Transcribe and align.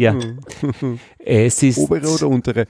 Ja. 0.00 0.14
Es 1.18 1.62
ist, 1.62 1.78
Obere 1.78 2.08
oder 2.08 2.28
untere? 2.28 2.66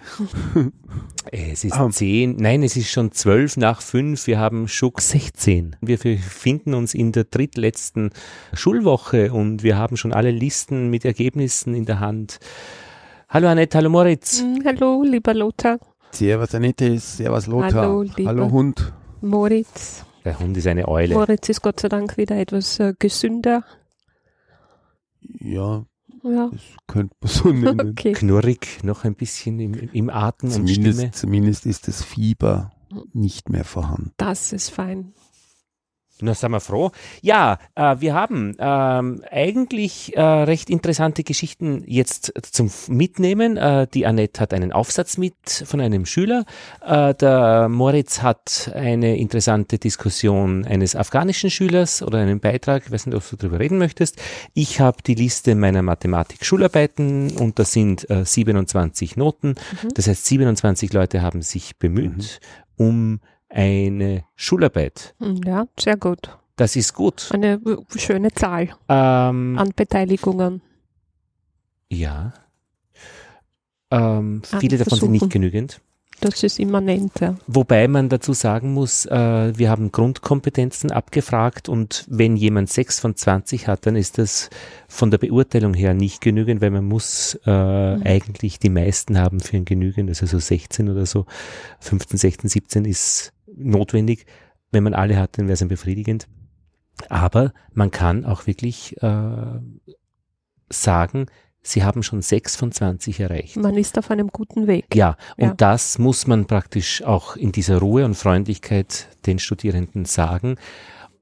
es 1.33 1.65
ist 1.65 1.73
Ah. 1.75 1.91
zehn, 1.91 2.37
nein, 2.37 2.62
es 2.62 2.77
ist 2.77 2.91
schon 2.91 3.12
zwölf 3.12 3.57
nach 3.57 3.81
fünf. 3.83 4.27
Wir 4.27 4.39
haben 4.39 4.69
Schuck 4.69 5.00
16. 5.00 5.76
Wir 5.81 5.99
befinden 5.99 6.75
uns 6.75 6.95
in 6.95 7.13
der 7.13 7.25
drittletzten 7.25 8.11
Schulwoche 8.52 9.32
und 9.32 9.62
wir 9.62 9.77
haben 9.79 9.96
schon 9.96 10.12
alle 10.12 10.30
Listen 10.30 10.91
mit 10.91 11.05
Ergebnissen 11.05 11.75
in 11.75 11.84
der 11.87 12.00
Hand. 12.00 12.39
Hallo 13.29 13.48
Annette, 13.48 13.79
hallo 13.79 13.91
Moritz. 13.91 14.43
Mm, 14.43 14.64
Hallo, 14.64 15.02
lieber 15.02 15.34
Lothar, 15.34 15.79
Servus 16.12 16.54
Annette, 16.54 16.98
Servus 17.00 17.46
Lothar. 17.48 17.82
Hallo, 17.82 18.02
lieber. 18.02 18.29
Hallo 18.29 18.50
Hund. 18.50 18.93
Moritz. 19.20 20.04
Der 20.25 20.38
Hund 20.38 20.56
ist 20.56 20.66
eine 20.66 20.86
Eule. 20.86 21.14
Moritz 21.14 21.48
ist 21.48 21.61
Gott 21.62 21.80
sei 21.80 21.88
Dank 21.88 22.16
wieder 22.16 22.36
etwas 22.36 22.79
äh, 22.79 22.95
gesünder. 22.98 23.64
Ja, 25.41 25.84
Ja, 26.25 26.48
das 26.50 26.61
könnte 26.86 27.14
man 27.20 27.30
so 27.30 27.48
nennen. 27.52 27.91
okay. 27.91 28.12
Knurrig, 28.12 28.82
noch 28.82 29.05
ein 29.05 29.15
bisschen 29.15 29.60
im, 29.60 29.74
im 29.74 30.10
Atem 30.10 30.52
und 30.52 30.69
Stimme. 30.69 30.91
Zumindest, 30.92 31.15
zumindest 31.16 31.66
ist 31.66 31.88
das 31.88 32.02
Fieber 32.02 32.73
nicht 33.12 33.51
mehr 33.51 33.65
vorhanden. 33.65 34.12
Das 34.16 34.52
ist 34.52 34.70
fein. 34.70 35.12
Na, 36.20 36.32
sind 36.32 36.52
wir 36.52 36.60
froh. 36.60 36.92
Ja, 37.23 37.59
äh, 37.74 37.96
wir 37.98 38.14
haben 38.14 38.54
ähm, 38.60 39.23
eigentlich 39.32 40.16
äh, 40.16 40.23
recht 40.23 40.70
interessante 40.70 41.24
Geschichten 41.24 41.82
jetzt 41.87 42.32
zum 42.52 42.70
Mitnehmen. 42.87 43.56
Äh, 43.56 43.88
die 43.92 44.06
Annette 44.06 44.40
hat 44.40 44.54
einen 44.54 44.73
Aufsatz 44.73 45.18
mit 45.18 45.34
von 45.64 45.80
einem 45.80 46.06
Schüler. 46.06 46.45
Äh, 46.87 47.14
der 47.14 47.68
Moritz 47.68 48.23
hat 48.23 48.70
eine 48.74 49.16
interessante 49.16 49.78
Diskussion 49.78 50.64
eines 50.64 50.95
afghanischen 50.95 51.50
Schülers 51.50 52.00
oder 52.00 52.18
einen 52.18 52.38
Beitrag. 52.38 52.84
Ich 52.87 52.92
weiß 52.92 53.06
nicht, 53.06 53.16
ob 53.16 53.28
du 53.28 53.37
darüber 53.37 53.59
reden 53.59 53.78
möchtest. 53.78 54.16
Ich 54.54 54.78
habe 54.78 54.98
die 55.04 55.16
Liste 55.16 55.56
meiner 55.56 55.82
Mathematik-Schularbeiten 55.82 57.32
und 57.38 57.59
da 57.59 57.65
sind 57.65 58.09
äh, 58.09 58.24
27 58.24 59.16
Noten. 59.16 59.56
Das 59.95 60.06
heißt, 60.06 60.26
27 60.26 60.93
Leute 60.93 61.23
haben 61.23 61.43
sich 61.43 61.76
bemüht 61.76 62.40
um 62.76 63.21
eine 63.55 64.24
Schularbeit. 64.36 65.14
Mm, 65.19 65.36
Ja, 65.47 65.66
sehr 65.78 65.97
gut. 65.97 66.36
Das 66.56 66.77
ist 66.77 66.92
gut. 66.94 67.30
Eine 67.33 67.55
äh, 67.64 67.98
schöne 67.98 68.30
Zahl 68.33 68.69
Ähm, 68.88 69.56
an 69.58 69.72
Beteiligungen. 69.74 70.61
ja. 71.88 72.33
Ähm, 73.91 74.42
viele 74.61 74.78
davon 74.78 74.98
sind 74.98 75.12
nicht 75.12 75.30
genügend. 75.30 75.80
Das 76.20 76.42
ist 76.42 76.58
immanent. 76.58 77.12
Ja. 77.20 77.36
Wobei 77.48 77.86
man 77.86 78.08
dazu 78.08 78.33
sagen 78.33 78.72
muss, 78.72 79.05
äh, 79.06 79.52
wir 79.58 79.68
haben 79.68 79.92
Grundkompetenzen 79.92 80.91
abgefragt 80.91 81.68
und 81.68 82.05
wenn 82.08 82.36
jemand 82.36 82.70
6 82.70 83.00
von 83.00 83.14
20 83.16 83.66
hat, 83.68 83.84
dann 83.86 83.94
ist 83.96 84.18
das 84.18 84.48
von 84.89 85.11
der 85.11 85.18
Beurteilung 85.18 85.74
her 85.74 85.92
nicht 85.92 86.20
genügend, 86.20 86.61
weil 86.62 86.70
man 86.70 86.84
muss 86.84 87.39
äh, 87.46 87.96
Mhm. 87.96 88.02
eigentlich 88.05 88.58
die 88.58 88.70
meisten 88.70 89.18
haben 89.18 89.41
für 89.41 89.56
ein 89.56 89.64
genügend, 89.64 90.08
also 90.08 90.24
so 90.27 90.39
16 90.39 90.89
oder 90.89 91.05
so, 91.05 91.27
15, 91.80 92.16
16, 92.18 92.48
17 92.48 92.84
ist 92.86 93.33
notwendig. 93.56 94.27
Wenn 94.70 94.84
man 94.84 94.94
alle 94.94 95.16
hat, 95.16 95.38
dann 95.38 95.47
wäre 95.47 95.55
es 95.55 95.62
ein 95.62 95.69
befriedigend. 95.69 96.27
Aber 97.08 97.52
man 97.72 97.91
kann 97.91 98.24
auch 98.24 98.46
wirklich 98.46 99.00
äh, 99.02 99.61
sagen, 100.70 101.27
sie 101.62 101.83
haben 101.83 102.02
schon 102.02 102.22
6 102.22 102.56
von 102.56 102.72
20 102.72 103.20
erreicht. 103.20 103.56
Man 103.56 103.77
ist 103.77 103.98
auf 103.98 104.11
einem 104.11 104.28
guten 104.28 104.66
Weg. 104.66 104.94
Ja, 104.94 105.16
und 105.36 105.44
Ja. 105.48 105.55
das 105.55 105.98
muss 105.98 106.27
man 106.27 106.46
praktisch 106.46 107.02
auch 107.02 107.36
in 107.36 107.52
dieser 107.52 107.78
Ruhe 107.78 108.05
und 108.05 108.14
Freundlichkeit 108.14 109.08
den 109.27 109.38
Studierenden 109.38 110.05
sagen. 110.05 110.56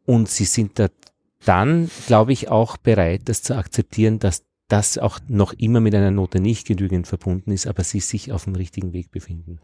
Und 0.05 0.29
sie 0.29 0.45
sind 0.45 0.79
da 0.79 0.89
dann, 1.45 1.91
glaube 2.07 2.33
ich, 2.33 2.49
auch 2.49 2.77
bereit, 2.77 3.23
das 3.27 3.43
zu 3.43 3.57
akzeptieren, 3.57 4.19
dass 4.19 4.45
das 4.73 4.97
auch 4.97 5.19
noch 5.29 5.53
immer 5.53 5.81
mit 5.81 5.95
einer 5.95 6.11
Note 6.11 6.41
nicht 6.41 6.67
genügend 6.67 7.07
verbunden 7.07 7.53
ist, 7.53 7.67
aber 7.67 7.85
sie 7.85 8.01
sich 8.01 8.33
auf 8.33 8.45
dem 8.45 8.55
richtigen 8.55 8.93
Weg 8.95 9.11
befinden. 9.11 9.61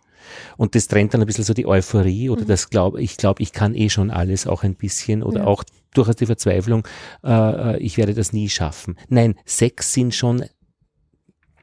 Und 0.58 0.74
das 0.74 0.86
trennt 0.88 1.14
dann 1.14 1.22
ein 1.22 1.26
bisschen 1.26 1.44
so 1.44 1.54
die 1.54 1.66
Euphorie 1.66 2.28
oder 2.28 2.42
Mhm. 2.42 2.46
das 2.48 2.68
glaube 2.68 3.00
ich 3.00 3.16
glaube, 3.16 3.42
ich 3.42 3.52
kann 3.52 3.74
eh 3.74 3.88
schon 3.88 4.10
alles 4.10 4.47
auch 4.47 4.64
ein 4.64 4.74
bisschen 4.74 5.22
oder 5.22 5.41
Ja. 5.41 5.47
auch 5.47 5.64
durchaus 5.94 6.16
die 6.16 6.26
Verzweiflung, 6.26 6.86
äh, 7.24 7.30
äh, 7.30 7.78
ich 7.78 7.97
werde 7.97 8.12
das 8.14 8.32
nie 8.34 8.48
schaffen. 8.50 8.97
Nein, 9.08 9.34
sechs 9.47 9.92
sind 9.94 10.14
schon 10.14 10.44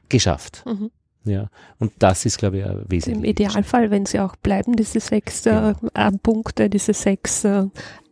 geschafft. 0.08 0.64
Mhm. 0.66 0.90
Ja, 1.26 1.48
und 1.78 1.92
das 1.98 2.24
ist, 2.24 2.38
glaube 2.38 2.58
ich, 2.58 2.64
ein 2.64 3.12
Im 3.12 3.24
Idealfall, 3.24 3.90
wenn 3.90 4.06
sie 4.06 4.20
auch 4.20 4.36
bleiben, 4.36 4.76
diese 4.76 5.00
sechs 5.00 5.44
äh, 5.46 5.74
äh, 5.94 6.12
Punkte, 6.22 6.70
diese 6.70 6.94
sechs 6.94 7.44
äh, 7.44 7.64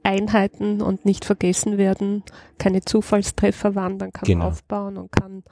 Einheiten 0.03 0.83
und 0.83 1.05
nicht 1.07 1.25
vergessen 1.25 1.79
werden, 1.79 2.25
keine 2.59 2.85
Zufallstreffer 2.85 3.75
waren, 3.75 3.99
dann 3.99 4.13
kann 4.13 4.27
Genau. 4.27 4.45
man 4.45 4.53
aufbauen 4.53 4.97
und 4.99 5.13
kann 5.13 5.45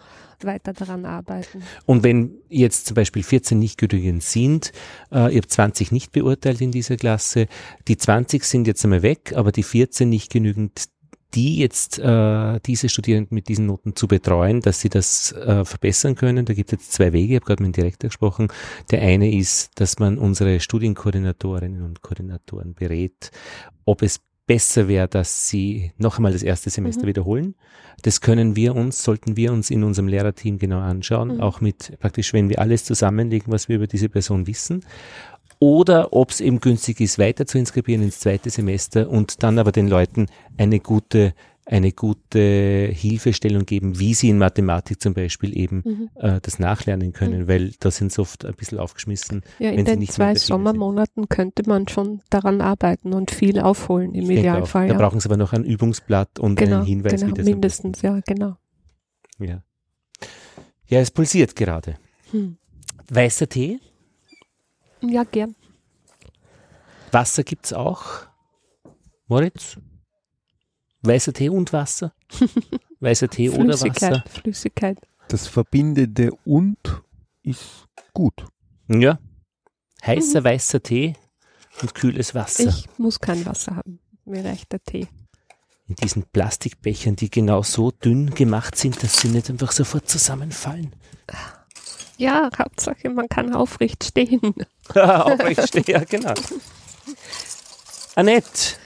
weiter 0.42 0.72
daran 0.72 1.06
arbeiten. 1.06 1.62
Und 1.86 2.02
wenn 2.02 2.32
jetzt 2.48 2.86
zum 2.86 2.96
Beispiel 2.96 3.22
14 3.22 3.58
nicht 3.58 3.78
genügend 3.78 4.22
sind, 4.24 4.72
äh, 5.12 5.32
ihr 5.32 5.40
habt 5.40 5.50
20 5.50 5.92
nicht 5.92 6.12
beurteilt 6.12 6.60
in 6.60 6.72
dieser 6.72 6.96
Klasse, 6.96 7.46
die 7.88 7.96
20 7.96 8.44
sind 8.44 8.66
jetzt 8.66 8.84
einmal 8.84 9.02
weg, 9.02 9.32
aber 9.36 9.52
die 9.52 9.62
14 9.62 10.08
nicht 10.08 10.32
genügend, 10.32 10.86
die 11.34 11.56
jetzt 11.58 11.98
äh, 11.98 12.60
diese 12.66 12.88
Studierenden 12.88 13.34
mit 13.34 13.48
diesen 13.48 13.66
Noten 13.66 13.96
zu 13.96 14.06
betreuen, 14.08 14.60
dass 14.60 14.80
sie 14.80 14.88
das 14.90 15.32
äh, 15.32 15.64
verbessern 15.64 16.14
können. 16.14 16.44
Da 16.44 16.54
gibt 16.54 16.72
es 16.72 16.78
jetzt 16.78 16.92
zwei 16.92 17.12
Wege, 17.12 17.34
ich 17.34 17.36
habe 17.40 17.46
gerade 17.46 17.62
mit 17.62 17.74
dem 17.76 17.80
Direktor 17.80 18.08
gesprochen. 18.08 18.48
Der 18.90 19.00
eine 19.02 19.32
ist, 19.34 19.70
dass 19.80 19.98
man 19.98 20.18
unsere 20.18 20.60
Studienkoordinatorinnen 20.60 21.82
und 21.82 22.02
Koordinatoren 22.02 22.74
berät, 22.74 23.30
ob 23.84 24.02
es 24.02 24.20
besser 24.46 24.88
wäre, 24.88 25.06
dass 25.08 25.48
sie 25.48 25.92
noch 25.98 26.18
einmal 26.18 26.32
das 26.32 26.42
erste 26.42 26.68
Semester 26.68 27.04
Mhm. 27.04 27.08
wiederholen. 27.08 27.54
Das 28.02 28.20
können 28.20 28.56
wir 28.56 28.74
uns, 28.74 29.02
sollten 29.02 29.36
wir 29.36 29.52
uns 29.52 29.70
in 29.70 29.84
unserem 29.84 30.08
Lehrerteam 30.08 30.58
genau 30.58 30.80
anschauen, 30.80 31.36
Mhm. 31.36 31.40
auch 31.40 31.60
mit 31.60 31.96
praktisch, 32.00 32.32
wenn 32.32 32.48
wir 32.48 32.58
alles 32.58 32.84
zusammenlegen, 32.84 33.52
was 33.52 33.68
wir 33.68 33.76
über 33.76 33.86
diese 33.86 34.08
Person 34.08 34.46
wissen. 34.48 34.84
Oder 35.62 36.12
ob 36.12 36.32
es 36.32 36.40
eben 36.40 36.58
günstig 36.58 36.98
ist, 36.98 37.20
weiter 37.20 37.46
zu 37.46 37.56
inskribieren 37.56 38.02
ins 38.02 38.18
zweite 38.18 38.50
Semester 38.50 39.08
und 39.08 39.44
dann 39.44 39.60
aber 39.60 39.70
den 39.70 39.86
Leuten 39.86 40.26
eine 40.58 40.80
gute, 40.80 41.34
eine 41.64 41.92
gute 41.92 42.90
Hilfestellung 42.92 43.64
geben, 43.64 44.00
wie 44.00 44.12
sie 44.14 44.28
in 44.28 44.38
Mathematik 44.38 45.00
zum 45.00 45.14
Beispiel 45.14 45.56
eben 45.56 45.82
Mhm. 45.84 46.10
äh, 46.16 46.40
das 46.42 46.58
nachlernen 46.58 47.12
können, 47.12 47.46
weil 47.46 47.74
da 47.78 47.92
sind 47.92 48.10
sie 48.10 48.20
oft 48.20 48.44
ein 48.44 48.54
bisschen 48.54 48.80
aufgeschmissen. 48.80 49.42
Ja, 49.60 49.70
wenn 49.70 49.78
in 49.78 49.86
sie 49.86 49.92
den 49.92 49.98
nicht 50.00 50.08
mehr 50.08 50.16
zwei 50.16 50.24
Schule 50.30 50.38
sind. 50.40 50.46
Sommermonaten 50.48 51.28
könnte 51.28 51.62
man 51.68 51.86
schon 51.86 52.22
daran 52.28 52.60
arbeiten 52.60 53.12
und 53.12 53.30
viel 53.30 53.60
aufholen 53.60 54.14
im 54.16 54.28
Ich. 54.28 54.38
Idealfall. 54.40 54.88
Da 54.88 54.94
ja. 54.94 54.98
brauchen 54.98 55.20
sie 55.20 55.28
aber 55.28 55.36
noch 55.36 55.52
ein 55.52 55.62
Übungsblatt 55.62 56.40
und 56.40 56.56
genau, 56.56 56.78
einen 56.78 56.86
Hinweis, 56.86 57.20
genau, 57.20 57.28
wie 57.28 57.34
das 57.34 57.44
mindestens, 57.46 58.02
ja, 58.02 58.18
genau. 58.26 58.56
Ja. 59.38 59.62
ja, 60.88 60.98
es 60.98 61.12
pulsiert 61.12 61.54
gerade. 61.54 61.94
Hm. 62.32 62.56
Weißer 63.10 63.48
Tee, 63.48 63.78
Ja, 65.02 65.24
gern. 65.24 65.54
Wasser 67.10 67.42
gibt's 67.44 67.72
auch. 67.72 68.04
Moritz? 69.26 69.76
Weißer 71.02 71.32
Tee 71.32 71.48
und 71.48 71.72
Wasser? 71.72 72.14
Weißer 73.00 73.28
Tee 73.28 73.50
oder 73.50 73.76
Flüssigkeit, 73.76 74.12
Wasser? 74.12 74.24
Flüssigkeit. 74.28 74.98
Das 75.28 75.46
verbindende 75.48 76.30
und 76.44 76.78
ist 77.42 77.86
gut. 78.12 78.44
Ja. 78.88 79.18
Heißer 80.04 80.40
Mhm. 80.40 80.44
weißer 80.44 80.82
Tee 80.82 81.14
und 81.80 81.94
kühles 81.94 82.34
Wasser. 82.34 82.68
Ich 82.68 82.88
muss 82.98 83.18
kein 83.20 83.44
Wasser 83.46 83.76
haben. 83.76 83.98
Mir 84.24 84.44
reicht 84.44 84.72
der 84.72 84.82
Tee. 84.82 85.08
In 85.88 85.96
diesen 85.96 86.22
Plastikbechern, 86.24 87.16
die 87.16 87.30
genau 87.30 87.62
so 87.62 87.90
dünn 87.90 88.30
gemacht 88.34 88.76
sind, 88.76 89.02
dass 89.02 89.20
sie 89.20 89.28
nicht 89.28 89.50
einfach 89.50 89.72
sofort 89.72 90.08
zusammenfallen. 90.08 90.94
Ja, 92.18 92.50
Hauptsache, 92.56 93.08
man 93.10 93.28
kann 93.28 93.54
aufrecht 93.54 94.04
stehen. 94.04 94.54
Aufrecht 94.94 95.68
stehen, 95.68 95.84
ja, 95.86 96.04
genau. 96.04 96.34
Annette, 98.14 98.76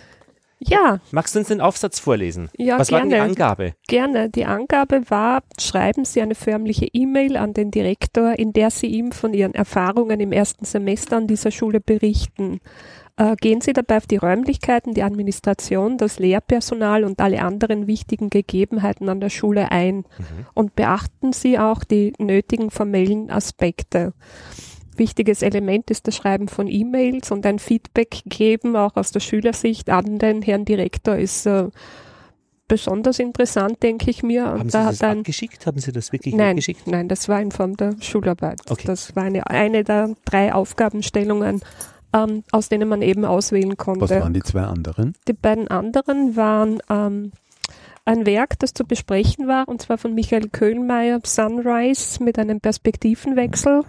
Ja, 0.59 1.01
magst 1.11 1.35
du 1.35 1.41
uns 1.41 1.49
den 1.49 1.61
Aufsatz 1.61 1.99
vorlesen? 1.99 2.49
ja, 2.57 2.79
Was 2.79 2.91
war 2.91 3.01
denn 3.01 3.11
die 3.11 3.15
gerne. 3.17 3.31
Angabe? 3.31 3.75
Gerne. 3.89 4.31
Die 4.31 4.47
Angabe 4.47 5.03
war, 5.11 5.43
schreiben 5.61 6.05
Sie 6.05 6.23
eine 6.23 6.35
förmliche 6.35 6.87
E-Mail 6.93 7.37
an 7.37 7.53
den 7.53 7.71
Direktor, 7.71 8.39
in 8.39 8.53
der 8.53 8.71
Sie 8.71 8.87
ihm 8.87 9.13
von 9.13 9.35
Ihren 9.35 9.55
Erfahrungen 9.55 10.19
im 10.21 10.33
ersten 10.33 10.65
Semester 10.65 11.19
an 11.19 11.27
dieser 11.27 11.51
Schule 11.51 11.81
berichten. 11.81 12.61
Äh, 13.19 13.37
gehen 13.37 13.61
Sie 13.61 13.73
dabei 13.73 13.99
auf 13.99 14.07
die 14.07 14.17
Räumlichkeiten, 14.17 14.95
die 14.95 15.03
Administration, 15.03 15.99
das 15.99 16.19
Lehrpersonal 16.19 17.05
und 17.05 17.21
alle 17.21 17.43
anderen 17.43 17.87
wichtigen 17.87 18.31
Gegebenheiten 18.31 19.09
an 19.09 19.21
der 19.21 19.31
Schule 19.31 19.71
ein 19.71 20.05
und 20.55 20.75
beachten 20.77 21.33
Sie 21.33 21.59
auch 21.59 21.85
die 21.85 22.13
nötigen 22.19 22.71
formellen 22.71 23.31
Aspekte. 23.31 24.13
Wichtiges 24.99 25.43
Element 25.43 25.91
ist 25.91 26.07
das 26.07 26.17
Schreiben 26.17 26.49
von 26.49 26.69
E-Mails 26.69 27.31
und 27.31 27.45
ein 27.47 27.59
Feedback 27.59 28.23
geben, 28.27 28.77
auch 28.77 28.97
aus 28.97 29.13
der 29.13 29.21
Schülersicht 29.21 29.91
an 29.91 30.19
den 30.19 30.43
Herrn 30.43 30.65
Direktor, 30.65 31.17
ist 31.17 31.47
äh, 31.47 31.69
besonders 32.69 33.19
interessant, 33.19 33.83
denke 33.83 34.11
ich 34.11 34.23
mir. 34.23 34.45
Und 34.45 34.59
Haben 34.61 34.71
Sie 34.71 34.73
da 34.79 34.87
das 34.91 35.03
hat 35.03 35.11
ein 35.11 35.19
abgeschickt? 35.19 35.67
Haben 35.67 35.79
Sie 35.79 35.93
das 35.93 36.13
wirklich 36.13 36.35
Nein, 36.35 36.57
geschickt? 36.57 36.87
nein, 36.87 37.09
das 37.09 37.29
war 37.29 37.41
in 37.41 37.53
Form 37.53 37.77
der 37.77 37.95
Schularbeit. 38.01 38.61
Okay. 38.69 38.87
Das 38.87 39.15
war 39.15 39.25
eine, 39.25 39.47
eine 39.49 39.85
der 39.85 40.15
drei 40.25 40.53
Aufgabenstellungen, 40.53 41.61
ähm, 42.13 42.43
aus 42.51 42.69
denen 42.69 42.89
man 42.89 43.03
eben 43.03 43.25
auswählen 43.25 43.71
Was 43.71 43.79
konnte. 43.79 44.21
waren 44.21 44.35
die 44.35 44.43
zwei 44.43 44.63
anderen? 44.63 45.15
Die 45.29 45.33
beiden 45.33 45.69
anderen 45.69 46.35
waren 46.37 46.81
ähm, 46.91 47.33
ein 48.05 48.27
Werk, 48.27 48.59
das 48.59 48.73
zu 48.75 48.85
besprechen 48.85 49.49
war, 49.49 49.69
und 49.69 49.83
zwar 49.83 49.99
von 49.99 50.15
Michael 50.15 50.49
Köhlmeier, 50.49 51.21
Sunrise, 51.25 52.23
mit 52.23 52.39
einem 52.39 52.61
Perspektivenwechsel. 52.61 53.83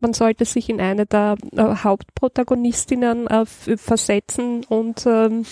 Man 0.00 0.12
sollte 0.12 0.44
sich 0.44 0.68
in 0.68 0.80
eine 0.80 1.06
der 1.06 1.36
äh, 1.52 1.62
Hauptprotagonistinnen 1.62 3.26
äh, 3.26 3.46
versetzen 3.46 4.64
und 4.64 5.06
ähm, 5.06 5.44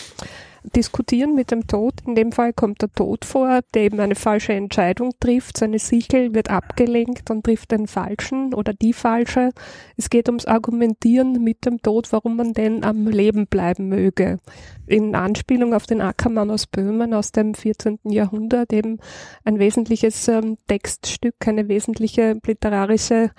diskutieren 0.74 1.34
mit 1.34 1.50
dem 1.50 1.66
Tod. 1.66 1.94
In 2.06 2.14
dem 2.14 2.32
Fall 2.32 2.52
kommt 2.52 2.80
der 2.82 2.90
Tod 2.92 3.24
vor, 3.24 3.60
der 3.74 3.82
eben 3.82 4.00
eine 4.00 4.14
falsche 4.14 4.54
Entscheidung 4.54 5.12
trifft. 5.20 5.58
Seine 5.58 5.78
Sichel 5.78 6.34
wird 6.34 6.50
abgelenkt 6.50 7.30
und 7.30 7.44
trifft 7.44 7.70
den 7.72 7.86
falschen 7.86 8.54
oder 8.54 8.72
die 8.72 8.92
falsche. 8.92 9.50
Es 9.96 10.10
geht 10.10 10.28
ums 10.28 10.46
Argumentieren 10.46 11.42
mit 11.42 11.66
dem 11.66 11.82
Tod, 11.82 12.10
warum 12.12 12.36
man 12.36 12.54
denn 12.54 12.82
am 12.84 13.06
Leben 13.06 13.46
bleiben 13.46 13.88
möge. 13.88 14.38
In 14.86 15.14
Anspielung 15.14 15.74
auf 15.74 15.86
den 15.86 16.00
Ackermann 16.00 16.50
aus 16.50 16.66
Böhmen 16.66 17.14
aus 17.14 17.32
dem 17.32 17.54
14. 17.54 17.98
Jahrhundert 18.04 18.72
eben 18.72 18.98
ein 19.44 19.58
wesentliches 19.58 20.28
ähm, 20.28 20.56
Textstück, 20.66 21.36
eine 21.46 21.68
wesentliche 21.68 22.38
literarische 22.44 23.30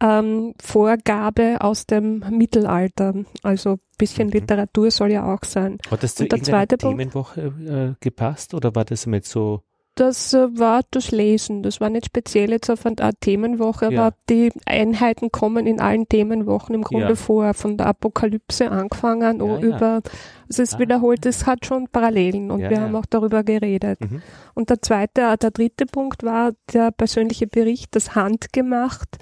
ähm, 0.00 0.54
Vorgabe 0.62 1.58
aus 1.60 1.86
dem 1.86 2.24
Mittelalter. 2.30 3.14
Also 3.42 3.78
bisschen 3.98 4.28
mhm. 4.28 4.32
Literatur 4.32 4.90
soll 4.90 5.12
ja 5.12 5.32
auch 5.32 5.44
sein. 5.44 5.78
Hat 5.90 6.02
das 6.02 6.14
zu 6.14 6.24
Und 6.24 6.32
der 6.32 6.42
zweite 6.42 6.78
Themenwoche 6.78 7.52
äh, 7.66 7.94
gepasst 8.00 8.54
oder 8.54 8.74
war 8.74 8.84
das 8.84 9.06
mit 9.06 9.26
so 9.26 9.62
das 10.00 10.32
äh, 10.32 10.48
war 10.58 10.82
das 10.90 11.10
Lesen. 11.10 11.62
Das 11.62 11.80
war 11.80 11.90
nicht 11.90 12.06
speziell 12.06 12.50
jetzt 12.50 12.70
auf 12.70 12.86
eine 12.86 12.96
Themenwoche, 13.20 13.92
ja. 13.92 14.06
aber 14.06 14.16
die 14.30 14.50
Einheiten 14.64 15.30
kommen 15.30 15.66
in 15.66 15.78
allen 15.80 16.08
Themenwochen 16.08 16.74
im 16.74 16.82
Grunde 16.82 17.10
ja. 17.10 17.14
vor, 17.14 17.52
von 17.52 17.76
der 17.76 17.86
Apokalypse 17.86 18.70
angefangen 18.70 19.40
ja, 19.44 19.58
über, 19.58 20.00
es 20.48 20.58
ist 20.58 20.76
ah. 20.76 20.78
wiederholt, 20.78 21.26
es 21.26 21.44
hat 21.44 21.66
schon 21.66 21.88
Parallelen 21.88 22.50
und 22.50 22.60
wir 22.60 22.80
haben 22.80 22.96
auch 22.96 23.06
darüber 23.06 23.44
geredet. 23.44 24.00
Mhm. 24.00 24.22
Und 24.54 24.70
der 24.70 24.80
zweite, 24.80 25.22
äh, 25.22 25.36
der 25.36 25.50
dritte 25.50 25.84
Punkt 25.84 26.22
war 26.22 26.52
der 26.72 26.92
persönliche 26.92 27.46
Bericht, 27.46 27.94
das 27.94 28.14
Handgemacht 28.14 29.18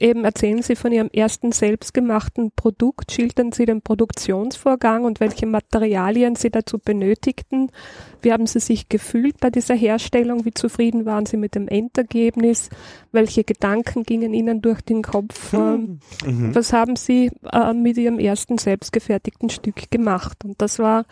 Eben 0.00 0.24
erzählen 0.24 0.62
Sie 0.62 0.76
von 0.76 0.92
Ihrem 0.92 1.10
ersten 1.12 1.52
selbstgemachten 1.52 2.52
Produkt, 2.56 3.12
schildern 3.12 3.52
Sie 3.52 3.66
den 3.66 3.82
Produktionsvorgang 3.82 5.04
und 5.04 5.20
welche 5.20 5.44
Materialien 5.44 6.36
Sie 6.36 6.48
dazu 6.48 6.78
benötigten. 6.78 7.70
Wie 8.22 8.32
haben 8.32 8.46
Sie 8.46 8.60
sich 8.60 8.88
gefühlt 8.88 9.38
bei 9.40 9.50
dieser 9.50 9.74
Herstellung? 9.74 10.46
Wie 10.46 10.54
zufrieden 10.54 11.04
waren 11.04 11.26
Sie 11.26 11.36
mit 11.36 11.54
dem 11.54 11.68
Endergebnis? 11.68 12.70
Welche 13.12 13.44
Gedanken 13.44 14.04
gingen 14.04 14.32
Ihnen 14.32 14.62
durch 14.62 14.80
den 14.80 15.02
Kopf? 15.02 15.52
Hm. 15.52 16.00
Mhm. 16.24 16.54
Was 16.54 16.72
haben 16.72 16.96
Sie 16.96 17.30
äh, 17.52 17.74
mit 17.74 17.98
Ihrem 17.98 18.18
ersten 18.18 18.56
selbstgefertigten 18.56 19.50
Stück 19.50 19.90
gemacht? 19.90 20.46
Und 20.46 20.62
das 20.62 20.78
war 20.78 21.04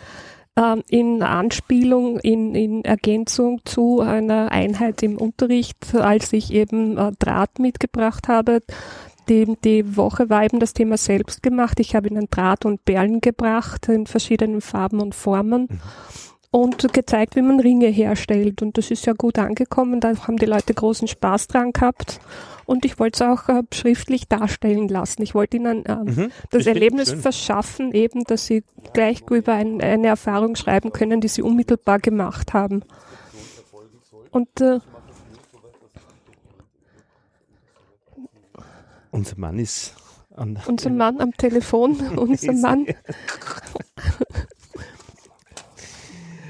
ähm, 0.58 0.82
in 0.88 1.22
Anspielung, 1.22 2.18
in, 2.18 2.54
in 2.54 2.84
Ergänzung 2.84 3.60
zu 3.64 4.00
einer 4.00 4.50
Einheit 4.50 5.02
im 5.02 5.16
Unterricht, 5.16 5.94
als 5.94 6.32
ich 6.32 6.52
eben 6.52 6.98
äh, 6.98 7.12
Draht 7.18 7.60
mitgebracht 7.60 8.26
habe. 8.28 8.60
Die, 9.28 9.56
die 9.62 9.96
Woche 9.96 10.30
war 10.30 10.44
eben 10.44 10.58
das 10.58 10.72
Thema 10.72 10.96
selbst 10.96 11.42
gemacht. 11.42 11.78
Ich 11.80 11.94
habe 11.94 12.08
ihnen 12.08 12.28
Draht 12.30 12.64
und 12.64 12.84
Perlen 12.84 13.20
gebracht 13.20 13.88
in 13.88 14.06
verschiedenen 14.06 14.60
Farben 14.60 15.00
und 15.00 15.14
Formen. 15.14 15.68
Mhm 15.70 15.80
und 16.50 16.92
gezeigt, 16.92 17.36
wie 17.36 17.42
man 17.42 17.60
Ringe 17.60 17.88
herstellt. 17.88 18.62
Und 18.62 18.78
das 18.78 18.90
ist 18.90 19.06
ja 19.06 19.12
gut 19.12 19.38
angekommen. 19.38 20.00
Da 20.00 20.16
haben 20.26 20.38
die 20.38 20.46
Leute 20.46 20.72
großen 20.72 21.08
Spaß 21.08 21.48
dran 21.48 21.72
gehabt. 21.72 22.20
Und 22.64 22.84
ich 22.84 22.98
wollte 22.98 23.24
es 23.24 23.30
auch 23.30 23.48
äh, 23.48 23.62
schriftlich 23.72 24.28
darstellen 24.28 24.88
lassen. 24.88 25.22
Ich 25.22 25.34
wollte 25.34 25.56
ihnen 25.56 25.86
äh, 25.86 25.96
mhm, 25.96 26.30
das 26.50 26.66
Erlebnis 26.66 27.12
verschaffen, 27.12 27.92
eben, 27.92 28.24
dass 28.24 28.46
sie 28.46 28.62
gleich 28.92 29.22
über 29.30 29.54
ein, 29.54 29.80
eine 29.80 30.08
Erfahrung 30.08 30.54
schreiben 30.56 30.92
können, 30.92 31.20
die 31.20 31.28
sie 31.28 31.42
unmittelbar 31.42 31.98
gemacht 31.98 32.52
haben. 32.52 32.82
Und 34.30 34.60
äh, 34.60 34.80
unser 39.10 39.38
Mann 39.38 39.58
ist 39.58 39.94
an 40.36 40.58
unser 40.66 40.90
Mann 40.90 41.20
am 41.20 41.32
Telefon, 41.32 41.96
unser 42.16 42.52
Mann 42.52 42.86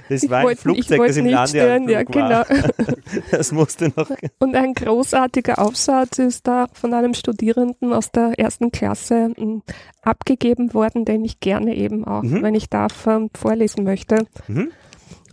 Das 0.08 0.28
war 0.30 0.48
ein 0.48 0.56
Flugzeug, 0.56 1.06
das 1.06 1.16
im 1.16 1.26
Landeanflug 1.26 1.90
ja, 1.90 2.02
genau. 2.02 2.42
Das 3.30 3.52
musste 3.52 3.92
noch. 3.96 4.10
Und 4.38 4.54
ein 4.54 4.74
großartiger 4.74 5.58
Aufsatz 5.58 6.18
ist 6.18 6.46
da 6.46 6.66
von 6.72 6.94
einem 6.94 7.14
Studierenden 7.14 7.92
aus 7.92 8.10
der 8.10 8.38
ersten 8.38 8.70
Klasse 8.70 9.32
hm, 9.36 9.62
abgegeben 10.02 10.74
worden, 10.74 11.04
den 11.04 11.24
ich 11.24 11.40
gerne 11.40 11.76
eben 11.76 12.04
auch, 12.04 12.22
mhm. 12.22 12.42
wenn 12.42 12.54
ich 12.54 12.68
darf, 12.68 13.08
vorlesen 13.34 13.84
möchte. 13.84 14.26
Mhm. 14.46 14.70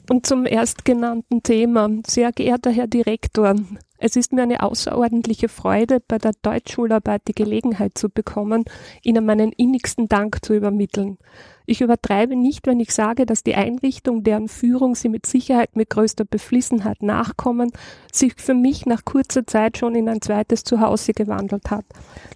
Und 0.09 0.27
zum 0.27 0.45
erstgenannten 0.45 1.41
Thema, 1.41 1.89
sehr 2.05 2.31
geehrter 2.31 2.71
Herr 2.71 2.87
Direktor, 2.87 3.55
es 3.97 4.15
ist 4.15 4.33
mir 4.33 4.43
eine 4.43 4.61
außerordentliche 4.61 5.49
Freude, 5.49 5.99
bei 6.05 6.17
der 6.17 6.33
Deutschschularbeit 6.41 7.23
die 7.27 7.33
Gelegenheit 7.33 7.97
zu 7.97 8.09
bekommen, 8.09 8.65
Ihnen 9.01 9.25
meinen 9.25 9.51
innigsten 9.51 10.07
Dank 10.07 10.43
zu 10.43 10.53
übermitteln. 10.53 11.17
Ich 11.65 11.81
übertreibe 11.81 12.35
nicht, 12.35 12.67
wenn 12.67 12.79
ich 12.79 12.91
sage, 12.91 13.25
dass 13.25 13.43
die 13.43 13.55
Einrichtung, 13.55 14.23
deren 14.23 14.47
Führung 14.47 14.95
Sie 14.95 15.09
mit 15.09 15.25
Sicherheit 15.25 15.75
mit 15.75 15.89
größter 15.89 16.25
Beflissenheit 16.25 17.01
nachkommen, 17.01 17.71
sich 18.11 18.33
für 18.37 18.53
mich 18.53 18.85
nach 18.85 19.05
kurzer 19.05 19.47
Zeit 19.47 19.77
schon 19.77 19.95
in 19.95 20.07
ein 20.09 20.21
zweites 20.21 20.63
Zuhause 20.63 21.13
gewandelt 21.13 21.71
hat. 21.71 21.85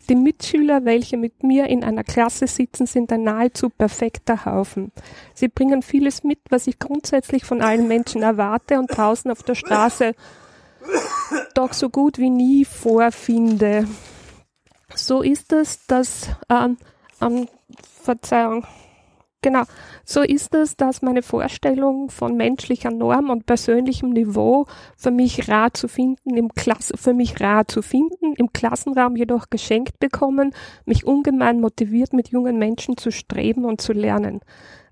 Die 0.09 0.15
Mitschüler, 0.15 0.85
welche 0.85 1.17
mit 1.17 1.43
mir 1.43 1.67
in 1.67 1.83
einer 1.83 2.03
Klasse 2.03 2.47
sitzen, 2.47 2.87
sind 2.87 3.11
ein 3.11 3.23
nahezu 3.23 3.69
perfekter 3.69 4.45
Haufen. 4.45 4.91
Sie 5.33 5.47
bringen 5.47 5.81
vieles 5.81 6.23
mit, 6.23 6.39
was 6.49 6.67
ich 6.67 6.79
grundsätzlich 6.79 7.45
von 7.45 7.61
allen 7.61 7.87
Menschen 7.87 8.23
erwarte 8.23 8.79
und 8.79 8.87
draußen 8.87 9.29
auf 9.29 9.43
der 9.43 9.55
Straße 9.55 10.15
doch 11.53 11.73
so 11.73 11.89
gut 11.89 12.17
wie 12.17 12.29
nie 12.29 12.65
vorfinde. 12.65 13.87
So 14.95 15.21
ist 15.21 15.53
es, 15.53 15.85
dass 15.85 16.29
ähm, 16.49 16.77
ähm, 17.21 17.47
Verzeihung, 18.01 18.65
Genau, 19.41 19.63
so 20.03 20.21
ist 20.21 20.53
es, 20.53 20.75
dass 20.75 21.01
meine 21.01 21.21
Vorstellung 21.21 22.09
von 22.09 22.35
menschlicher 22.35 22.91
Norm 22.91 23.29
und 23.29 23.45
persönlichem 23.45 24.09
Niveau 24.09 24.65
für 24.97 25.11
mich 25.11 25.47
rar 25.47 25.73
zu 25.73 25.87
finden 25.87 26.35
im 26.35 26.49
Klasse, 26.49 26.97
für 26.97 27.13
mich 27.13 27.39
rar 27.39 27.65
zu 27.65 27.81
finden, 27.81 28.33
im 28.35 28.51
Klassenraum 28.51 29.15
jedoch 29.15 29.49
geschenkt 29.49 29.97
bekommen, 29.99 30.53
mich 30.85 31.07
ungemein 31.07 31.61
motiviert 31.61 32.11
mit 32.11 32.29
jungen 32.29 32.57
Menschen 32.59 32.97
zu 32.97 33.11
streben 33.13 33.63
und 33.63 33.79
zu 33.79 33.93
lernen. 33.93 34.41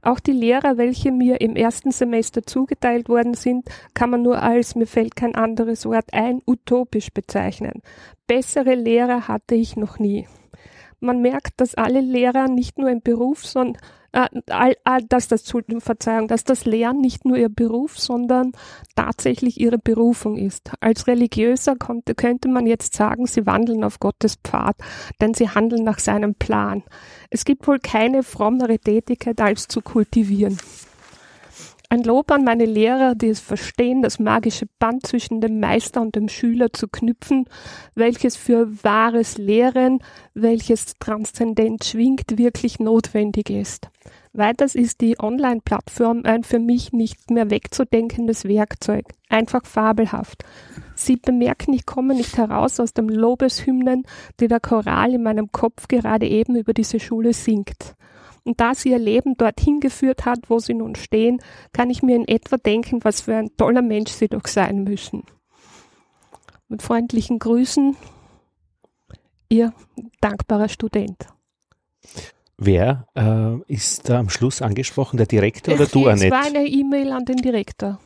Auch 0.01 0.21
die 0.21 0.31
Lehrer, 0.31 0.77
welche 0.77 1.11
mir 1.11 1.41
im 1.41 1.57
ersten 1.57 1.91
Semester 1.91 2.43
zugeteilt 2.43 3.09
worden 3.09 3.33
sind, 3.33 3.67
kann 3.93 4.11
man 4.11 4.21
nur 4.21 4.41
als, 4.41 4.75
mir 4.75 4.87
fällt 4.87 5.17
kein 5.17 5.35
anderes 5.35 5.85
Wort 5.85 6.13
ein, 6.13 6.41
utopisch 6.47 7.09
bezeichnen. 7.11 7.81
Bessere 8.27 8.75
Lehrer 8.75 9.27
hatte 9.27 9.55
ich 9.55 9.75
noch 9.75 9.99
nie. 9.99 10.25
Man 11.01 11.21
merkt, 11.21 11.59
dass 11.59 11.75
alle 11.75 11.99
Lehrer 11.99 12.47
nicht 12.47 12.77
nur 12.79 12.89
im 12.89 13.01
Beruf, 13.01 13.45
sondern 13.45 13.77
äh, 14.11 14.27
dass 15.09 15.27
das, 15.27 15.43
Verzeihung, 15.79 16.27
dass 16.27 16.43
das 16.43 16.65
Lehren 16.65 16.99
nicht 16.99 17.25
nur 17.25 17.37
ihr 17.37 17.49
Beruf, 17.49 17.99
sondern 17.99 18.51
tatsächlich 18.95 19.59
ihre 19.59 19.77
Berufung 19.77 20.37
ist. 20.37 20.71
Als 20.79 21.07
Religiöser 21.07 21.75
konnte, 21.75 22.15
könnte 22.15 22.47
man 22.47 22.65
jetzt 22.65 22.93
sagen, 22.93 23.25
sie 23.27 23.45
wandeln 23.45 23.83
auf 23.83 23.99
Gottes 23.99 24.35
Pfad, 24.43 24.77
denn 25.21 25.33
sie 25.33 25.49
handeln 25.49 25.83
nach 25.83 25.99
seinem 25.99 26.35
Plan. 26.35 26.83
Es 27.29 27.45
gibt 27.45 27.67
wohl 27.67 27.79
keine 27.79 28.23
frommere 28.23 28.79
Tätigkeit 28.79 29.39
als 29.41 29.67
zu 29.67 29.81
kultivieren. 29.81 30.57
Ein 31.89 32.03
Lob 32.03 32.31
an 32.31 32.43
meine 32.43 32.65
Lehrer, 32.65 33.15
die 33.15 33.29
es 33.29 33.39
verstehen, 33.39 34.01
das 34.01 34.19
magische 34.19 34.65
Band 34.77 35.07
zwischen 35.07 35.39
dem 35.39 35.61
Meister 35.61 36.01
und 36.01 36.17
dem 36.17 36.27
Schüler 36.27 36.73
zu 36.73 36.89
knüpfen, 36.89 37.45
welches 37.95 38.35
für 38.35 38.83
wahres 38.83 39.37
Lehren, 39.37 39.99
welches 40.33 40.95
transzendent 40.99 41.85
schwingt, 41.85 42.37
wirklich 42.37 42.79
notwendig 42.79 43.49
ist. 43.49 43.87
Weiters 44.33 44.75
ist 44.75 44.99
die 44.99 45.17
Online-Plattform 45.17 46.23
ein 46.25 46.43
für 46.43 46.59
mich 46.59 46.91
nicht 46.91 47.31
mehr 47.31 47.49
wegzudenkendes 47.49 48.43
Werkzeug, 48.43 49.05
einfach 49.29 49.65
fabelhaft. 49.65 50.43
Sie 50.93 51.15
bemerken, 51.15 51.71
ich 51.71 51.85
komme 51.85 52.15
nicht 52.15 52.37
heraus 52.37 52.81
aus 52.81 52.93
dem 52.93 53.07
Lobeshymnen, 53.07 54.03
die 54.41 54.49
der 54.49 54.59
Choral 54.59 55.13
in 55.13 55.23
meinem 55.23 55.53
Kopf 55.53 55.87
gerade 55.87 56.27
eben 56.27 56.57
über 56.57 56.73
diese 56.73 56.99
Schule 56.99 57.31
singt. 57.31 57.95
Und 58.47 58.61
da 58.61 58.73
sie 58.73 58.91
ihr 58.91 58.99
Leben 58.99 59.35
dorthin 59.35 59.81
geführt 59.81 60.25
hat, 60.25 60.49
wo 60.49 60.59
sie 60.59 60.73
nun 60.73 60.95
stehen, 60.95 61.41
kann 61.73 61.89
ich 61.89 62.01
mir 62.01 62.15
in 62.15 62.27
etwa 62.27 62.55
denken, 62.55 63.03
was 63.03 63.21
für 63.21 63.35
ein 63.35 63.55
toller 63.57 63.81
Mensch 63.81 64.11
sie 64.11 64.29
doch 64.29 64.47
sein 64.47 64.85
müssen. 64.85 65.23
Mit 66.69 66.81
freundlichen 66.81 67.39
Grüßen, 67.39 67.97
Ihr 69.49 69.73
dankbarer 70.19 70.69
Student. 70.69 71.27
Wer 72.57 73.07
äh, 73.15 73.71
ist 73.71 74.09
da 74.09 74.19
am 74.19 74.29
Schluss 74.29 74.61
angesprochen? 74.61 75.17
Der 75.17 75.27
Direktor 75.27 75.75
oder 75.75 75.85
du, 75.85 76.07
Annette? 76.07 76.27
Es 76.27 76.31
war 76.31 76.45
eine 76.45 76.65
E-Mail 76.65 77.11
an 77.11 77.25
den 77.25 77.37
Direktor. 77.37 77.99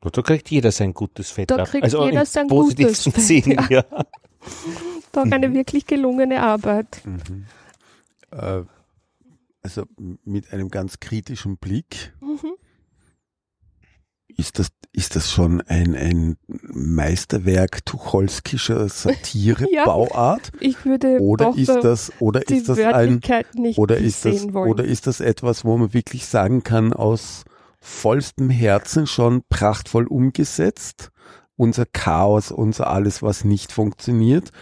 Da 0.00 0.22
kriegt 0.22 0.50
jeder 0.50 0.70
sein 0.70 0.94
gutes 0.94 1.30
Fett 1.30 1.50
da 1.50 1.64
kriegt 1.64 1.82
also 1.82 2.04
jeder 2.04 2.24
sein 2.24 2.46
gutes 2.46 3.02
Fett, 3.02 3.20
Sinn, 3.20 3.50
ja. 3.52 3.66
ja. 3.68 3.84
Doch 5.12 5.24
eine 5.24 5.52
wirklich 5.52 5.86
gelungene 5.86 6.42
Arbeit. 6.42 7.00
Mhm. 7.04 7.46
Äh, 8.30 8.62
also 9.66 9.82
mit 10.24 10.52
einem 10.52 10.68
ganz 10.68 11.00
kritischen 11.00 11.56
Blick. 11.56 12.14
Mhm. 12.20 12.52
ist 14.28 14.60
das, 14.60 14.68
ist 14.92 15.16
das 15.16 15.32
schon 15.32 15.60
ein, 15.62 15.96
ein 15.96 16.36
Meisterwerk 16.46 17.84
tucholskischer 17.84 18.88
Satire-Bauart? 18.88 20.52
ja, 20.60 20.60
ich 20.60 20.84
würde 20.84 21.18
oder 21.18 21.52
ist 21.56 21.68
das, 21.68 22.12
oder 22.20 22.48
ist 22.48 22.68
das 22.68 22.78
ein, 22.78 23.20
oder 23.76 23.96
ist 23.96 24.24
das, 24.24 24.52
wollen. 24.52 24.70
oder 24.70 24.84
ist 24.84 25.08
das 25.08 25.20
etwas, 25.20 25.64
wo 25.64 25.76
man 25.76 25.92
wirklich 25.92 26.26
sagen 26.26 26.62
kann, 26.62 26.92
aus 26.92 27.42
vollstem 27.80 28.48
Herzen 28.48 29.08
schon 29.08 29.42
prachtvoll 29.48 30.06
umgesetzt? 30.06 31.10
Unser 31.56 31.86
Chaos, 31.86 32.52
unser 32.52 32.88
alles, 32.88 33.20
was 33.20 33.42
nicht 33.42 33.72
funktioniert 33.72 34.52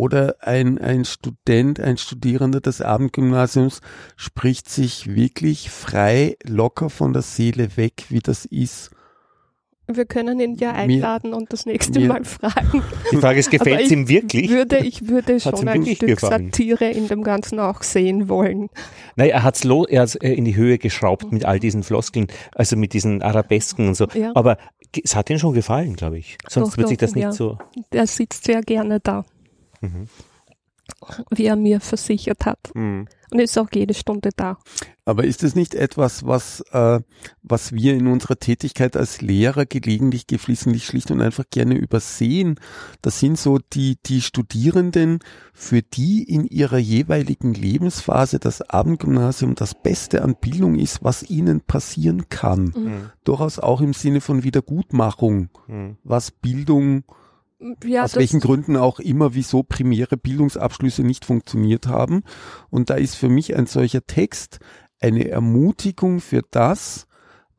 oder 0.00 0.36
ein, 0.40 0.78
ein 0.78 1.04
Student, 1.04 1.78
ein 1.78 1.98
Studierender 1.98 2.62
des 2.62 2.80
Abendgymnasiums 2.80 3.82
spricht 4.16 4.70
sich 4.70 5.14
wirklich 5.14 5.68
frei, 5.68 6.36
locker 6.42 6.88
von 6.88 7.12
der 7.12 7.20
Seele 7.20 7.76
weg, 7.76 8.06
wie 8.08 8.20
das 8.20 8.46
ist 8.46 8.90
wir 9.96 10.04
können 10.04 10.38
ihn 10.38 10.54
ja 10.54 10.70
einladen 10.70 11.30
mir, 11.30 11.36
und 11.36 11.52
das 11.52 11.66
nächste 11.66 11.98
mir, 11.98 12.06
Mal 12.06 12.24
fragen. 12.24 12.82
Die 13.10 13.16
Frage 13.16 13.40
ist, 13.40 13.50
gefällt 13.50 13.86
es 13.86 13.90
ihm 13.90 14.08
wirklich? 14.08 14.48
Würde, 14.48 14.78
ich 14.78 15.08
würde 15.08 15.40
schon 15.40 15.66
ein 15.66 15.84
Stück 15.84 16.08
gefallen? 16.08 16.52
Satire 16.52 16.90
in 16.90 17.08
dem 17.08 17.24
Ganzen 17.24 17.58
auch 17.58 17.82
sehen 17.82 18.28
wollen. 18.28 18.68
Nein, 19.16 19.30
er 19.30 19.42
hat 19.42 19.56
es 19.56 19.64
äh, 20.14 20.32
in 20.32 20.44
die 20.44 20.54
Höhe 20.54 20.78
geschraubt 20.78 21.32
mit 21.32 21.44
all 21.44 21.58
diesen 21.58 21.82
Floskeln, 21.82 22.28
also 22.54 22.76
mit 22.76 22.92
diesen 22.92 23.20
Arabesken 23.20 23.88
und 23.88 23.94
so. 23.94 24.06
Ja. 24.14 24.30
Aber 24.34 24.58
es 25.02 25.16
hat 25.16 25.28
ihm 25.30 25.38
schon 25.38 25.54
gefallen, 25.54 25.96
glaube 25.96 26.18
ich. 26.18 26.38
Sonst 26.48 26.72
doch, 26.72 26.76
wird 26.76 26.84
doch, 26.84 26.90
sich 26.90 26.98
das 26.98 27.14
nicht 27.14 27.24
ja. 27.24 27.32
so. 27.32 27.58
Er 27.90 28.06
sitzt 28.06 28.44
sehr 28.44 28.60
gerne 28.62 29.00
da. 29.00 29.24
Mhm. 29.80 30.08
Wie 31.30 31.46
er 31.46 31.56
mir 31.56 31.80
versichert 31.80 32.46
hat. 32.46 32.70
Mhm 32.74 33.06
und 33.30 33.38
ist 33.38 33.58
auch 33.58 33.68
jede 33.72 33.94
Stunde 33.94 34.30
da. 34.34 34.58
Aber 35.04 35.24
ist 35.24 35.42
es 35.42 35.54
nicht 35.54 35.74
etwas, 35.74 36.26
was, 36.26 36.60
äh, 36.72 37.00
was 37.42 37.72
wir 37.72 37.94
in 37.94 38.06
unserer 38.06 38.38
Tätigkeit 38.38 38.96
als 38.96 39.20
Lehrer 39.20 39.66
gelegentlich, 39.66 40.26
geflissentlich, 40.26 40.84
schlicht 40.84 41.10
und 41.10 41.20
einfach 41.20 41.44
gerne 41.50 41.74
übersehen? 41.74 42.56
Das 43.02 43.18
sind 43.18 43.38
so 43.38 43.58
die, 43.58 43.98
die 44.06 44.20
Studierenden, 44.20 45.20
für 45.52 45.82
die 45.82 46.22
in 46.22 46.44
ihrer 46.44 46.78
jeweiligen 46.78 47.54
Lebensphase 47.54 48.38
das 48.38 48.62
Abendgymnasium 48.62 49.54
das 49.54 49.74
Beste 49.74 50.22
an 50.22 50.36
Bildung 50.40 50.78
ist, 50.78 51.02
was 51.02 51.28
ihnen 51.28 51.60
passieren 51.60 52.28
kann. 52.28 52.72
Mhm. 52.76 53.10
Durchaus 53.24 53.58
auch 53.58 53.80
im 53.80 53.94
Sinne 53.94 54.20
von 54.20 54.44
Wiedergutmachung, 54.44 55.50
mhm. 55.66 55.96
was 56.04 56.30
Bildung 56.30 57.04
ja, 57.84 58.04
aus 58.04 58.16
welchen 58.16 58.40
Gründen 58.40 58.76
auch 58.76 59.00
immer, 59.00 59.34
wieso 59.34 59.62
primäre 59.62 60.16
Bildungsabschlüsse 60.16 61.02
nicht 61.02 61.24
funktioniert 61.24 61.86
haben. 61.86 62.22
Und 62.70 62.90
da 62.90 62.94
ist 62.94 63.16
für 63.16 63.28
mich 63.28 63.56
ein 63.56 63.66
solcher 63.66 64.06
Text 64.06 64.60
eine 65.00 65.28
Ermutigung 65.28 66.20
für 66.20 66.42
das, 66.50 67.06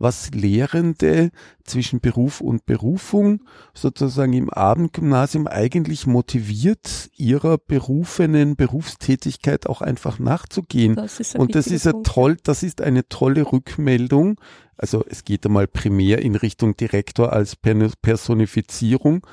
was 0.01 0.31
Lehrende 0.31 1.29
zwischen 1.63 1.99
Beruf 1.99 2.41
und 2.41 2.65
Berufung 2.65 3.43
sozusagen 3.73 4.33
im 4.33 4.49
Abendgymnasium 4.49 5.45
eigentlich 5.45 6.07
motiviert, 6.07 7.11
ihrer 7.15 7.59
berufenen 7.59 8.55
Berufstätigkeit 8.55 9.67
auch 9.67 9.81
einfach 9.81 10.17
nachzugehen. 10.17 10.95
Das 10.95 11.35
und 11.35 11.53
das 11.53 11.67
ist 11.67 11.85
ja 11.85 11.93
toll, 12.03 12.37
das 12.43 12.63
ist 12.63 12.81
eine 12.81 13.07
tolle 13.07 13.51
Rückmeldung. 13.51 14.39
Also 14.75 15.05
es 15.07 15.23
geht 15.23 15.45
einmal 15.45 15.67
primär 15.67 16.23
in 16.23 16.35
Richtung 16.35 16.75
Direktor 16.75 17.31
als 17.31 17.55
Personifizierung, 17.55 19.25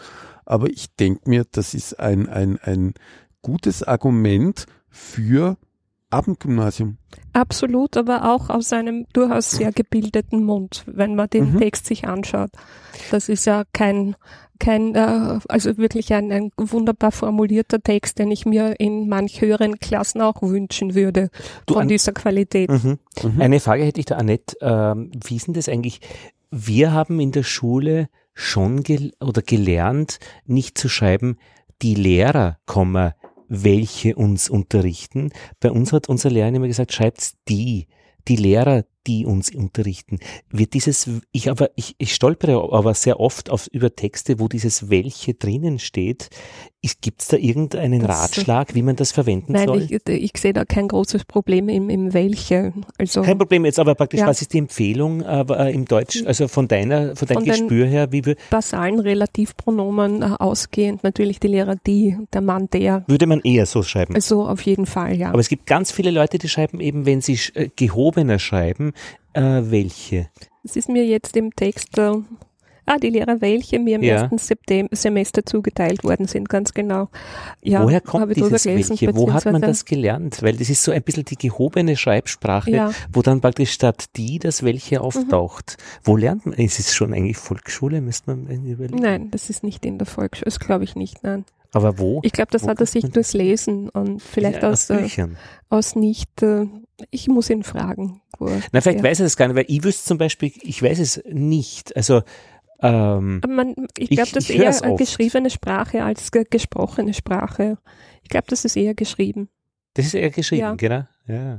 aber 0.49 0.71
ich 0.71 0.95
denke 0.97 1.29
mir, 1.29 1.45
das 1.51 1.75
ist 1.75 2.01
ein, 2.01 2.29
ein, 2.29 2.59
ein 2.63 2.95
gutes 3.43 3.83
Argument 3.83 4.67
für 4.89 5.59
Abendgymnasium. 6.11 6.97
Absolut, 7.35 7.99
aber 7.99 8.33
auch 8.33 8.49
aus 8.49 8.73
einem 8.73 9.07
durchaus 9.13 9.51
sehr 9.51 9.73
gebildeten 9.73 10.43
Mund, 10.43 10.85
wenn 10.87 11.15
man 11.15 11.29
den 11.29 11.53
mhm. 11.53 11.59
Text 11.59 11.85
sich 11.85 12.09
anschaut. 12.09 12.51
Das 13.11 13.29
ist 13.29 13.45
ja 13.45 13.65
kein, 13.75 14.17
kein 14.59 14.95
äh, 14.95 15.39
also 15.49 15.77
wirklich 15.77 16.15
ein, 16.15 16.33
ein 16.33 16.51
wunderbar 16.57 17.13
formulierter 17.13 17.83
Text, 17.83 18.19
den 18.19 18.31
ich 18.31 18.47
mir 18.47 18.81
in 18.81 19.07
manch 19.07 19.43
höheren 19.43 19.79
Klassen 19.79 20.23
auch 20.23 20.41
wünschen 20.41 20.95
würde, 20.95 21.29
du, 21.67 21.75
von 21.75 21.89
dieser 21.89 22.13
Qualität. 22.13 22.71
Mhm. 22.71 22.99
Mhm. 23.23 23.41
Eine 23.41 23.61
Frage 23.61 23.85
hätte 23.85 24.01
ich 24.01 24.07
da, 24.07 24.17
Annette. 24.17 24.57
Ähm, 24.63 25.11
wie 25.27 25.37
ist 25.37 25.47
denn 25.47 25.55
das 25.55 25.69
eigentlich? 25.69 26.01
Wir 26.51 26.93
haben 26.93 27.21
in 27.21 27.33
der 27.33 27.43
Schule 27.43 28.09
schon 28.39 28.85
gel 28.85 29.13
oder 29.21 29.43
gelernt, 29.43 30.21
nicht 30.47 30.79
zu 30.79 30.89
schreiben, 30.89 31.39
die 31.83 31.97
Lehrer, 31.97 32.59
welche 33.49 34.15
uns 34.15 34.49
unterrichten. 34.49 35.31
Bei 35.59 35.73
uns 35.73 35.93
hat 35.93 36.09
unser 36.09 36.31
Lehrer 36.31 36.49
immer 36.49 36.69
gesagt, 36.69 36.93
schreibt 36.93 37.35
die, 37.49 37.89
die 38.29 38.37
Lehrer, 38.37 38.85
die 39.09 39.25
uns 39.25 39.55
unterrichten, 39.55 40.19
wird 40.51 40.75
dieses, 40.75 41.09
ich 41.33 41.51
aber, 41.51 41.71
ich, 41.77 41.95
ich 41.99 42.15
stolpere 42.15 42.73
aber 42.73 42.93
sehr 42.93 43.19
oft 43.19 43.49
auf, 43.51 43.67
über 43.69 43.97
Texte, 43.97 44.39
wo 44.39 44.49
dieses 44.49 44.91
welche 44.91 45.35
drinnen 45.35 45.79
steht. 45.79 46.29
Gibt 47.01 47.23
es 47.23 47.29
da 47.29 47.37
irgendeinen 47.37 48.03
das, 48.03 48.11
Ratschlag, 48.11 48.75
wie 48.75 48.83
man 48.83 48.95
das 48.95 49.11
verwenden 49.11 49.53
nein, 49.53 49.67
soll? 49.67 49.83
Ich, 49.83 50.09
ich 50.09 50.33
sehe 50.37 50.53
da 50.53 50.65
kein 50.65 50.87
großes 50.89 51.25
Problem 51.25 51.69
im, 51.69 51.91
im 51.91 52.15
welche. 52.15 52.73
Also, 52.99 53.23
kein 53.23 53.37
Problem 53.37 53.65
jetzt, 53.65 53.81
aber 53.81 53.95
praktisch, 53.95 54.21
ja. 54.21 54.27
was 54.27 54.41
ist 54.43 54.53
die 54.53 54.59
Empfehlung 54.59 55.23
äh, 55.23 55.71
im 55.73 55.87
Deutsch, 55.87 56.23
also 56.25 56.47
von 56.47 56.69
deiner, 56.69 57.17
von 57.17 57.27
deinem 57.27 57.39
von 57.39 57.45
Gespür 57.45 57.87
her, 57.87 58.13
wie 58.13 58.25
wir. 58.25 58.37
Basalen 58.51 59.01
Relativpronomen 59.01 60.23
äh, 60.23 60.27
ausgehend, 60.39 61.03
natürlich 61.03 61.41
die 61.41 61.49
Lehrer 61.49 61.75
die, 61.85 62.17
der 62.33 62.43
Mann 62.43 62.69
der. 62.71 63.05
Würde 63.09 63.27
man 63.27 63.41
eher 63.41 63.67
so 63.67 63.83
schreiben? 63.83 64.15
Also 64.15 64.47
auf 64.47 64.63
jeden 64.63 64.87
Fall, 64.87 65.17
ja. 65.17 65.31
Aber 65.31 65.41
es 65.41 65.49
gibt 65.49 65.67
ganz 65.67 65.91
viele 65.91 66.13
Leute, 66.13 66.39
die 66.39 66.49
schreiben 66.49 66.81
eben, 66.81 67.07
wenn 67.07 67.21
sie 67.21 67.39
äh, 67.55 67.69
gehobener 67.75 68.39
schreiben, 68.39 68.93
äh, 69.33 69.63
welche? 69.71 70.29
Es 70.65 70.77
ist 70.77 70.89
mir 70.89 71.05
jetzt 71.05 71.37
im 71.37 71.55
Text, 71.55 71.97
äh, 71.99 72.13
ah, 72.87 72.99
die 72.99 73.11
Lehrer, 73.11 73.41
welche 73.41 73.79
mir 73.79 73.97
im 73.97 74.03
ja. 74.03 74.17
ersten 74.17 74.39
Septem 74.39 74.89
Semester 74.91 75.45
zugeteilt 75.45 76.05
worden 76.05 76.27
sind, 76.27 76.49
ganz 76.49 76.75
genau. 76.75 77.09
Ja, 77.63 77.83
Woher 77.85 78.01
kommt 78.01 78.35
dieses 78.37 78.65
gelesen, 78.65 78.91
welche? 78.91 79.15
Wo 79.15 79.33
hat 79.33 79.45
man 79.45 79.61
das 79.61 79.85
gelernt? 79.85 80.43
Weil 80.43 80.57
das 80.57 80.71
ist 80.71 80.83
so 80.83 80.93
ein 80.93 81.03
bisschen 81.03 81.25
die 81.25 81.37
gehobene 81.37 81.97
Schreibsprache, 81.97 82.71
ja. 82.71 82.91
wo 83.13 83.23
dann 83.23 83.41
praktisch 83.41 83.73
statt 83.73 84.07
die 84.17 84.39
das 84.39 84.63
welche 84.63 84.97
mhm. 84.97 85.03
auftaucht. 85.03 85.77
Mhm. 85.79 86.01
Wo 86.05 86.17
lernt 86.17 86.47
man? 86.47 86.55
Ist 86.57 86.79
es 86.79 86.95
schon 86.95 87.15
eigentlich 87.15 87.37
Volksschule, 87.37 88.01
müsste 88.01 88.35
man 88.35 88.65
überlegen? 88.65 89.03
Nein, 89.03 89.31
das 89.31 89.51
ist 89.51 89.63
nicht 89.63 89.85
in 89.87 89.99
der 89.99 90.07
Volksschule, 90.07 90.47
das 90.47 90.59
glaube 90.59 90.85
ich 90.85 90.97
nicht, 90.97 91.23
nein. 91.23 91.45
Aber 91.73 91.99
wo? 91.99 92.21
Ich 92.23 92.33
glaube, 92.33 92.51
das 92.51 92.65
wo 92.65 92.69
hat 92.69 92.81
er 92.81 92.87
sich 92.87 93.05
durchs 93.11 93.35
Lesen 93.35 93.89
und 93.91 94.23
vielleicht 94.23 94.63
ja, 94.63 94.71
aus, 94.71 94.91
aus, 94.91 95.19
äh, 95.19 95.29
aus 95.69 95.97
nicht, 95.97 96.43
äh, 96.43 96.67
ich 97.11 97.29
muss 97.29 97.51
ihn 97.51 97.63
fragen. 97.63 98.23
Na, 98.39 98.81
vielleicht 98.81 98.99
ja. 98.99 99.03
weiß 99.03 99.21
er 99.21 99.27
das 99.27 99.37
gar 99.37 99.49
nicht, 99.49 99.57
weil 99.57 99.67
ich 99.69 99.85
wüsste 99.85 100.07
zum 100.07 100.19
Beispiel, 100.19 100.53
ich 100.63 100.83
weiß 100.83 100.99
es 100.99 101.23
nicht. 101.27 101.95
Also 101.97 102.23
ähm, 102.81 103.41
Man, 103.47 103.75
ich 103.97 104.11
glaube, 104.11 104.31
das 104.33 104.49
ist 104.49 104.51
eher 104.51 104.83
eine 104.83 104.97
geschriebene 104.97 105.51
Sprache 105.51 106.05
als 106.05 106.31
ge 106.31 106.45
gesprochene 106.49 107.13
Sprache. 107.13 107.79
Ich 108.23 108.29
glaube, 108.29 108.47
das 108.49 108.65
ist 108.65 108.77
eher 108.77 108.95
geschrieben. 108.95 109.49
Das 109.95 110.07
ist 110.07 110.15
eher 110.15 110.31
geschrieben, 110.31 110.61
ja. 110.61 110.75
genau. 110.75 111.03
Ja. 111.27 111.59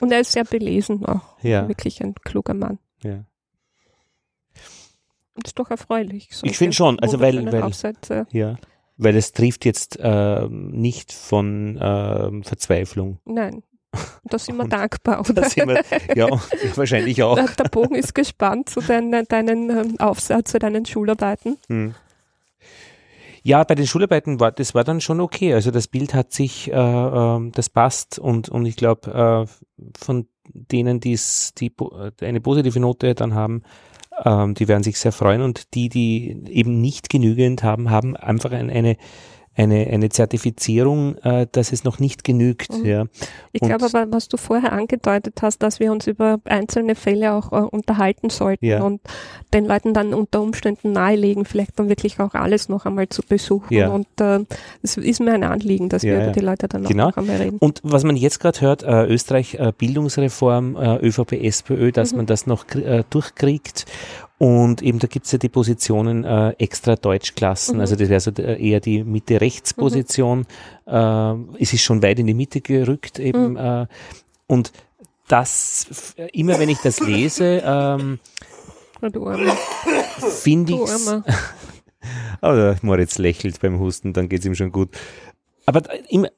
Und 0.00 0.12
er 0.12 0.20
ist 0.20 0.32
sehr 0.32 0.44
belesen 0.44 1.04
auch. 1.04 1.42
Ja. 1.42 1.68
Wirklich 1.68 2.02
ein 2.02 2.14
kluger 2.14 2.54
Mann. 2.54 2.78
Ja. 3.02 3.24
Das 5.36 5.50
ist 5.50 5.58
doch 5.58 5.70
erfreulich. 5.70 6.28
So 6.30 6.46
ich 6.46 6.56
finde 6.56 6.74
schon, 6.74 6.98
also 7.00 7.20
weil, 7.20 7.44
weil 7.52 7.70
ja, 8.30 8.56
weil 8.96 9.16
es 9.16 9.32
trifft 9.32 9.64
jetzt 9.64 9.98
äh, 10.00 10.48
nicht 10.48 11.12
von 11.12 11.76
äh, 11.76 12.42
Verzweiflung. 12.42 13.18
Nein, 13.24 13.62
da 14.24 14.38
sind 14.38 14.56
wir 14.56 14.68
dankbar, 14.68 15.20
oder? 15.28 15.42
Wir, 15.42 15.82
ja, 16.14 16.28
wahrscheinlich 16.76 17.22
auch. 17.22 17.38
Der, 17.38 17.68
Bogen 17.68 17.94
ist 17.94 18.14
gespannt 18.14 18.70
zu 18.70 18.80
deinen, 18.80 19.26
deinen 19.26 19.70
ähm, 19.70 20.00
Aufsatz, 20.00 20.52
zu 20.52 20.58
deinen 20.58 20.86
Schularbeiten. 20.86 21.58
Hm. 21.68 21.94
Ja, 23.42 23.62
bei 23.62 23.74
den 23.74 23.86
Schularbeiten 23.86 24.40
war 24.40 24.52
das 24.52 24.74
war 24.74 24.84
dann 24.84 25.02
schon 25.02 25.20
okay. 25.20 25.52
Also 25.52 25.70
das 25.70 25.86
Bild 25.86 26.14
hat 26.14 26.32
sich, 26.32 26.72
äh, 26.72 26.74
äh, 26.74 27.50
das 27.50 27.68
passt 27.68 28.18
und, 28.18 28.48
und 28.48 28.64
ich 28.64 28.76
glaube, 28.76 29.46
äh, 29.78 29.92
von 29.98 30.28
denen, 30.52 31.00
die's, 31.00 31.54
die 31.54 31.72
eine 32.20 32.40
positive 32.40 32.80
Note 32.80 33.14
dann 33.14 33.34
haben, 33.34 33.62
ähm, 34.24 34.54
die 34.54 34.68
werden 34.68 34.82
sich 34.82 34.98
sehr 34.98 35.12
freuen 35.12 35.42
und 35.42 35.74
die, 35.74 35.88
die 35.88 36.44
eben 36.48 36.80
nicht 36.80 37.10
genügend 37.10 37.62
haben, 37.62 37.90
haben 37.90 38.16
einfach 38.16 38.52
ein, 38.52 38.70
eine 38.70 38.96
eine, 39.56 39.86
eine 39.86 40.08
Zertifizierung, 40.08 41.16
äh, 41.18 41.46
dass 41.50 41.72
es 41.72 41.84
noch 41.84 41.98
nicht 41.98 42.24
genügt. 42.24 42.72
Mhm. 42.72 42.84
Ja. 42.84 43.04
Ich 43.52 43.60
glaube 43.60 43.86
aber, 43.86 44.10
was 44.10 44.28
du 44.28 44.36
vorher 44.36 44.72
angedeutet 44.72 45.40
hast, 45.42 45.62
dass 45.62 45.80
wir 45.80 45.92
uns 45.92 46.06
über 46.06 46.40
einzelne 46.44 46.94
Fälle 46.94 47.32
auch 47.32 47.52
äh, 47.52 47.56
unterhalten 47.56 48.30
sollten 48.30 48.64
ja. 48.64 48.82
und 48.82 49.00
den 49.52 49.64
Leuten 49.64 49.94
dann 49.94 50.12
unter 50.12 50.40
Umständen 50.40 50.92
nahelegen, 50.92 51.44
vielleicht 51.44 51.78
dann 51.78 51.88
wirklich 51.88 52.18
auch 52.18 52.34
alles 52.34 52.68
noch 52.68 52.84
einmal 52.84 53.08
zu 53.08 53.22
besuchen. 53.22 53.72
Ja. 53.72 53.88
Und 53.88 54.08
äh, 54.20 54.40
es 54.82 54.96
ist 54.96 55.20
mir 55.20 55.32
ein 55.32 55.44
Anliegen, 55.44 55.88
dass 55.88 56.02
wir 56.02 56.16
über 56.16 56.32
die 56.32 56.40
Leute 56.40 56.66
dann 56.68 56.84
genau. 56.84 57.08
noch 57.08 57.16
einmal 57.16 57.36
reden. 57.36 57.58
Und 57.58 57.80
was 57.84 58.04
man 58.04 58.16
jetzt 58.16 58.40
gerade 58.40 58.60
hört, 58.60 58.82
äh, 58.82 59.06
Österreich 59.06 59.54
äh, 59.54 59.72
Bildungsreform, 59.76 60.76
äh, 60.76 61.06
ÖVP, 61.06 61.32
SPÖ, 61.44 61.92
dass 61.92 62.12
mhm. 62.12 62.18
man 62.18 62.26
das 62.26 62.46
noch 62.46 62.68
äh, 62.74 63.04
durchkriegt 63.10 63.86
und 64.38 64.82
eben 64.82 64.98
da 64.98 65.06
gibt's 65.06 65.30
ja 65.32 65.38
die 65.38 65.48
Positionen 65.48 66.24
äh, 66.24 66.50
extra 66.58 66.96
Deutschklassen, 66.96 67.76
mhm. 67.76 67.80
also 67.80 67.96
das 67.96 68.08
wäre 68.08 68.20
so 68.20 68.30
eher 68.32 68.80
die 68.80 69.04
Mitte-Rechts-Position. 69.04 70.46
Mhm. 70.86 70.92
Äh, 70.92 71.62
es 71.62 71.72
ist 71.72 71.82
schon 71.82 72.02
weit 72.02 72.18
in 72.18 72.26
die 72.26 72.34
Mitte 72.34 72.60
gerückt 72.60 73.18
eben. 73.18 73.52
Mhm. 73.52 73.56
Äh, 73.56 73.86
und 74.46 74.72
das, 75.28 76.14
immer 76.32 76.58
wenn 76.58 76.68
ich 76.68 76.78
das 76.78 77.00
lese, 77.00 77.62
ähm, 77.64 78.18
finde 80.42 80.74
ich. 80.74 80.80
Aber 82.40 82.76
Moritz 82.82 83.18
lächelt 83.18 83.60
beim 83.60 83.78
Husten, 83.78 84.12
dann 84.12 84.28
geht's 84.28 84.44
ihm 84.44 84.54
schon 84.54 84.72
gut. 84.72 84.90
Aber 85.66 85.82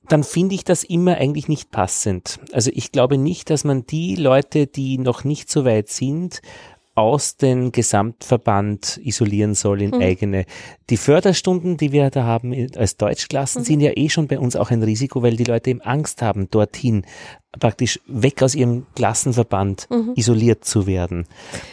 dann 0.09 0.23
finde 0.23 0.55
ich 0.55 0.63
das 0.63 0.85
immer 0.85 1.17
eigentlich 1.17 1.49
nicht 1.49 1.73
passend. 1.73 2.39
Also 2.53 2.71
ich 2.73 2.93
glaube 2.93 3.19
nicht, 3.19 3.51
dass 3.51 3.65
man 3.65 3.85
die 3.85 4.15
Leute, 4.15 4.69
die 4.69 4.99
noch 4.99 5.25
nicht 5.25 5.51
so 5.51 5.65
weit 5.65 5.89
sind, 5.89 6.43
aus 6.97 7.37
dem 7.37 7.73
Gesamtverband 7.73 8.99
isolieren 9.03 9.55
soll 9.55 9.83
in 9.83 9.95
eigene. 9.95 10.47
Die 10.89 10.97
Förderstunden, 10.97 11.77
die 11.77 11.93
wir 11.93 12.09
da 12.09 12.25
haben 12.25 12.55
als 12.75 12.97
Deutschklassen, 12.97 13.63
sind 13.65 13.81
ja 13.81 13.93
eh 13.95 14.09
schon 14.09 14.29
bei 14.29 14.39
uns 14.39 14.57
auch 14.57 14.71
ein 14.71 14.83
Risiko, 14.83 15.23
weil 15.23 15.37
die 15.37 15.45
Leute 15.45 15.71
eben 15.71 15.83
Angst 15.83 16.23
haben, 16.23 16.51
dorthin 16.51 17.05
praktisch 17.59 18.01
weg 18.07 18.43
aus 18.43 18.55
ihrem 18.55 18.87
Klassenverband 18.95 19.89
isoliert 20.15 20.65
zu 20.65 20.87
werden. 20.87 21.27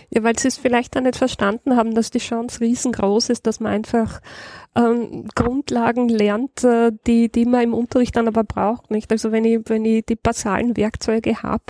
Ja, 0.09 0.23
weil 0.23 0.37
sie 0.39 0.47
es 0.47 0.57
vielleicht 0.57 0.95
auch 0.95 1.01
nicht 1.01 1.17
verstanden 1.17 1.75
haben, 1.75 1.93
dass 1.93 2.09
die 2.09 2.19
Chance 2.19 2.61
riesengroß 2.61 3.29
ist, 3.29 3.47
dass 3.47 3.59
man 3.59 3.73
einfach 3.73 4.21
ähm, 4.75 5.27
Grundlagen 5.35 6.07
lernt, 6.09 6.63
äh, 6.63 6.91
die, 7.05 7.29
die 7.29 7.45
man 7.45 7.63
im 7.63 7.73
Unterricht 7.73 8.15
dann 8.15 8.27
aber 8.27 8.43
braucht, 8.43 8.91
nicht? 8.91 9.11
Also 9.11 9.31
wenn 9.31 9.45
ich, 9.45 9.59
wenn 9.65 9.85
ich 9.85 10.05
die 10.05 10.15
basalen 10.15 10.77
Werkzeuge 10.77 11.43
habe, 11.43 11.63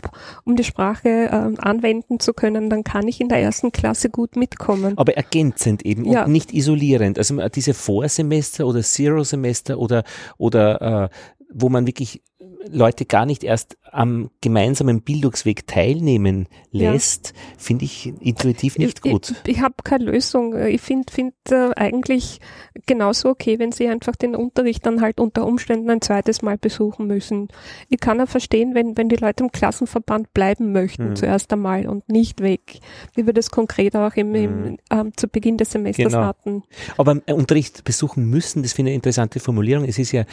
um 0.46 0.56
die 0.56 0.64
Sprache 0.64 1.30
ähm, 1.32 1.56
anwenden 1.60 2.20
zu 2.20 2.34
können, 2.34 2.70
dann 2.70 2.84
kann 2.84 3.08
ich 3.08 3.20
in 3.20 3.30
der 3.30 3.40
ersten 3.40 3.72
Klasse 3.72 4.10
gut 4.10 4.36
mitkommen. 4.36 4.98
aber 4.98 5.18
ergänzend 5.18 5.84
eben 5.86 6.06
Ja. 6.06 6.26
und 6.26 6.32
nicht 6.32 6.54
isolierend. 6.54 7.18
Also 7.18 7.38
diese 7.50 7.74
Vorsemester 7.74 8.68
oder 8.68 8.82
Zero-Semester 8.82 9.80
oder, 9.80 10.04
oder 10.38 11.04
äh, 11.04 11.10
wo 11.52 11.70
man 11.70 11.88
wirklich 11.88 12.22
Leute 12.70 13.06
gar 13.06 13.26
nicht 13.26 13.44
erst 13.44 13.78
am 13.94 14.30
gemeinsamen 14.42 15.02
Bildungsweg 15.02 15.68
teilnehmen 15.68 16.48
Ja. 16.72 16.92
lässt, 16.92 17.34
finde 17.58 17.86
ich 17.86 18.12
intuitiv 18.20 18.78
nicht 18.78 19.06
ich, 19.06 19.12
gut. 19.12 19.34
Ich, 19.46 19.58
ich 19.58 19.62
habe 19.62 19.76
keine 19.84 20.06
Lösung. 20.06 20.58
Ich 20.58 20.82
finde 20.82 21.12
find, 21.14 21.34
äh, 21.50 21.72
eigentlich 21.76 22.40
genauso 22.88 23.30
okay, 23.30 23.60
wenn 23.60 23.72
sie 23.72 23.88
einfach 23.88 24.16
den 24.16 24.36
Unterricht 24.36 24.86
dann 24.86 25.02
halt 25.02 25.20
unter 25.20 25.46
Umständen 25.46 25.90
ein 25.90 26.02
zweites 26.02 26.42
Mal 26.42 26.58
besuchen 26.58 27.08
müssen. 27.08 27.48
Ich 27.90 28.00
kann 28.00 28.18
ja 28.20 28.26
verstehen, 28.26 28.74
wenn, 28.76 28.98
wenn 28.98 29.10
die 29.10 29.16
Leute 29.16 29.44
im 29.44 29.52
Klassenverband 29.52 30.34
bleiben 30.34 30.72
möchten 30.72 31.10
Hm. 31.10 31.16
zuerst 31.16 31.54
einmal 31.54 31.88
und 31.88 32.10
nicht 32.10 32.42
weg, 32.42 32.80
wie 33.16 33.26
wir 33.26 33.34
das 33.34 33.52
konkret 33.52 33.96
auch 33.96 34.14
im, 34.16 34.34
im, 34.36 34.78
ähm, 34.90 35.12
zu 35.16 35.28
Beginn 35.28 35.58
des 35.58 35.72
Semesters 35.72 36.12
Genau. 36.14 36.26
hatten. 36.26 36.64
Aber 36.98 37.22
äh, 37.28 37.34
Unterricht 37.34 37.84
besuchen 37.84 38.30
müssen, 38.30 38.64
das 38.64 38.74
finde 38.74 38.90
ich 38.90 38.94
eine 38.94 38.96
interessante 38.96 39.40
Formulierung. 39.40 39.86
Es 39.86 40.00
ist 40.00 40.12
ja 40.12 40.24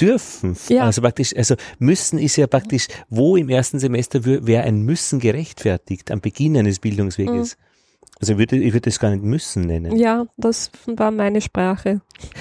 dürfen. 0.00 0.56
Ja. 0.68 0.84
Also 0.84 1.02
praktisch, 1.02 1.36
also 1.36 1.54
müssen 1.78 2.18
ist 2.18 2.36
ja 2.36 2.46
praktisch, 2.46 2.88
wo 3.10 3.36
im 3.36 3.48
ersten 3.48 3.78
Semester 3.78 4.24
wäre 4.24 4.62
ein 4.62 4.82
Müssen 4.82 5.18
gerechtfertigt 5.18 6.10
am 6.10 6.20
Beginn 6.20 6.56
eines 6.56 6.78
Bildungsweges. 6.78 7.58
Also 8.20 8.34
ich 8.34 8.38
würde, 8.38 8.56
ich 8.56 8.72
würde 8.72 8.90
das 8.90 8.98
gar 8.98 9.10
nicht 9.10 9.24
müssen 9.24 9.66
nennen. 9.66 9.92
Mhm. 9.92 9.98
Ja, 9.98 10.26
das 10.36 10.70
war 10.86 11.10
meine 11.10 11.40
Sprache. 11.40 12.00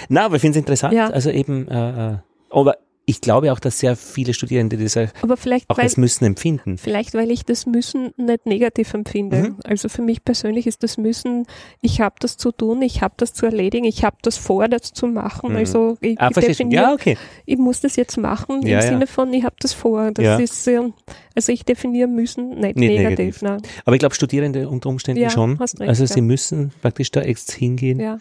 Na, 0.09 0.25
aber 0.25 0.35
ich 0.35 0.41
finde 0.41 0.59
es 0.59 0.61
interessant. 0.61 0.93
Ja. 0.93 1.09
Also 1.09 1.31
eben, 1.31 1.67
äh, 1.67 2.13
äh, 2.13 2.17
aber 2.49 2.77
ich 3.09 3.21
glaube 3.21 3.51
auch, 3.51 3.59
dass 3.59 3.79
sehr 3.79 3.95
viele 3.95 4.33
Studierende 4.33 4.77
das 4.77 4.95
auch 4.95 5.07
Aber 5.21 5.35
vielleicht, 5.35 5.69
auch 5.69 5.77
weil, 5.77 5.85
als 5.85 5.97
Müssen 5.97 6.25
empfinden. 6.25 6.77
Vielleicht, 6.77 7.13
weil 7.15 7.31
ich 7.31 7.43
das 7.43 7.65
Müssen 7.65 8.11
nicht 8.17 8.45
negativ 8.45 8.93
empfinde. 8.93 9.37
Mhm. 9.49 9.55
Also 9.63 9.89
für 9.89 10.01
mich 10.03 10.23
persönlich 10.23 10.67
ist 10.67 10.83
das 10.83 10.97
Müssen, 10.97 11.45
ich 11.81 12.01
habe 12.01 12.15
das 12.19 12.37
zu 12.37 12.51
tun, 12.51 12.81
ich 12.83 13.01
habe 13.01 13.15
das 13.17 13.33
zu 13.33 13.45
erledigen, 13.47 13.85
ich 13.85 14.03
habe 14.03 14.17
das 14.21 14.37
vor, 14.37 14.67
das 14.67 14.93
zu 14.93 15.07
machen. 15.07 15.51
Mhm. 15.51 15.57
Also 15.57 15.97
ich, 16.01 16.19
Ah, 16.21 16.29
ich 16.29 16.35
definiere, 16.37 16.83
Ja, 16.83 16.93
okay. 16.93 17.17
ich 17.45 17.57
muss 17.57 17.81
das 17.81 17.95
jetzt 17.95 18.17
machen 18.17 18.61
Ja, 18.61 18.67
im 18.67 18.67
ja. 18.67 18.81
Sinne 18.81 19.07
von, 19.07 19.33
ich 19.33 19.43
habe 19.43 19.55
das 19.59 19.73
vor. 19.73 20.11
Das 20.11 20.23
Ja. 20.23 20.37
ist, 20.37 20.67
ähm, 20.67 20.93
also 21.35 21.51
ich 21.51 21.65
definiere 21.65 22.07
Müssen 22.07 22.49
nicht, 22.59 22.75
Nicht 22.75 22.89
negativ. 22.95 23.41
negativ. 23.41 23.71
Aber 23.85 23.95
ich 23.95 23.99
glaube, 23.99 24.13
Studierende 24.15 24.69
unter 24.69 24.89
Umständen 24.89 25.21
Ja, 25.23 25.29
schon. 25.29 25.57
hast 25.59 25.79
recht, 25.79 25.89
also 25.89 26.03
ja. 26.03 26.07
sie 26.07 26.21
müssen 26.21 26.71
praktisch 26.81 27.09
da 27.11 27.21
jetzt 27.23 27.51
hingehen. 27.53 27.99
Ja. 27.99 28.19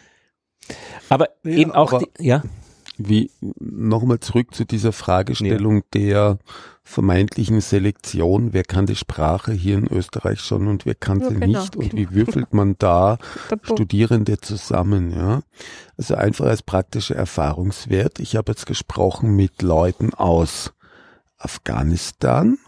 Aber 1.09 1.29
Ja, 1.45 1.51
eben 1.53 1.73
auch, 1.73 1.93
aber- 1.93 2.05
die, 2.19 2.27
ja, 2.27 2.43
Wie 2.99 3.31
nochmal 3.61 4.19
zurück 4.19 4.55
zu 4.55 4.65
dieser 4.65 4.93
Fragestellung 4.93 5.85
der 5.95 6.39
vermeintlichen 6.83 7.61
Selektion. 7.61 8.53
Wer 8.53 8.65
kann 8.65 8.87
die 8.87 8.97
Sprache 8.97 9.53
hier 9.53 9.77
in 9.79 9.87
Österreich 9.87 10.41
schon 10.41 10.67
und 10.67 10.87
wer 10.87 10.95
kann 10.95 11.21
Ja, 11.21 11.29
sie 11.29 11.35
genau, 11.35 11.61
nicht 11.61 11.77
und 11.77 11.91
genau. 11.91 11.97
wie 11.97 12.15
würfelt 12.15 12.55
man 12.55 12.77
da. 12.79 13.19
Studierende 13.63 14.39
zusammen, 14.39 15.13
ja? 15.13 15.43
Also 15.97 16.15
einfach 16.15 16.47
als 16.47 16.63
praktischer 16.63 17.15
Erfahrungswert. 17.15 18.21
Ich 18.21 18.37
habe 18.37 18.53
jetzt 18.53 18.67
gesprochen 18.67 19.37
mit 19.37 19.63
Leuten 19.63 20.15
aus 20.15 20.73
Afghanistan, 21.37 22.59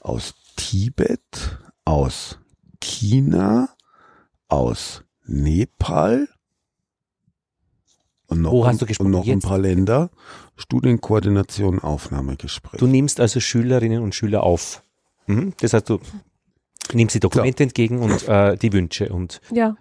aus 0.00 0.34
Tibet, 0.56 1.58
aus 1.84 2.38
China, 2.80 3.70
aus 4.48 5.02
Nepal 5.26 6.28
und 8.28 8.42
noch, 8.42 8.52
Wo 8.52 8.62
ein, 8.64 8.70
hast 8.72 8.82
du 8.82 8.86
gesprochen? 8.86 9.06
und 9.06 9.12
noch 9.12 9.26
ein 9.26 9.40
paar 9.40 9.58
Länder. 9.58 10.10
Studienkoordination, 10.56 11.78
Aufnahmegespräch. 11.80 12.78
du 12.78 12.86
nimmst 12.86 13.20
also 13.20 13.40
Schülerinnen 13.40 14.02
und 14.02 14.14
Schüler 14.14 14.42
auf. 14.42 14.82
Mhm. 15.26 15.52
Das 15.60 15.72
heißt, 15.72 15.88
du 15.90 15.98
nimmst 16.92 17.14
die 17.14 17.20
Dokumente 17.20 17.62
entgegen 17.62 17.98
und 18.00 18.28
äh, 18.28 18.56
die 18.56 18.72
Wünsche. 18.72 19.08
Und 19.08 19.40
Ja. 19.52 19.76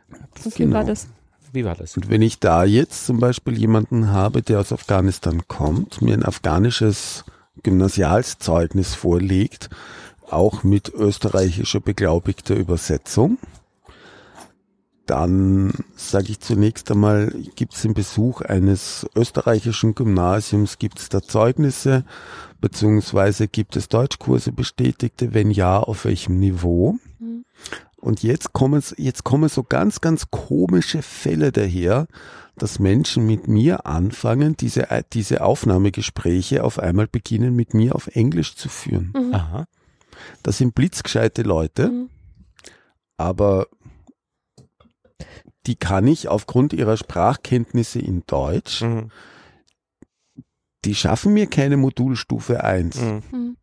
Und 0.45 0.45
wie 0.57 0.63
Genau. 0.63 0.75
war 0.77 0.83
das? 0.83 1.07
wie 1.51 1.63
war 1.65 1.75
das? 1.75 1.95
Und 1.97 2.09
wenn 2.09 2.23
ich 2.23 2.39
da 2.39 2.63
jetzt 2.63 3.05
zum 3.05 3.19
Beispiel 3.19 3.55
jemanden 3.57 4.09
habe, 4.11 4.41
der 4.41 4.59
aus 4.59 4.71
Afghanistan 4.73 5.43
kommt, 5.47 6.01
mir 6.01 6.15
ein 6.15 6.25
afghanisches 6.25 7.25
Gymnasialszeugnis 7.61 8.95
vorlegt, 8.95 9.69
auch 10.31 10.63
mit 10.63 10.89
österreichischer 10.89 11.79
beglaubigter 11.79 12.55
Übersetzung, 12.55 13.37
dann 15.05 15.73
sage 15.95 16.31
ich 16.31 16.39
zunächst 16.39 16.89
einmal, 16.91 17.33
gibt 17.55 17.73
es 17.73 17.83
im 17.83 17.93
Besuch 17.93 18.41
eines 18.41 19.05
österreichischen 19.15 19.95
Gymnasiums, 19.95 20.79
gibt 20.79 20.99
es 20.99 21.09
da 21.09 21.21
Zeugnisse, 21.21 22.05
beziehungsweise 22.61 23.47
gibt 23.47 23.75
es 23.75 23.89
Deutschkurse 23.89 24.53
bestätigte, 24.53 25.33
wenn 25.33 25.51
ja, 25.51 25.79
auf 25.79 26.05
welchem 26.05 26.39
Niveau? 26.39 26.97
Mhm. 27.19 27.43
Und 27.97 28.23
jetzt 28.23 28.53
kommen, 28.53 28.81
jetzt 28.97 29.23
kommen 29.23 29.49
so 29.49 29.63
ganz, 29.63 30.01
ganz 30.01 30.29
komische 30.31 31.01
Fälle 31.01 31.51
daher, 31.51 32.07
dass 32.55 32.79
Menschen 32.79 33.25
mit 33.25 33.47
mir 33.47 33.85
anfangen, 33.85 34.55
diese, 34.57 34.87
diese 35.13 35.43
Aufnahmegespräche 35.43 36.63
auf 36.63 36.79
einmal 36.79 37.07
beginnen, 37.07 37.55
mit 37.55 37.73
mir 37.73 37.95
auf 37.95 38.07
Englisch 38.07 38.55
zu 38.55 38.69
führen. 38.69 39.13
Mhm. 39.15 39.33
Aha. 39.33 39.65
Das 40.43 40.59
sind 40.59 40.75
blitzgescheite 40.75 41.41
Leute, 41.41 41.89
Mhm. 41.89 42.09
aber 43.17 43.67
die 45.65 45.75
kann 45.75 46.07
ich 46.07 46.27
aufgrund 46.27 46.73
ihrer 46.73 46.97
Sprachkenntnisse 46.97 47.99
in 47.99 48.23
Deutsch, 48.27 48.81
Mhm. 48.81 49.09
die 50.85 50.95
schaffen 50.95 51.33
mir 51.33 51.47
keine 51.47 51.77
Modulstufe 51.77 52.63
1. 52.63 52.99
Mhm. 52.99 53.21
Mhm. 53.31 53.57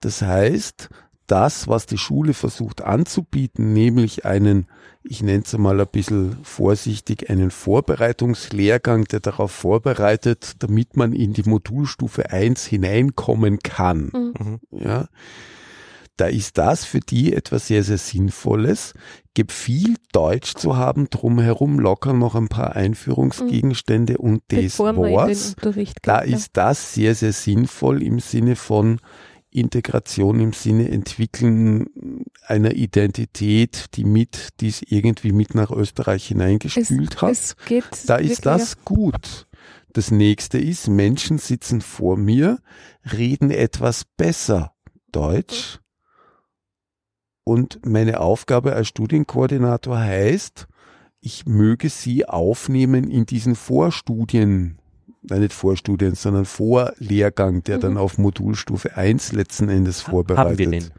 Das 0.00 0.22
heißt, 0.22 0.90
das, 1.26 1.68
was 1.68 1.86
die 1.86 1.98
Schule 1.98 2.34
versucht 2.34 2.82
anzubieten, 2.82 3.72
nämlich 3.72 4.24
einen, 4.24 4.66
ich 5.02 5.22
nenne 5.22 5.44
es 5.44 5.56
mal 5.56 5.80
ein 5.80 5.86
bisschen 5.86 6.38
vorsichtig, 6.42 7.30
einen 7.30 7.50
Vorbereitungslehrgang, 7.50 9.04
der 9.04 9.20
darauf 9.20 9.52
vorbereitet, 9.52 10.54
damit 10.58 10.96
man 10.96 11.12
in 11.12 11.32
die 11.32 11.48
Modulstufe 11.48 12.30
1 12.30 12.66
hineinkommen 12.66 13.60
kann. 13.60 14.10
Mhm. 14.12 14.34
Mhm. 14.38 14.60
Ja. 14.72 15.08
Da 16.20 16.26
ist 16.26 16.58
das 16.58 16.84
für 16.84 17.00
die 17.00 17.32
etwas 17.32 17.68
sehr, 17.68 17.82
sehr 17.82 17.96
Sinnvolles. 17.96 18.92
Gibt 19.32 19.52
viel 19.52 19.96
Deutsch 20.12 20.54
zu 20.54 20.76
haben, 20.76 21.08
drumherum 21.08 21.78
locker 21.78 22.12
noch 22.12 22.34
ein 22.34 22.48
paar 22.48 22.76
Einführungsgegenstände 22.76 24.18
und 24.18 24.42
man 24.52 24.60
in 24.60 24.68
den 24.68 24.96
Worts. 24.96 25.56
Da 26.02 26.22
ja. 26.22 26.36
ist 26.36 26.58
das 26.58 26.92
sehr, 26.92 27.14
sehr 27.14 27.32
sinnvoll 27.32 28.02
im 28.02 28.20
Sinne 28.20 28.56
von 28.56 29.00
Integration, 29.50 30.40
im 30.40 30.52
Sinne 30.52 30.90
Entwickeln 30.90 31.86
einer 32.46 32.72
Identität, 32.72 33.86
die 33.94 34.04
mit, 34.04 34.60
die 34.60 34.68
es 34.68 34.82
irgendwie 34.82 35.32
mit 35.32 35.54
nach 35.54 35.70
Österreich 35.70 36.26
hineingespült 36.26 37.22
hat. 37.22 37.30
Es 37.30 37.56
Da 38.04 38.16
ist 38.16 38.44
das 38.44 38.84
gut. 38.84 39.46
Das 39.94 40.10
nächste 40.10 40.58
ist, 40.58 40.86
Menschen 40.86 41.38
sitzen 41.38 41.80
vor 41.80 42.18
mir, 42.18 42.58
reden 43.10 43.50
etwas 43.50 44.04
besser 44.18 44.74
Deutsch. 45.12 45.80
Und 47.50 47.84
meine 47.84 48.20
Aufgabe 48.20 48.74
als 48.74 48.86
Studienkoordinator 48.86 49.98
heißt, 49.98 50.68
ich 51.20 51.46
möge 51.46 51.88
sie 51.88 52.24
aufnehmen 52.24 53.10
in 53.10 53.26
diesen 53.26 53.56
Vorstudien, 53.56 54.78
nein, 55.22 55.40
nicht 55.40 55.52
Vorstudien, 55.52 56.14
sondern 56.14 56.44
Vorlehrgang, 56.44 57.64
der 57.64 57.78
Mhm. 57.78 57.80
dann 57.80 57.96
auf 57.96 58.18
Modulstufe 58.18 58.96
1 58.96 59.32
letzten 59.32 59.68
Endes 59.68 60.00
vorbereitet. 60.00 60.48
Haben 60.48 60.58
wir 60.58 60.70
den? 60.70 60.90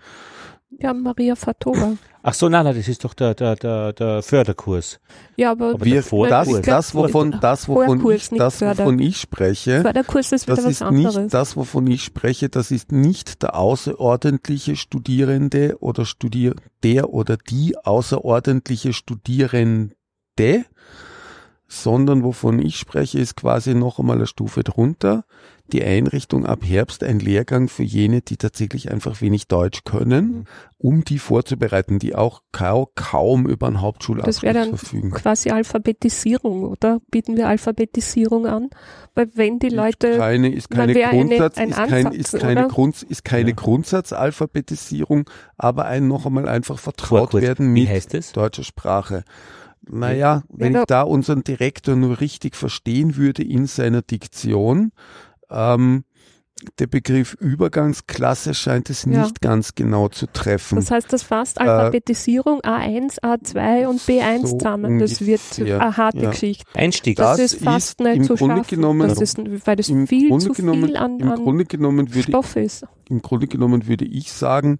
Ja, 0.79 0.93
Maria 0.93 1.35
Fatova. 1.35 1.97
Ach 2.23 2.33
so, 2.33 2.47
nein, 2.49 2.63
nein, 2.63 2.75
das 2.75 2.87
ist 2.87 3.03
doch 3.03 3.13
der, 3.13 3.33
der, 3.33 3.55
der, 3.55 3.93
der 3.93 4.21
Förderkurs. 4.21 4.99
Ja, 5.35 5.51
aber, 5.51 5.71
Aber 5.73 5.85
Wir, 5.85 6.01
das, 6.01 6.61
das, 6.61 6.95
wovon, 6.95 7.37
das, 7.41 7.67
wovon, 7.67 8.09
ich, 8.11 8.29
das, 8.29 8.61
wovon 8.61 8.99
ich 8.99 9.17
spreche, 9.17 9.81
Förderkurs 9.81 10.31
ist 10.31 10.47
wieder 10.47 10.55
das 10.57 10.65
was 10.65 10.71
ist 10.71 10.81
anderes. 10.81 11.17
nicht 11.17 11.33
das, 11.33 11.57
wovon 11.57 11.87
ich 11.87 12.03
spreche, 12.03 12.49
das 12.49 12.71
ist 12.71 12.91
nicht 12.91 13.41
der 13.41 13.55
außerordentliche 13.55 14.75
Studierende 14.75 15.77
oder 15.79 16.05
Studier, 16.05 16.53
der 16.83 17.11
oder 17.11 17.37
die 17.37 17.75
außerordentliche 17.77 18.93
Studierende, 18.93 19.95
sondern 21.73 22.23
wovon 22.23 22.59
ich 22.59 22.75
spreche, 22.77 23.17
ist 23.19 23.37
quasi 23.37 23.73
noch 23.73 23.97
einmal 23.97 24.17
eine 24.17 24.27
Stufe 24.27 24.61
drunter. 24.63 25.23
Die 25.71 25.81
Einrichtung 25.85 26.45
ab 26.45 26.59
Herbst 26.65 27.01
ein 27.01 27.19
Lehrgang 27.19 27.69
für 27.69 27.83
jene, 27.83 28.19
die 28.21 28.35
tatsächlich 28.35 28.91
einfach 28.91 29.21
wenig 29.21 29.47
Deutsch 29.47 29.85
können, 29.85 30.25
Mhm. 30.25 30.43
um 30.77 31.03
die 31.05 31.17
vorzubereiten, 31.17 31.97
die 31.97 32.13
auch 32.13 32.41
kaum, 32.51 33.47
über 33.47 33.67
einen 33.67 33.79
Hauptschulabschluss 33.79 34.35
Das 34.35 34.43
wäre 34.43 34.53
dann 34.55 34.75
verfügen. 34.75 35.11
quasi 35.11 35.49
Alphabetisierung, 35.51 36.65
oder? 36.65 36.99
Bieten 37.09 37.37
wir 37.37 37.47
Alphabetisierung 37.47 38.47
an? 38.47 38.69
Weil 39.15 39.29
wenn 39.35 39.59
die 39.59 39.69
Leute, 39.69 40.17
keine, 40.17 40.53
ist 40.53 40.69
keine 40.69 40.93
wäre 40.93 41.11
eine- 41.11 41.19
Grundsatz, 41.29 41.57
ein 41.57 41.69
ist, 41.69 41.75
kein, 41.77 42.05
Ansatz, 42.07 42.15
ist 42.17 42.39
keine? 42.39 42.67
Grund, 42.67 43.03
ist 43.03 43.23
keine 43.23 43.49
Ja. 43.51 43.55
Grundsatzalphabetisierung, 43.55 45.29
aber 45.57 45.85
ein 45.85 46.07
noch 46.09 46.25
einmal 46.25 46.49
einfach 46.49 46.79
vertraut 46.79 47.33
werden 47.33 47.71
mit 47.71 47.87
deutscher 48.35 48.63
Sprache. 48.65 49.23
Naja, 49.91 50.43
wenn 50.49 50.73
da- 50.73 50.79
ich 50.81 50.85
da 50.87 51.01
unseren 51.03 51.43
Direktor 51.43 51.95
nur 51.95 52.19
richtig 52.21 52.55
verstehen 52.55 53.15
würde 53.17 53.43
in 53.43 53.67
seiner 53.67 54.01
Diktion, 54.01 54.91
ähm, 55.49 56.03
der 56.77 56.85
Begriff 56.85 57.33
Übergangsklasse 57.33 58.53
scheint 58.53 58.91
es 58.91 59.03
Ja. 59.05 59.23
nicht 59.23 59.41
ganz 59.41 59.73
genau 59.73 60.09
zu 60.09 60.27
treffen. 60.27 60.75
das 60.75 60.91
heißt, 60.91 61.11
das 61.11 61.23
fasst 61.23 61.59
Alphabetisierung 61.59 62.61
A1, 62.61 63.19
A2 63.23 63.87
und 63.87 63.99
B1 64.01 64.43
Äh, 64.43 64.47
so 64.47 64.57
zusammen. 64.59 64.99
Das 64.99 65.21
wird 65.25 65.41
eine 65.59 65.97
harte 65.97 66.19
ja. 66.19 66.29
Geschichte. 66.29 66.65
Einstieg. 66.75 67.17
Das, 67.17 67.37
Das 67.37 67.53
ist 67.53 67.63
fast 67.63 67.99
ist 67.99 68.05
nicht 68.05 68.15
im 68.17 68.23
zu 68.25 68.35
Grunde 68.35 68.57
schaffen. 68.57 68.75
genommen- 68.75 69.09
das 69.09 69.19
ist, 69.21 69.39
weil 69.65 69.75
das 69.75 69.89
Im 69.89 70.05
viel 70.05 70.29
Grunde 70.29 70.45
zu 70.45 70.51
genommen- 70.53 70.85
viel 70.85 70.97
an, 70.97 71.19
Im 71.19 71.31
an 71.31 71.43
Grunde 71.43 71.65
genommen 71.65 72.13
würde 72.13 72.27
Stoff 72.29 72.55
ist. 72.55 72.85
im 73.09 73.23
Grunde 73.23 73.47
genommen 73.47 73.87
würde 73.87 74.05
ich 74.05 74.31
sagen, 74.31 74.77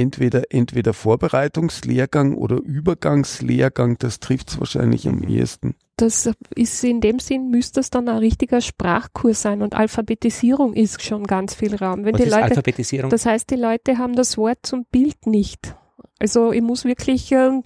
entweder, 0.00 0.42
entweder 0.50 0.94
Vorbereitungslehrgang 0.94 2.34
oder 2.34 2.56
Übergangslehrgang, 2.56 3.98
das 3.98 4.20
trifft 4.20 4.50
es 4.50 4.58
wahrscheinlich 4.60 5.06
am 5.06 5.22
ehesten. 5.22 5.74
Das 5.96 6.30
ist 6.54 6.82
in 6.82 7.00
dem 7.00 7.18
Sinn, 7.18 7.50
müsste 7.50 7.80
es 7.80 7.90
dann 7.90 8.08
ein 8.08 8.18
richtiger 8.18 8.60
Sprachkurs 8.62 9.42
sein 9.42 9.60
und 9.60 9.74
Alphabetisierung 9.74 10.72
ist 10.72 11.02
schon 11.02 11.24
ganz 11.24 11.54
viel 11.54 11.74
Raum. 11.74 12.04
Wenn 12.04 12.14
Was 12.14 12.22
die 12.22 12.28
ist 12.28 12.32
Leute, 12.32 12.44
Alphabetisierung? 12.44 13.10
das 13.10 13.26
heißt, 13.26 13.50
die 13.50 13.56
Leute 13.56 13.98
haben 13.98 14.14
das 14.14 14.38
Wort 14.38 14.60
zum 14.62 14.86
Bild 14.90 15.26
nicht. 15.26 15.74
Also 16.18 16.52
ich 16.52 16.62
muss 16.62 16.84
wirklich 16.84 17.30
ähm, 17.32 17.62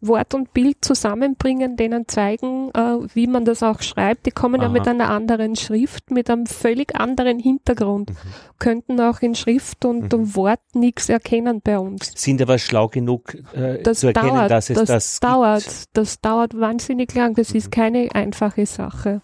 Wort 0.00 0.34
und 0.34 0.52
Bild 0.52 0.78
zusammenbringen, 0.84 1.76
denen 1.76 2.06
zeigen, 2.08 2.70
äh, 2.74 2.98
wie 3.14 3.26
man 3.26 3.44
das 3.44 3.62
auch 3.62 3.80
schreibt. 3.82 4.26
Die 4.26 4.30
kommen 4.30 4.60
ja 4.60 4.66
Aha. 4.68 4.72
mit 4.72 4.86
einer 4.88 5.08
anderen 5.10 5.56
Schrift, 5.56 6.10
mit 6.10 6.28
einem 6.30 6.46
völlig 6.46 6.94
anderen 6.94 7.38
Hintergrund, 7.38 8.10
Mhm. 8.10 8.14
könnten 8.58 9.00
auch 9.00 9.20
in 9.22 9.34
Schrift 9.34 9.84
und 9.84 10.12
Mhm. 10.12 10.34
Wort 10.36 10.60
nichts 10.74 11.08
erkennen 11.08 11.60
bei 11.62 11.78
uns. 11.78 12.12
Sind 12.14 12.40
aber 12.42 12.58
schlau 12.58 12.88
genug 12.88 13.34
äh, 13.54 13.82
Das 13.82 14.00
zu 14.00 14.08
erkennen, 14.08 14.28
dauert, 14.34 14.50
dass 14.50 14.70
es 14.70 14.78
das, 14.78 14.86
das, 14.88 15.20
dauert, 15.20 15.64
gibt. 15.64 15.86
das 15.94 16.20
dauert 16.20 16.58
wahnsinnig 16.58 17.14
lang. 17.14 17.34
Das 17.34 17.50
Mhm. 17.50 17.56
ist 17.58 17.70
keine 17.72 18.08
einfache 18.14 18.66
Sache. 18.66 19.22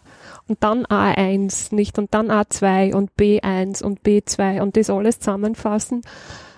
Und 0.49 0.63
dann 0.65 0.85
A1 0.87 1.73
nicht 1.75 1.99
und 1.99 2.13
dann 2.15 2.31
A2 2.31 2.95
und 2.95 3.11
B1 3.17 3.83
und 3.83 4.03
B2 4.03 4.61
und 4.61 4.77
das 4.77 4.91
alles 4.91 5.21
zusammenfassen, 5.21 6.03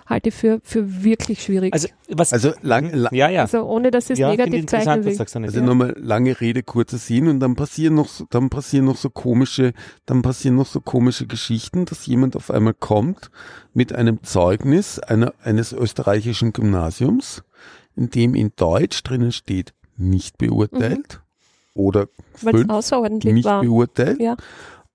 halte 0.07 0.29
ich 0.29 0.35
für, 0.35 0.61
für 0.63 1.03
wirklich 1.03 1.43
schwierig. 1.43 1.73
Also, 1.73 1.89
was, 2.09 2.33
Also 2.33 2.53
lang, 2.63 2.93
lang 2.93 3.15
ja, 3.15 3.29
ja. 3.31 3.43
Also 3.43 3.63
ohne 3.65 3.91
dass 3.91 4.11
es 4.11 4.19
ja, 4.19 4.31
negativ 4.31 4.67
zeichnen 4.67 5.05
will. 5.05 5.19
also 5.19 5.59
ja. 5.61 5.65
nochmal 5.65 5.95
lange 5.99 6.41
Rede, 6.41 6.63
kurzer 6.63 6.99
Sinn 6.99 7.29
und 7.29 7.41
dann 7.41 7.55
passieren 7.55 7.95
noch 7.95 8.09
so, 8.09 8.27
dann 8.31 8.51
passieren 8.51 8.87
noch 8.87 8.97
so 8.97 9.11
komische, 9.11 9.73
dann 10.07 10.23
passieren 10.23 10.57
noch 10.57 10.67
so 10.67 10.81
komische 10.81 11.27
Geschichten, 11.27 11.85
dass 11.87 12.07
jemand 12.07 12.37
auf 12.37 12.51
einmal 12.51 12.75
kommt 12.75 13.31
mit 13.73 13.93
einem 13.93 14.23
Zeugnis 14.23 14.99
einer, 14.99 15.33
eines 15.43 15.73
österreichischen 15.73 16.53
Gymnasiums, 16.53 17.43
in 17.97 18.11
dem 18.11 18.35
in 18.35 18.53
Deutsch 18.57 19.03
drinnen 19.03 19.33
steht, 19.33 19.73
nicht 19.97 20.39
beurteilt 20.39 21.21
oder 21.75 22.09
Weil 22.43 22.55
es 22.55 22.61
fünf 22.61 22.71
außerordentlich 22.71 23.33
nicht 23.33 23.45
war. 23.45 23.63
beurteilt. 23.63 24.21
Ja. 24.21 24.37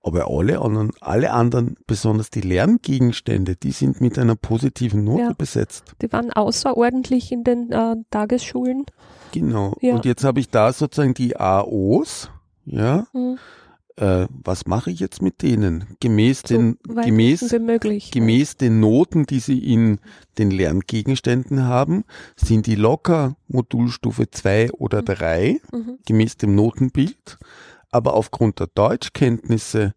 Aber 0.10 0.28
alle 0.28 0.60
anderen, 0.60 0.92
alle 1.02 1.32
anderen, 1.32 1.76
besonders 1.86 2.32
die 2.32 2.42
Lerngegenstände, 2.42 3.56
die 3.56 3.72
sind 3.72 4.02
mit 4.02 4.18
einer 4.18 4.36
positiven 4.36 5.04
Note 5.04 5.22
Ja. 5.22 5.34
besetzt. 5.38 5.94
Die 6.02 6.12
waren 6.12 6.34
außerordentlich 6.34 7.32
in 7.32 7.44
den 7.44 7.72
äh, 7.72 7.96
Tagesschulen. 8.10 8.86
Genau. 9.32 9.76
Ja. 9.82 9.94
Und 9.94 10.06
jetzt 10.06 10.24
habe 10.24 10.40
ich 10.40 10.50
da 10.50 10.74
sozusagen 10.74 11.14
die 11.14 11.38
AOs. 11.40 12.32
Ja. 12.66 13.06
Hm. 13.12 13.38
Äh, 13.98 14.28
was 14.44 14.66
mache 14.66 14.92
ich 14.92 15.00
jetzt 15.00 15.22
mit 15.22 15.42
denen? 15.42 15.86
Gemäß 16.00 16.44
So 16.48 16.56
den, 16.56 16.78
gemäß, 17.04 17.54
gemäß 18.12 18.56
den 18.58 18.80
Noten, 18.80 19.26
die 19.26 19.40
sie 19.42 19.60
in 19.60 20.00
den 20.38 20.52
Lerngegenständen 20.52 21.66
haben, 21.66 22.06
sind 22.38 22.66
die 22.66 22.76
locker 22.76 23.36
Modulstufe 23.50 24.32
2 24.32 24.72
oder 24.72 25.02
Mhm. 25.02 25.06
3, 25.06 25.62
Mhm. 25.74 25.98
gemäß 26.08 26.38
dem 26.38 26.56
Notenbild. 26.56 27.38
Aber 27.92 28.14
aufgrund 28.14 28.60
der 28.60 28.68
Deutschkenntnisse 28.76 29.94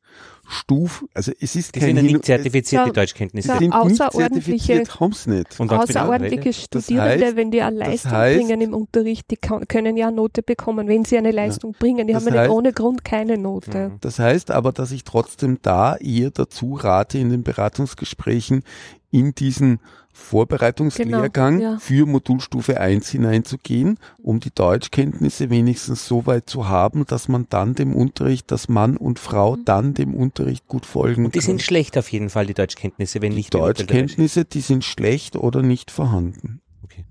Stuf, 0.49 1.05
also 1.15 1.33
es 1.41 1.57
ist 1.57 1.75
Die 1.75 1.81
kein 1.81 1.89
sind 1.91 1.97
ja 1.97 2.03
nicht 2.03 2.25
zertifizierte 2.27 2.89
Ja. 2.89 2.93
Deutschkenntnisse. 2.93 3.49
Es 3.49 3.55
Ja, 3.55 3.59
sind 3.59 3.69
nicht 3.71 4.01
außerordentliche- 4.03 4.57
zertifiziert, 4.67 5.01
haben's 5.01 5.27
nicht. 5.27 5.61
Und 5.61 5.73
Außerordentliche? 5.73 6.53
Studierende, 6.53 7.27
heißt- 7.27 7.37
wenn 7.37 7.51
die 7.51 7.63
eine 7.63 7.79
das 7.79 7.89
Leistung 7.89 8.13
heißt- 8.13 8.35
bringen 8.37 8.61
im 8.61 8.75
Unterricht, 8.75 9.31
die 9.31 9.37
kann, 9.37 9.67
können 9.69 9.97
ja 9.97 10.09
eine 10.09 10.17
Note 10.17 10.43
bekommen, 10.43 10.89
wenn 10.89 11.05
sie 11.07 11.17
eine 11.17 11.31
Leistung 11.31 11.75
bringen. 11.79 12.07
Die 12.07 12.13
Das 12.13 12.27
haben 12.27 12.35
ja 12.35 12.43
nicht 12.43 12.51
heißt- 12.51 12.55
ohne 12.55 12.73
Grund 12.73 13.05
keine 13.05 13.39
Note. 13.39 13.91
Mhm. 13.91 13.99
Das 14.01 14.19
heißt 14.19 14.51
aber, 14.51 14.73
dass 14.73 14.91
ich 14.91 15.05
trotzdem 15.05 15.59
da 15.63 15.97
eher 15.97 16.31
dazu 16.31 16.75
rate, 16.75 17.19
in 17.19 17.31
den 17.31 17.45
Beratungsgesprächen 17.45 18.63
in 19.11 19.35
diesen 19.35 19.79
Vorbereitungslehrgang 20.13 21.59
Genau, 21.59 21.73
ja. 21.73 21.79
für 21.79 22.07
Modulstufe 22.07 22.81
1 22.81 23.09
hineinzugehen, 23.11 23.99
um 24.19 24.41
die 24.41 24.55
Deutschkenntnisse 24.55 25.51
wenigstens 25.51 26.07
so 26.07 26.27
weit 26.27 26.49
zu 26.49 26.69
haben, 26.69 27.07
dass 27.07 27.29
man 27.29 27.47
dann 27.49 27.75
dem 27.75 27.95
Unterricht, 27.95 28.51
dass 28.51 28.69
Mann 28.69 28.97
und 28.97 29.19
Frau 29.19 29.57
Mhm. 29.57 29.65
dann 29.65 29.95
dem 29.95 30.15
Unterricht 30.15 30.67
gut 30.69 30.87
folgen 30.87 31.25
Und 31.25 31.35
die 31.35 31.39
kann. 31.41 31.47
sind 31.47 31.63
schlecht 31.63 31.97
auf 31.99 32.09
jeden 32.11 32.29
Fall, 32.31 32.47
die 32.47 32.55
Deutschkenntnisse, 32.55 33.23
wenn 33.23 33.33
nicht 33.35 33.53
die 33.55 33.59
beurteilt 33.59 33.79
wird. 33.89 33.91
Deutschkenntnisse, 33.91 34.45
die 34.45 34.61
sind 34.61 34.85
schlecht 34.85 35.37
oder 35.37 35.63
nicht 35.63 35.91
vorhanden. 35.91 36.61
Okay. 36.85 37.05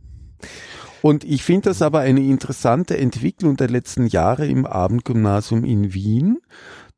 Und 1.02 1.24
ich 1.24 1.44
finde 1.44 1.70
das 1.70 1.82
aber 1.82 2.00
eine 2.02 2.22
interessante 2.22 2.98
Entwicklung 2.98 3.58
der 3.58 3.70
letzten 3.70 4.06
Jahre 4.06 4.46
im 4.48 4.66
Abendgymnasium 4.68 5.64
in 5.64 5.94
Wien, 5.96 6.38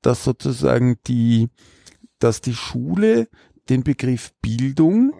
dass 0.01 0.25
sozusagen 0.25 0.97
die, 1.07 1.47
dass 2.19 2.41
die 2.41 2.53
Schule 2.53 3.29
den 3.69 3.83
Begriff 3.83 4.33
Bildung 4.41 5.13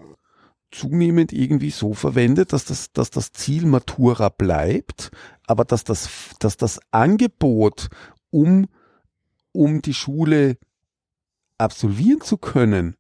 zunehmend 0.74 1.32
irgendwie 1.34 1.70
so 1.70 1.94
verwendet, 1.94 2.52
dass 2.54 2.66
das, 2.66 2.92
dass 2.92 3.10
das 3.12 3.32
Ziel 3.32 3.66
Matura 3.66 4.30
bleibt, 4.30 5.12
aber 5.48 5.66
dass 5.66 5.84
das, 5.84 6.10
dass 6.40 6.58
das 6.58 6.80
Angebot, 6.92 7.90
um, 8.32 8.68
um 9.52 9.82
die 9.82 9.94
Schule 9.94 10.58
absolvieren 11.58 12.22
zu 12.22 12.38
können, 12.38 12.96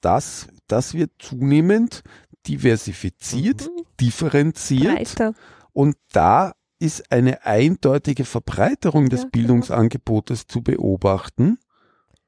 das, 0.00 0.48
das 0.68 0.94
wird 0.94 1.10
zunehmend 1.18 2.02
diversifiziert, 2.46 3.62
Mhm. 3.62 3.82
differenziert 4.00 4.94
Breiter. 4.96 5.34
und 5.72 5.96
da 6.12 6.52
ist 6.78 7.10
eine 7.10 7.44
eindeutige 7.44 8.24
Verbreiterung 8.24 9.08
des 9.08 9.22
Ja, 9.22 9.24
genau. 9.24 9.30
Bildungsangebotes 9.32 10.46
zu 10.46 10.62
beobachten. 10.62 11.58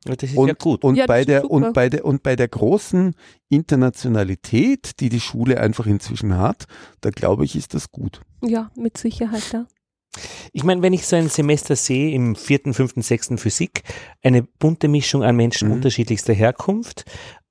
Ja, 0.06 0.16
das 0.16 0.30
ist 0.30 0.36
Und, 0.36 0.48
ja 0.48 0.54
gut. 0.54 0.82
und 0.84 0.96
Ja, 0.96 1.06
bei 1.06 1.20
ist 1.20 1.28
der 1.28 1.42
super. 1.42 1.54
und 1.54 1.72
bei 1.74 1.88
der 1.90 2.04
und 2.04 2.22
bei 2.22 2.36
der 2.36 2.48
großen 2.48 3.14
Internationalität, 3.48 5.00
die 5.00 5.08
die 5.08 5.20
Schule 5.20 5.60
einfach 5.60 5.86
inzwischen 5.86 6.36
hat, 6.38 6.66
da 7.00 7.10
glaube 7.10 7.44
ich, 7.44 7.56
ist 7.56 7.74
das 7.74 7.90
gut. 7.90 8.20
Ja, 8.42 8.70
mit 8.76 8.96
Sicherheit, 8.98 9.42
ja. 9.52 9.66
Ich 10.52 10.64
meine, 10.64 10.82
wenn 10.82 10.92
ich 10.92 11.06
so 11.06 11.16
ein 11.16 11.28
Semester 11.28 11.76
sehe 11.76 12.12
im 12.12 12.34
vierten, 12.34 12.74
fünften, 12.74 13.02
sechsten 13.02 13.38
Physik, 13.38 13.82
eine 14.22 14.42
bunte 14.42 14.88
Mischung 14.88 15.22
an 15.22 15.36
Menschen 15.36 15.68
Mhm. 15.68 15.74
unterschiedlichster 15.74 16.32
Herkunft, 16.32 17.04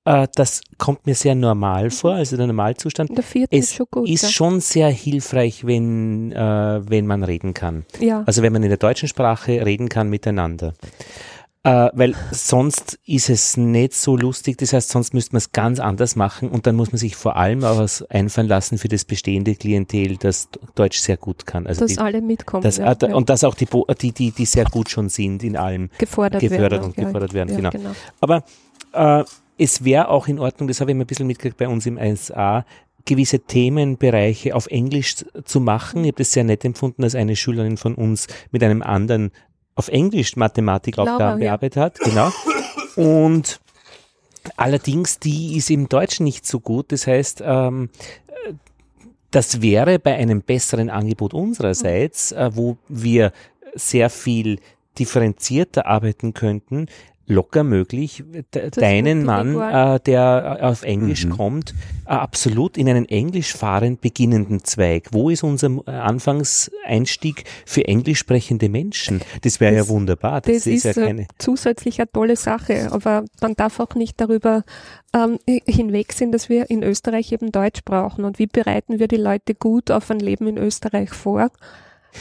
äh, 0.03 0.27
das 0.35 0.61
kommt 0.77 1.05
mir 1.05 1.15
sehr 1.15 1.35
normal 1.35 1.89
vor, 1.89 2.13
also 2.15 2.35
der 2.35 2.47
Normalzustand. 2.47 3.15
Der 3.15 3.23
vierten 3.23 3.55
Es 3.55 3.65
ist 3.69 3.75
schon 3.75 3.85
gut. 3.91 4.09
Ist 4.09 4.23
ja. 4.23 4.29
schon 4.29 4.59
sehr 4.59 4.89
hilfreich, 4.89 5.65
wenn, 5.65 6.31
äh, 6.33 6.81
wenn 6.89 7.07
man 7.07 7.23
reden 7.23 7.53
kann. 7.53 7.85
ja. 7.99 8.23
Also 8.25 8.41
wenn 8.41 8.51
man 8.51 8.63
in 8.63 8.69
der 8.69 8.77
deutschen 8.77 9.07
Sprache 9.07 9.65
reden 9.65 9.87
kann 9.87 10.09
miteinander. 10.09 10.73
Äh, 11.63 11.89
weil 11.93 12.15
sonst 12.31 12.99
ist 13.05 13.29
es 13.29 13.57
nicht 13.57 13.93
so 13.93 14.15
lustig, 14.15 14.57
das 14.59 14.71
heißt, 14.71 14.89
sonst 14.89 15.13
müsste 15.13 15.33
man 15.33 15.39
es 15.39 15.51
ganz 15.51 15.81
anders 15.81 16.15
machen 16.15 16.49
und 16.49 16.65
dann 16.65 16.77
muss 16.77 16.93
man 16.93 16.97
sich 16.97 17.17
vor 17.17 17.35
allem 17.35 17.65
auch 17.65 17.77
was 17.77 18.01
einfallen 18.03 18.47
lassen 18.47 18.77
für 18.77 18.87
das 18.87 19.03
bestehende 19.03 19.55
Klientel, 19.55 20.15
das 20.15 20.47
Deutsch 20.75 20.99
sehr 20.99 21.17
gut 21.17 21.45
kann. 21.45 21.67
Also 21.67 21.81
dass 21.81 21.95
die, 21.95 21.97
alle 21.97 22.21
mitkommen. 22.21 22.63
das, 22.63 22.77
ja, 22.77 22.93
äh, 22.93 22.95
ja. 23.01 23.13
Und 23.13 23.29
dass 23.29 23.43
auch 23.43 23.55
die, 23.55 23.67
die, 23.99 24.11
die, 24.13 24.31
die 24.31 24.45
sehr 24.45 24.65
gut 24.65 24.89
schon 24.89 25.09
sind 25.09 25.43
in 25.43 25.57
allem. 25.57 25.89
gefordert, 25.97 26.39
gefördert 26.39 26.71
werden. 26.71 26.85
und 26.85 26.97
ja, 26.97 27.03
gefordert 27.03 27.33
werden, 27.33 27.61
ja, 27.61 27.69
genau. 27.71 27.91
Aber 28.21 28.43
äh, 28.93 29.25
es 29.57 29.83
wäre 29.83 30.07
auch 30.07 30.29
in 30.29 30.39
Ordnung, 30.39 30.69
das 30.69 30.79
habe 30.79 30.91
ich 30.91 30.95
mir 30.95 31.03
ein 31.03 31.07
bisschen 31.07 31.27
mitgekriegt 31.27 31.57
bei 31.57 31.67
uns 31.67 31.85
im 31.85 31.97
1a, 31.97 32.63
gewisse 33.03 33.39
Themenbereiche 33.39 34.55
auf 34.55 34.67
Englisch 34.67 35.25
zu 35.43 35.59
machen. 35.59 36.03
Ich 36.05 36.11
habe 36.11 36.19
das 36.19 36.31
sehr 36.31 36.45
nett 36.45 36.63
empfunden, 36.63 37.01
dass 37.01 37.15
eine 37.15 37.35
Schülerin 37.35 37.75
von 37.75 37.95
uns 37.95 38.27
mit 38.51 38.63
einem 38.63 38.81
anderen 38.81 39.31
auf 39.79 39.87
Englisch 39.87 40.35
Mathematikaufgaben 40.35 41.39
bearbeitet 41.39 41.77
hat. 41.77 41.99
Genau. 41.99 42.29
Und 42.95 43.61
allerdings, 44.57 45.19
die 45.19 45.55
ist 45.55 45.69
im 45.69 45.87
Deutschen 45.87 46.25
nicht 46.25 46.45
so 46.45 46.59
gut. 46.59 46.91
Das 46.91 47.07
heißt, 47.07 47.41
ähm, 47.45 47.89
das 49.31 49.61
wäre 49.61 49.97
bei 49.97 50.15
einem 50.15 50.41
besseren 50.41 50.89
Angebot 50.89 51.33
unsererseits, 51.33 52.33
äh, 52.33 52.51
wo 52.53 52.77
wir 52.89 53.31
sehr 53.73 54.09
viel 54.09 54.59
differenzierter 54.97 55.85
arbeiten 55.85 56.33
könnten, 56.33 56.87
locker 57.29 57.63
möglich, 57.63 58.23
de 58.53 58.69
deinen. 58.71 59.23
Mann, 59.23 59.55
äh, 59.59 59.99
der 59.99 60.57
äh, 60.59 60.63
auf 60.65 60.83
Englisch 60.83 61.25
Mhm. 61.25 61.29
kommt, 61.29 61.73
äh, 62.05 62.09
absolut 62.09 62.77
in 62.77 62.89
einen 62.89 63.07
englischfahrend 63.07 64.01
beginnenden 64.01 64.63
Zweig. 64.63 65.09
Wo 65.11 65.29
ist 65.29 65.43
unser 65.43 65.69
äh, 65.87 65.91
Anfangseinstieg 65.91 67.45
für 67.65 67.85
englisch 67.87 68.19
sprechende 68.19 68.69
Menschen? 68.69 69.21
Das 69.43 69.59
wäre 69.59 69.75
ja 69.75 69.87
wunderbar. 69.87 70.41
Das, 70.41 70.53
Das 70.55 70.67
ist, 70.67 70.85
ist 70.85 70.97
ja 70.97 71.05
keine. 71.05 71.27
zusätzlich 71.37 71.99
eine 71.99 72.11
tolle 72.11 72.35
Sache, 72.35 72.89
aber 72.91 73.23
man 73.41 73.53
darf 73.55 73.79
auch 73.79 73.95
nicht 73.95 74.19
darüber 74.19 74.63
ähm, 75.13 75.39
hinwegsehen, 75.65 76.31
dass 76.31 76.49
wir 76.49 76.69
in 76.69 76.83
Österreich 76.83 77.31
eben 77.31 77.51
Deutsch 77.51 77.81
brauchen. 77.85 78.25
Und 78.25 78.39
wie 78.39 78.47
bereiten 78.47 78.99
wir 78.99 79.07
die 79.07 79.17
Leute 79.17 79.55
gut 79.55 79.91
auf 79.91 80.09
ein 80.11 80.19
Leben 80.19 80.47
in 80.47 80.57
Österreich 80.57 81.11
vor? 81.11 81.49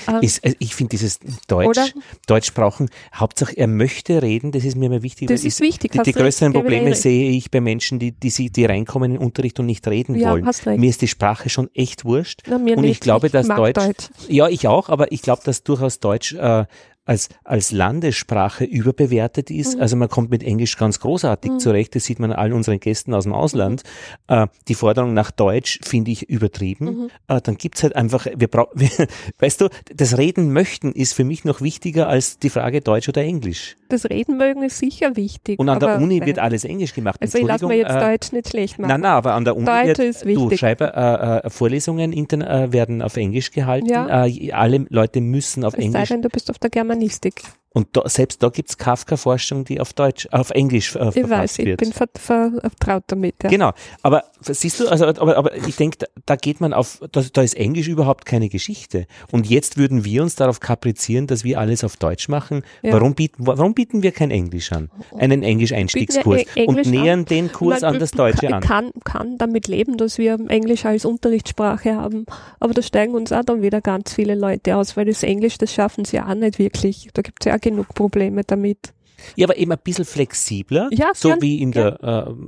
Ähm, 0.07 0.23
Ist, 0.23 0.45
äh, 0.45 0.55
ich 0.59 0.75
finde 0.75 0.91
dieses 0.91 1.19
Deutsch, 1.47 1.67
Oder? 1.69 1.87
Deutsch 2.27 2.53
brauchen, 2.55 2.89
Hauptsache 3.15 3.57
er 3.57 3.67
möchte 3.67 4.23
reden, 4.23 4.53
das 4.53 4.65
ist 4.65 4.77
mir 4.77 4.87
immer 4.87 5.03
wichtig. 5.03 5.29
das 5.29 5.45
ist 5.45 5.61
wichtig. 5.61 5.93
Die, 5.93 6.03
die 6.03 6.13
größeren 6.13 6.53
Probleme 6.53 6.95
sehe 6.95 7.31
ich 7.31 7.51
bei 7.51 7.61
Menschen, 7.61 7.99
die, 7.99 8.13
die, 8.13 8.31
sie, 8.31 8.51
die 8.51 8.65
reinkommen 8.65 9.13
in 9.13 9.19
den 9.19 9.25
Unterricht 9.25 9.59
und 9.61 9.67
nicht 9.67 9.87
reden 9.89 10.15
Ja, 10.17 10.33
wollen. 10.33 10.45
Mir 10.81 10.91
ist 10.91 11.03
die 11.03 11.09
Sprache 11.09 11.49
schon 11.49 11.71
echt 11.75 12.05
wurscht. 12.05 12.43
Na, 12.47 12.57
und 12.57 12.69
ich 12.69 12.77
nicht. 12.77 13.01
glaube, 13.03 13.31
dass 13.31 13.47
mag 13.47 13.75
Deutsch, 13.75 14.11
ja, 14.29 14.49
ich 14.49 14.67
auch, 14.69 14.89
aber 14.89 15.13
ich 15.13 15.23
glaube, 15.23 15.43
dass 15.45 15.63
durchaus 15.63 16.01
Deutsch 16.01 16.35
äh, 16.35 16.65
als, 17.09 17.29
als 17.43 17.73
Landessprache 17.73 18.65
überbewertet 18.65 19.51
ist. 19.51 19.77
Mhm. 19.77 19.83
Also 19.83 19.97
man 19.97 20.09
kommt 20.09 20.31
mit 20.31 20.43
Englisch 20.43 20.77
ganz 20.77 21.01
großartig 21.01 21.53
Mhm. 21.53 21.59
zurecht. 21.59 21.95
Das 21.95 22.05
sieht 22.05 22.19
man 22.19 22.33
an 22.33 22.39
all 22.39 22.53
unseren 22.53 22.79
Gästen 22.81 23.15
aus 23.15 23.25
dem 23.25 23.33
Ausland. 23.33 23.83
Äh, 24.29 24.47
die 24.69 24.75
Forderung 24.75 25.15
nach 25.15 25.31
Deutsch 25.31 25.81
finde 25.83 26.11
ich 26.11 26.29
übertrieben. 26.29 26.85
Mhm. 26.85 27.11
Äh, 27.29 27.41
dann 27.41 27.57
gibt's 27.57 27.83
halt 27.83 27.97
einfach, 27.97 28.27
wir 28.37 28.49
brauchen, 28.49 28.79
weißt 29.39 29.61
du, 29.63 29.69
das 29.95 30.19
Reden 30.19 30.53
möchten 30.53 30.93
ist 30.93 31.15
für 31.15 31.25
mich 31.25 31.45
noch 31.45 31.61
wichtiger 31.61 32.09
als 32.09 32.39
die 32.39 32.51
Frage 32.51 32.81
Deutsch 32.83 33.09
oder 33.09 33.23
Englisch. 33.23 33.77
Das 33.89 34.05
Reden 34.05 34.37
mögen 34.37 34.63
ist 34.63 34.79
sicher 34.79 35.17
wichtig. 35.17 35.59
Und 35.59 35.69
an 35.71 35.81
der 35.81 35.97
Uni 35.97 36.19
nein. 36.19 36.27
wird 36.27 36.39
alles 36.39 36.65
Englisch 36.65 36.93
gemacht. 36.95 37.21
Also 37.23 37.39
ich 37.39 37.45
lasse 37.45 37.67
mir 37.67 37.77
jetzt 37.77 37.91
äh, 37.95 38.01
Deutsch 38.01 38.33
nicht 38.33 38.51
schlecht 38.51 38.79
machen. 38.79 38.91
Nein, 38.91 39.01
nein, 39.01 39.13
aber 39.13 39.33
an 39.33 39.45
der 39.47 39.57
Uni 39.57 39.65
Deutsch 39.65 39.99
wird, 40.25 40.37
du. 40.37 40.57
Schreiber, 40.57 41.43
äh, 41.43 41.47
äh, 41.47 41.51
Vorlesungen 41.51 42.13
intern, 42.13 42.43
äh, 42.43 42.71
werden 42.71 43.01
auf 43.01 43.17
Englisch 43.17 43.51
gehalten. 43.51 43.89
Ja. 43.89 44.27
Alle 44.53 44.85
Leute 44.91 45.23
müssen 45.23 45.65
auf 45.65 45.73
es 45.73 45.79
sei 45.81 45.87
Englisch. 45.87 46.09
denn, 46.11 46.21
du 46.23 46.29
bist 46.29 46.51
auf 46.51 46.59
der 46.59 46.69
vaniljstik. 46.99 47.43
Und 47.79 47.87
da, 47.93 48.09
selbst 48.09 48.43
da 48.43 48.49
gibt's 48.49 48.77
Kafka-Forschung, 48.77 49.65
die 49.65 49.81
auf 49.81 49.93
Deutsch, 49.93 50.27
auf 50.33 50.51
Englisch 50.51 50.97
äh, 50.97 51.11
Ich 51.15 51.31
weiß, 51.31 51.61
ich 51.61 51.67
wird. 51.67 51.79
bin 51.79 51.93
ver 51.93 52.09
ver 52.19 52.51
vertraut 52.61 53.05
damit. 53.07 53.37
Ja. 53.45 53.51
Genau, 53.51 53.71
aber 54.03 54.25
siehst 54.41 54.81
du, 54.81 54.89
also, 54.89 55.07
aber, 55.07 55.37
aber 55.37 55.55
ich 55.55 55.77
denke, 55.77 55.99
da, 55.99 56.07
da 56.27 56.35
geht 56.35 56.61
man 56.61 56.73
auf, 56.73 57.01
da, 57.13 57.23
da 57.33 57.41
ist 57.41 57.55
Englisch 57.57 57.87
überhaupt 57.87 58.27
keine 58.27 58.49
Geschichte. 58.49 59.07
Und 59.31 59.49
jetzt 59.49 59.77
würden 59.77 60.05
wir 60.05 60.25
uns 60.25 60.35
darauf 60.35 60.59
kaprizieren, 60.59 61.29
dass 61.29 61.45
wir 61.45 61.61
alles 61.61 61.85
auf 61.85 61.97
Deutsch 61.97 62.29
machen. 62.29 62.63
Ja. 62.83 62.95
Warum, 62.95 63.15
bieten, 63.15 63.47
warum 63.47 63.75
bieten 63.75 64.03
wir 64.03 64.11
kein 64.11 64.33
Englisch 64.33 64.73
an? 64.73 64.91
Einen 65.17 65.45
Englisch-Einstiegskurs 65.45 66.47
Englisch 66.57 66.67
und 66.67 66.79
an? 66.79 66.91
nähern 66.91 67.25
den 67.27 67.53
Kurs 67.53 67.83
Man 67.83 67.95
an 67.95 68.01
das 68.01 68.11
Deutsche 68.11 68.53
an. 68.53 68.61
kann, 68.61 68.91
kann 69.05 69.39
damit 69.39 69.69
leben, 69.69 69.99
dass 69.99 70.19
wir 70.19 70.37
Englisch 70.49 70.85
als 70.85 71.05
Unterrichtssprache 71.05 71.95
haben, 71.95 72.27
aber 72.59 72.75
da 72.75 72.83
steigen 72.83 73.15
uns 73.15 73.31
auch 73.31 73.45
dann 73.45 73.63
wieder 73.63 73.81
ganz 73.81 74.15
viele 74.15 74.35
Leute 74.35 74.75
aus, 74.75 74.97
weil 74.97 75.05
das 75.05 75.23
Englisch, 75.23 75.59
das 75.59 75.73
schaffen 75.73 76.05
sie 76.05 76.19
auch 76.21 76.35
nicht 76.35 76.59
wirklich. 76.59 77.09
Da 77.15 77.23
gibt 77.23 77.45
es 77.45 77.47
ja 77.47 77.57
auch 77.57 77.61
genug 77.71 77.95
Probleme 77.95 78.43
damit. 78.45 78.93
Ja, 79.37 79.47
aber 79.47 79.57
eben 79.57 79.73
ein 79.73 79.79
bisschen 79.83 80.05
flexibler, 80.05 80.89
Ja, 80.93 81.11
so 81.15 81.29
gern, 81.31 81.43
wie 81.43 81.61
in 81.61 81.73
der, 81.73 82.03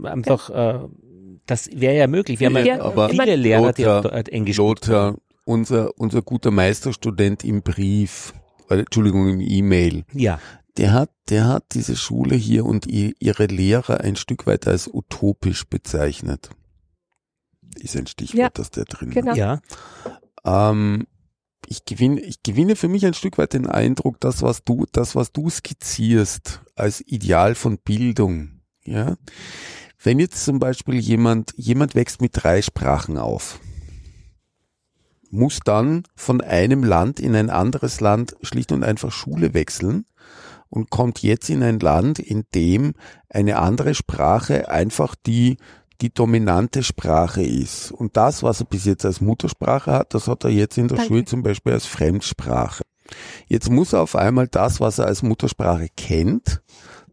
äh, 0.05 0.07
einfach, 0.09 0.51
äh, 0.51 0.79
das 1.47 1.69
wäre 1.73 1.97
ja 1.97 2.07
möglich. 2.07 2.39
Wir 2.39 2.47
haben 2.47 2.57
ja, 2.59 2.77
Ja, 2.77 2.81
aber 2.83 3.09
viele 3.09 3.35
Lehrer, 3.37 3.73
die 3.73 3.87
auf 3.87 4.05
Lothar, 4.05 4.21
Deu- 4.21 4.29
Englisch 4.31 4.57
Lothar, 4.57 5.17
unser, 5.45 5.91
unser 5.99 6.23
guter 6.23 6.51
Meisterstudent 6.53 7.45
im 7.45 7.63
Brief, 7.63 8.33
äh, 8.69 8.79
Entschuldigung, 8.79 9.29
im 9.29 9.41
E-Mail, 9.41 10.05
Ja, 10.13 10.39
der 10.77 10.93
hat, 10.93 11.11
der 11.29 11.49
hat 11.49 11.65
diese 11.75 11.97
Schule 11.97 12.37
hier 12.37 12.65
und 12.65 12.87
ihre 12.87 13.47
Lehrer 13.47 14.01
ein 14.03 14.15
Stück 14.15 14.47
weit 14.47 14.69
als 14.69 14.89
utopisch 14.93 15.65
bezeichnet. 15.67 16.51
Ist 17.81 17.97
ein 17.97 18.07
Stichwort, 18.07 18.39
Ja, 18.39 18.49
das 18.53 18.71
der 18.71 18.85
drin 18.85 19.11
genau. 19.11 19.35
ja, 19.35 19.61
Ähm, 20.45 21.07
ich 21.71 21.85
gewinne, 21.85 22.21
ich 22.21 22.43
gewinne 22.43 22.75
für 22.75 22.89
mich 22.89 23.07
ein 23.07 23.15
Stück 23.15 23.39
weit 23.39 23.53
den 23.53 23.67
Eindruck, 23.69 24.19
das, 24.19 24.43
was 24.43 24.65
du, 24.65 24.87
das, 24.91 25.15
was 25.15 25.31
du 25.31 25.49
skizzierst 25.49 26.63
als 26.75 27.01
Ideal 27.01 27.55
von 27.55 27.79
Bildung, 27.79 28.61
ja. 28.85 29.17
Wenn 30.03 30.19
jetzt 30.19 30.45
zum 30.45 30.59
Beispiel 30.59 30.99
jemand, 30.99 31.53
jemand 31.57 31.95
wächst 31.95 32.21
mit 32.21 32.33
drei 32.35 32.61
Sprachen 32.61 33.19
auf, 33.19 33.61
muss 35.31 35.61
dann 35.65 36.03
von 36.17 36.41
einem 36.41 36.83
Land 36.83 37.21
in 37.21 37.37
ein 37.37 37.51
anderes 37.51 38.01
Land 38.01 38.35
schlicht 38.43 38.73
und 38.73 38.83
einfach 38.83 39.13
Schule 39.13 39.55
wechseln 39.55 40.07
und 40.71 40.91
kommt 40.91 41.23
jetzt 41.23 41.51
in 41.51 41.63
ein 41.63 41.79
Land, 41.79 42.19
in 42.19 42.47
dem 42.53 42.95
eine 43.29 43.59
andere 43.59 43.95
Sprache 43.95 44.69
einfach 44.71 45.15
die 45.15 45.57
die 46.01 46.13
dominante 46.13 46.83
Sprache 46.83 47.43
ist. 47.43 47.93
Und 47.93 48.17
das, 48.17 48.43
was 48.43 48.61
er 48.61 48.67
bis 48.67 48.85
jetzt 48.85 49.05
als 49.05 49.21
Muttersprache 49.21 49.93
hat, 49.93 50.15
das 50.15 50.29
hat 50.29 50.45
er 50.45 50.51
jetzt 50.51 50.79
in 50.79 50.89
der 50.89 50.97
Danke. 50.99 51.09
Schule 51.13 51.25
zum 51.25 51.43
Beispiel 51.43 51.73
als 51.73 51.87
Fremdsprache. 51.87 52.83
Jetzt 53.47 53.71
muss 53.71 53.93
er 53.93 54.03
auf 54.03 54.15
einmal 54.17 54.47
das, 54.49 54.81
was 54.81 54.99
er 54.99 55.07
als 55.07 55.23
Muttersprache 55.23 55.89
kennt, 55.97 56.63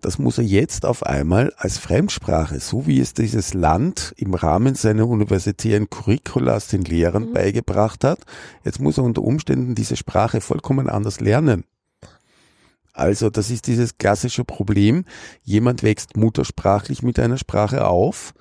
das 0.01 0.19
muss 0.19 0.37
er 0.37 0.43
jetzt 0.43 0.85
auf 0.85 1.03
einmal 1.03 1.51
als 1.57 1.79
Fremdsprache, 1.79 2.59
so 2.59 2.85
wie 2.85 2.99
es 2.99 3.15
dieses 3.15 3.55
Land 3.55 4.13
im 4.17 4.35
Rahmen 4.35 4.75
seiner 4.75 5.07
universitären 5.07 5.89
Curriculas 5.89 6.67
den 6.67 6.83
Lehrern 6.83 7.29
Mhm. 7.29 7.33
beigebracht 7.33 8.03
hat, 8.03 8.19
jetzt 8.63 8.79
muss 8.79 8.99
er 8.99 9.03
unter 9.05 9.23
Umständen 9.23 9.73
diese 9.73 9.95
Sprache 9.95 10.39
vollkommen 10.39 10.87
anders 10.87 11.19
lernen. 11.19 11.63
Also 12.93 13.29
das 13.29 13.51
ist 13.51 13.67
dieses 13.67 13.97
klassische 13.97 14.43
Problem, 14.43 15.05
jemand 15.43 15.83
wächst 15.83 16.15
muttersprachlich 16.17 17.03
mit 17.03 17.19
einer 17.19 17.37
Sprache 17.37 17.85
auf 17.87 18.33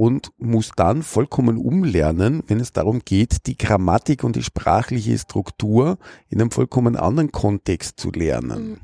und 0.00 0.32
muss 0.38 0.72
dann 0.74 1.02
vollkommen 1.02 1.58
umlernen, 1.58 2.42
wenn 2.46 2.58
es 2.58 2.72
darum 2.72 3.00
geht, 3.00 3.46
die 3.46 3.58
Grammatik 3.58 4.24
und 4.24 4.34
die 4.34 4.42
sprachliche 4.42 5.18
Struktur 5.18 5.98
in 6.30 6.40
einem 6.40 6.50
vollkommen 6.50 6.96
anderen 6.96 7.32
Kontext 7.32 8.00
zu 8.00 8.10
lernen. 8.10 8.70
Mhm. 8.70 8.80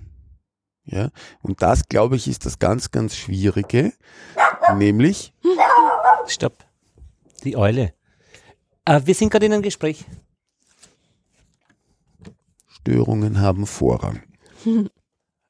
Ja, 0.84 1.08
und 1.40 1.62
das, 1.62 1.88
glaube 1.88 2.16
ich, 2.16 2.28
ist 2.28 2.44
das 2.44 2.58
ganz, 2.58 2.90
ganz 2.90 3.16
Schwierige, 3.16 3.94
nämlich, 4.76 5.32
stopp. 6.26 6.66
Die 7.44 7.56
Eule. 7.56 7.94
Äh, 8.84 9.00
wir 9.06 9.14
sind 9.14 9.30
gerade 9.30 9.46
in 9.46 9.54
einem 9.54 9.62
Gespräch. 9.62 10.04
Störungen 12.66 13.40
haben 13.40 13.66
Vorrang. 13.66 14.22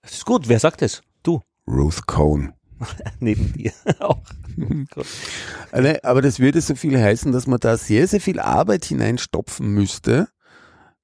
Das 0.01 0.13
ist 0.13 0.25
gut, 0.25 0.49
wer 0.49 0.61
sagt 0.61 0.83
es? 0.83 1.03
Du, 1.25 1.43
Ruth 1.67 2.07
Cohn. 2.07 2.53
neben 3.19 3.53
dir 3.53 3.73
auch. 3.99 4.23
Gut. 4.57 5.07
Alle- 5.73 6.03
Aber 6.05 6.23
das 6.23 6.39
würde 6.41 6.61
so 6.61 6.75
viel 6.75 7.01
heißen, 7.01 7.33
dass 7.33 7.47
man 7.47 7.61
da 7.61 7.77
sehr, 7.77 8.07
sehr 8.09 8.21
viel 8.21 8.41
Arbeit 8.41 8.85
hineinstopfen 8.87 9.69
müsste, 9.69 10.29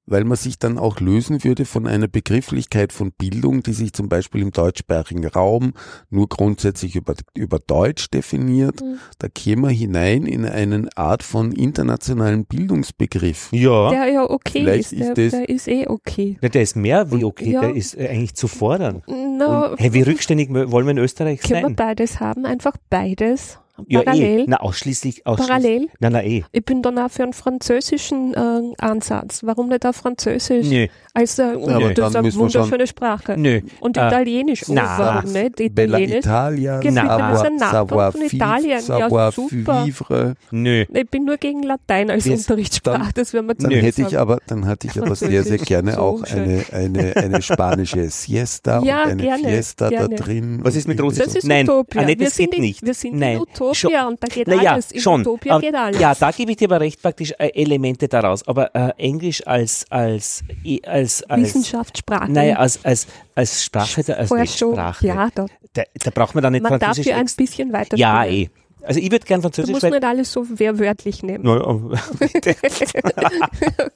weil 0.06 0.24
man 0.24 0.36
sich 0.36 0.58
dann 0.58 0.78
auch 0.78 1.00
lösen 1.00 1.44
würde 1.44 1.64
von 1.64 1.86
einer 1.86 2.08
Begrifflichkeit 2.08 2.92
von 2.92 3.12
Bildung, 3.12 3.62
die 3.62 3.72
sich 3.72 3.92
zum 3.92 4.08
Beispiel 4.08 4.42
im 4.42 4.50
deutschsprachigen 4.50 5.26
Raum 5.26 5.72
nur 6.10 6.28
grundsätzlich 6.28 6.96
über, 6.96 7.14
über 7.34 7.58
Deutsch 7.60 8.10
definiert. 8.10 8.80
Mhm. 8.80 8.98
Da 9.18 9.28
käme 9.28 9.62
man 9.62 9.70
hinein 9.70 10.26
in 10.26 10.44
eine 10.44 10.88
Art 10.96 11.22
von 11.22 11.52
internationalen 11.52 12.44
Bildungsbegriff. 12.46 13.48
Ja, 13.52 13.90
Der 13.90 14.06
ja 14.06 14.28
okay 14.28 14.60
Vielleicht 14.62 14.92
ist, 14.92 15.16
der, 15.16 15.24
ist 15.26 15.32
das- 15.34 15.40
der 15.40 15.48
ist 15.48 15.68
eh 15.68 15.86
okay. 15.86 16.36
Ja, 16.42 16.48
der 16.48 16.62
ist 16.62 16.76
mehr 16.76 17.10
wie 17.12 17.24
okay, 17.24 17.52
Ja. 17.52 17.60
der 17.60 17.74
ist 17.74 17.96
äh, 17.96 18.08
eigentlich 18.08 18.34
zu 18.34 18.48
fordern. 18.48 19.02
No, 19.06 19.70
Und, 19.70 19.80
hey, 19.80 19.92
wie 19.92 20.02
rückständig 20.02 20.50
wollen 20.52 20.86
wir 20.86 20.90
in 20.92 20.98
Österreich 20.98 21.40
können 21.40 21.54
wir 21.60 21.62
sein? 21.68 21.76
beides 21.76 22.20
haben, 22.20 22.44
einfach 22.44 22.76
beides. 22.90 23.58
Ja, 23.88 24.02
Parallel. 24.02 24.40
eh. 24.40 24.44
Na, 24.46 24.58
ausschließlich, 24.60 25.26
ausschließlich. 25.26 25.48
Parallel. 25.48 25.88
Na, 25.98 26.10
na, 26.10 26.22
eh. 26.22 26.44
Ich 26.52 26.64
bin 26.64 26.82
dann 26.82 26.98
auch 26.98 27.10
für 27.10 27.22
einen 27.22 27.32
französischen 27.32 28.34
äh, 28.34 28.74
Ansatz. 28.78 29.40
Warum 29.44 29.68
nicht 29.68 29.84
auch 29.86 29.94
Französisch? 29.94 30.68
Nö, 30.68 30.86
Als, 31.14 31.38
äh, 31.38 31.42
aber 31.42 31.92
das 31.94 32.10
ist 32.10 32.16
eine 32.16 32.34
wunderschöne 32.34 32.86
Sprache. 32.86 33.34
nö. 33.38 33.60
Und 33.80 33.96
Äh, 33.96 34.06
Italienisch, 34.06 34.62
oh, 34.68 34.72
na, 34.74 34.98
warum 34.98 35.32
nicht? 35.32 35.56
Bella 35.74 35.98
Italienisch. 35.98 36.18
Italia, 36.26 36.80
Genau, 36.80 37.02
savoir, 37.02 37.18
das 37.30 37.40
ist 37.40 37.46
ein 37.46 37.56
Nachbar 37.56 37.72
savoir 37.72 38.12
von 38.12 38.20
Italien. 38.22 38.70
Ja, 38.70 38.80
savoir 38.80 39.32
super. 39.32 39.86
vivre. 39.86 40.34
Nö. 40.50 40.84
Ich 40.92 41.10
bin 41.10 41.24
nur 41.24 41.36
gegen 41.38 41.62
Latein 41.62 42.10
als 42.10 42.24
Wir- 42.26 42.34
Unterrichtssprache, 42.34 42.98
dann- 42.98 43.10
das 43.14 43.32
werden 43.32 43.46
wir 43.48 43.54
Dann 43.54 43.70
hätte 43.72 44.02
ich 44.02 44.18
aber, 44.18 44.38
dann 44.46 44.66
hatte 44.66 44.86
ich 44.86 45.00
aber 45.00 45.14
sehr, 45.14 45.42
sehr 45.44 45.58
gerne 45.58 45.92
so 45.94 46.00
auch 46.00 46.26
schön. 46.26 46.42
eine, 46.42 46.64
eine, 46.72 47.16
eine 47.16 47.42
spanische 47.42 48.08
Siesta 48.10 48.82
Ja, 48.84 49.04
und 49.04 49.12
eine 49.12 49.22
gerne, 49.22 49.48
Fiesta 49.48 49.88
gerne. 49.88 50.10
da 50.16 50.24
drin. 50.24 50.60
Was 50.62 50.76
ist 50.76 50.86
mit 50.88 51.00
Russisch? 51.00 51.24
Das 51.24 51.34
ist 51.34 51.44
Nein, 51.46 51.64
Utopia. 51.68 52.02
Annette, 52.02 52.20
wir 52.20 52.26
das 52.26 52.36
sind 52.36 52.50
geht 52.50 52.58
in, 52.58 52.64
nicht. 52.64 52.82
Wir 52.86 52.94
sind 52.94 53.16
Nein. 53.16 53.36
in 53.36 53.42
Utopia. 53.72 53.88
Utopia 53.88 54.08
und 54.08 54.22
da 54.22 54.26
geht 54.28 54.46
naja, 54.48 54.72
alles. 54.74 54.92
In 54.92 55.00
schon. 55.00 55.20
Utopia 55.22 55.58
geht 55.58 55.74
alles. 55.74 56.00
Ja, 56.00 56.14
da 56.14 56.30
gebe 56.30 56.50
ich 56.52 56.56
dir 56.56 56.68
aber 56.68 56.80
recht 56.80 57.02
praktisch 57.02 57.32
äh, 57.38 57.48
Elemente 57.54 58.08
daraus. 58.08 58.46
Aber 58.46 58.74
äh, 58.74 58.92
Englisch 58.98 59.46
als 59.46 59.84
als 59.90 60.42
als 60.86 61.22
als 61.24 61.42
Wissenschaftssprache. 61.42 62.30
Naja, 62.30 62.56
als 62.56 62.84
als 62.84 63.06
als 63.34 63.64
Sprache, 63.64 64.16
als. 64.16 64.30
Weltsprache. 64.30 65.06
Ja, 65.06 65.28
da, 65.34 65.46
Da, 65.74 65.82
da 66.04 66.10
braucht 66.10 66.34
man 66.34 66.42
dann 66.42 66.52
nicht 66.52 66.62
man 66.62 66.72
darf 66.72 66.82
Französisch. 66.96 67.06
ja 67.10 67.16
ein 67.16 67.26
bisschen 67.36 67.72
weiter 67.72 67.96
ja, 67.96 68.24
eh. 68.26 68.48
Also 68.84 68.98
ich 68.98 69.12
würde 69.12 69.24
gern 69.24 69.40
Du 69.40 69.42
Französisch, 69.44 69.70
musst 69.72 69.84
weil 69.84 69.90
nicht 69.92 70.04
alles 70.04 70.32
so 70.32 70.44
wehrwörtlich 70.58 71.22
nehmen. 71.22 71.46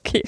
Okay. 0.06 0.22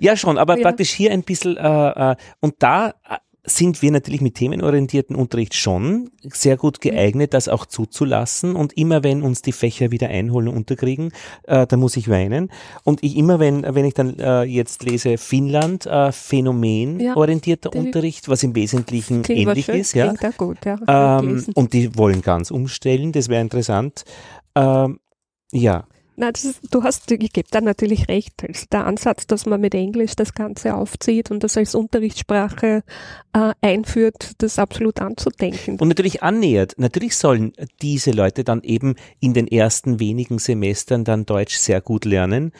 Ja, 0.00 0.16
schon, 0.16 0.38
aber 0.38 0.56
Ja. 0.56 0.62
praktisch 0.62 0.90
hier 0.90 1.12
ein 1.12 1.22
bisschen, 1.22 1.56
äh, 1.56 2.12
äh, 2.12 2.16
und 2.40 2.54
da 2.58 2.88
äh, 3.08 3.16
sind 3.46 3.82
wir 3.82 3.90
natürlich 3.90 4.22
mit 4.22 4.36
themenorientierten 4.36 5.14
Unterricht 5.14 5.54
schon 5.54 6.10
sehr 6.22 6.56
gut 6.56 6.80
geeignet, 6.80 7.34
das 7.34 7.48
auch 7.48 7.66
zuzulassen. 7.66 8.56
Und 8.56 8.72
immer 8.78 9.04
wenn 9.04 9.22
uns 9.22 9.42
die 9.42 9.52
Fächer 9.52 9.90
wieder 9.90 10.08
einholen 10.08 10.48
und 10.48 10.56
unterkriegen, 10.56 11.12
äh, 11.42 11.66
da 11.66 11.76
muss 11.76 11.96
ich 11.96 12.08
weinen. 12.08 12.50
Und 12.84 13.02
ich 13.02 13.16
immer, 13.16 13.38
wenn, 13.40 13.62
wenn 13.62 13.84
ich 13.84 13.94
dann 13.94 14.18
äh, 14.18 14.42
jetzt 14.44 14.82
lese 14.82 15.18
Finnland, 15.18 15.84
äh, 15.84 16.10
phänomenorientierter 16.10 17.70
die- 17.70 17.78
Unterricht, 17.78 18.28
was 18.28 18.42
im 18.42 18.54
Wesentlichen 18.54 19.22
Klingt 19.22 19.48
ähnlich 19.48 19.66
schön, 19.66 19.76
ist, 19.76 19.94
ja. 19.94 20.14
Gut, 20.38 20.58
ja. 20.64 21.18
Ähm, 21.20 21.44
und 21.54 21.72
die 21.74 21.96
wollen 21.98 22.22
ganz 22.22 22.50
umstellen, 22.50 23.12
das 23.12 23.28
wäre 23.28 23.42
interessant. 23.42 24.04
Ähm, 24.54 25.00
ja, 25.52 25.84
Das 26.16 26.44
ist, 26.44 26.60
du 26.70 26.82
hast, 26.82 27.10
ich 27.10 27.32
gebe 27.32 27.48
da 27.50 27.60
natürlich 27.60 28.08
recht. 28.08 28.44
Also 28.46 28.66
der 28.70 28.86
Ansatz, 28.86 29.26
dass 29.26 29.46
man 29.46 29.60
mit 29.60 29.74
Englisch 29.74 30.14
das 30.14 30.34
Ganze 30.34 30.74
aufzieht 30.74 31.30
und 31.30 31.42
das 31.42 31.56
als 31.56 31.74
Unterrichtssprache 31.74 32.82
äh, 33.32 33.52
einführt, 33.60 34.32
das 34.38 34.58
absolut 34.58 35.00
anzudenken. 35.00 35.78
Und 35.78 35.88
natürlich 35.88 36.22
annähert. 36.22 36.74
Natürlich 36.76 37.16
sollen 37.16 37.52
diese 37.82 38.12
Leute 38.12 38.44
dann 38.44 38.62
eben 38.62 38.94
in 39.20 39.34
den 39.34 39.48
ersten 39.48 39.98
wenigen 39.98 40.38
Semestern 40.38 41.04
dann 41.04 41.26
Deutsch 41.26 41.56
sehr 41.56 41.80
gut 41.80 42.04
lernen. 42.04 42.52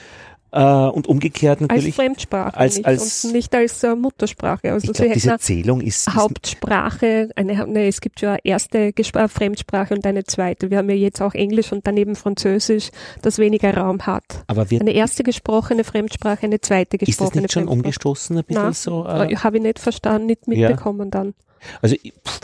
Äh, 0.57 0.61
und 0.63 1.09
umgekehrt 1.09 1.61
als 1.61 1.69
natürlich. 1.69 1.95
Fremdsprache 1.97 2.57
als- 2.57 2.77
nicht, 2.77 2.87
als- 2.87 3.25
und 3.25 3.33
nicht 3.33 3.53
als 3.55 3.83
äh, 3.83 3.97
Muttersprache. 3.97 4.73
Also 4.73 4.93
ich 4.93 4.99
hätten 5.01 5.13
diese 5.15 5.31
eine 5.31 5.39
Zählung 5.41 5.81
ist, 5.81 6.07
ist 6.07 6.15
Hauptsprache, 6.15 7.31
eine, 7.35 7.67
ne, 7.67 7.89
es 7.89 8.01
gibt 8.01 8.21
ja 8.21 8.31
eine 8.35 8.39
erste 8.45 8.93
Gespr 8.93 9.29
Fremdsprache 9.29 9.95
und 9.95 10.07
eine 10.07 10.23
zweite. 10.25 10.71
Wir 10.71 10.79
haben 10.79 10.89
ja 10.91 10.95
jetzt 10.97 11.21
auch 11.21 11.35
Englisch 11.35 11.73
und 11.73 11.87
daneben 11.87 12.15
Französisch, 12.15 12.91
das 13.23 13.39
weniger 13.39 13.77
Raum 13.77 14.07
hat. 14.07 14.45
aber 14.47 14.71
wird, 14.71 14.83
Eine 14.83 14.93
erste 14.93 15.25
gesprochene 15.25 15.83
Fremdsprache, 15.83 16.45
eine 16.47 16.61
zweite 16.61 16.97
ist 16.99 17.09
das 17.09 17.17
gesprochene 17.17 17.43
nicht 17.43 17.53
schon 17.53 17.67
umgestoßen 17.67 18.39
ein 18.39 18.45
bisschen 18.45 18.63
Nein, 18.63 18.73
so? 18.75 19.05
Äh, 19.09 19.33
Äh, 19.33 19.37
Habe 19.39 19.57
ich 19.57 19.63
nicht 19.65 19.79
verstanden, 19.81 20.27
nicht 20.27 20.47
Ja. 20.47 20.69
mitbekommen 20.69 21.11
dann. 21.11 21.35
also, 21.83 21.97
pff, 21.97 22.41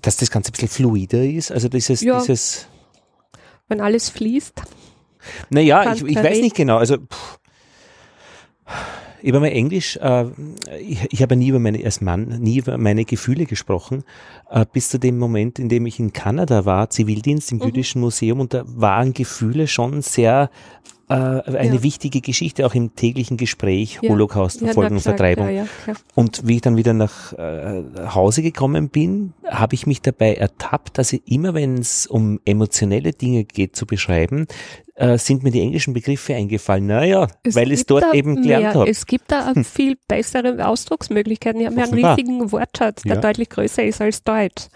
dass 0.00 0.16
das 0.16 0.30
Ganze 0.30 0.48
ein 0.50 0.52
bisschen 0.52 0.68
fluider 0.68 1.22
ist, 1.22 1.52
also 1.52 1.68
dieses, 1.68 2.00
Ja. 2.00 2.18
dieses, 2.20 2.68
Wenn 3.68 3.80
alles 3.82 4.08
fließt. 4.08 4.62
Naja, 5.50 5.92
ich, 5.94 6.02
ich 6.04 6.16
weiß 6.16 6.40
nicht 6.40 6.56
genau, 6.56 6.78
also, 6.78 6.96
pff, 6.98 7.38
habe 9.26 9.40
mal 9.40 9.46
Englisch, 9.46 9.96
äh, 9.96 10.26
ich, 10.80 11.06
ich 11.10 11.22
habe 11.22 11.34
nie 11.36 11.48
über 11.48 11.58
meine, 11.58 11.82
als 11.84 12.00
Mann, 12.00 12.40
nie 12.40 12.58
über 12.58 12.76
meine 12.76 13.04
Gefühle 13.04 13.46
gesprochen, 13.46 14.04
äh, 14.50 14.66
bis 14.70 14.90
zu 14.90 14.98
dem 14.98 15.18
Moment, 15.18 15.58
in 15.58 15.68
dem 15.68 15.86
ich 15.86 15.98
in 15.98 16.12
Kanada 16.12 16.66
war, 16.66 16.90
Zivildienst 16.90 17.50
im 17.52 17.58
Mhm. 17.58 17.64
Jüdischen 17.64 18.00
Museum, 18.00 18.40
und 18.40 18.52
da 18.52 18.64
waren 18.66 19.14
Gefühle 19.14 19.66
schon 19.66 20.02
sehr 20.02 20.50
äh, 21.08 21.14
eine 21.14 21.76
Ja. 21.76 21.82
wichtige 21.82 22.20
Geschichte, 22.20 22.64
auch 22.66 22.74
im 22.74 22.94
täglichen 22.94 23.36
Gespräch, 23.36 23.98
Ja. 24.02 24.10
Holocaust, 24.10 24.60
Ja, 24.60 24.66
Verfolgung, 24.68 24.98
klar, 24.98 25.16
Vertreibung. 25.16 25.46
klar, 25.46 25.56
ja, 25.56 25.66
klar. 25.84 25.96
Und 26.14 26.46
wie 26.46 26.56
ich 26.56 26.60
dann 26.62 26.76
wieder 26.76 26.92
nach 26.94 27.32
äh, 27.34 27.82
Hause 28.14 28.42
gekommen 28.42 28.88
bin, 28.88 29.32
habe 29.46 29.74
ich 29.74 29.86
mich 29.86 30.00
dabei 30.02 30.34
ertappt, 30.34 30.98
dass 30.98 31.12
ich 31.12 31.22
immer, 31.26 31.54
wenn 31.54 31.78
es 31.78 32.06
um 32.06 32.40
emotionelle 32.44 33.12
Dinge 33.12 33.44
geht 33.44 33.76
zu 33.76 33.86
beschreiben, 33.86 34.46
äh, 34.96 35.18
sind 35.18 35.42
mir 35.42 35.50
die 35.50 35.60
englischen 35.60 35.92
Begriffe 35.92 36.34
eingefallen. 36.34 36.86
Naja, 36.86 37.26
weil 37.52 37.72
ich 37.72 37.80
es 37.80 37.86
dort 37.86 38.14
eben 38.14 38.40
gelernt 38.42 38.74
habe. 38.76 38.88
Es 38.88 39.06
gibt 39.06 39.30
da 39.32 39.50
auch 39.50 39.64
viel 39.64 39.96
bessere 40.08 40.66
Ausdrucksmöglichkeiten. 40.66 41.66
Haben 41.66 41.78
ja 41.78 41.84
einen 41.84 41.94
riesigen 42.04 42.52
Wortschatz, 42.52 43.02
der 43.02 43.16
Ja. 43.16 43.20
deutlich 43.20 43.48
größer 43.50 43.84
ist 43.84 44.00
als 44.00 44.22
Deutsch. 44.22 44.68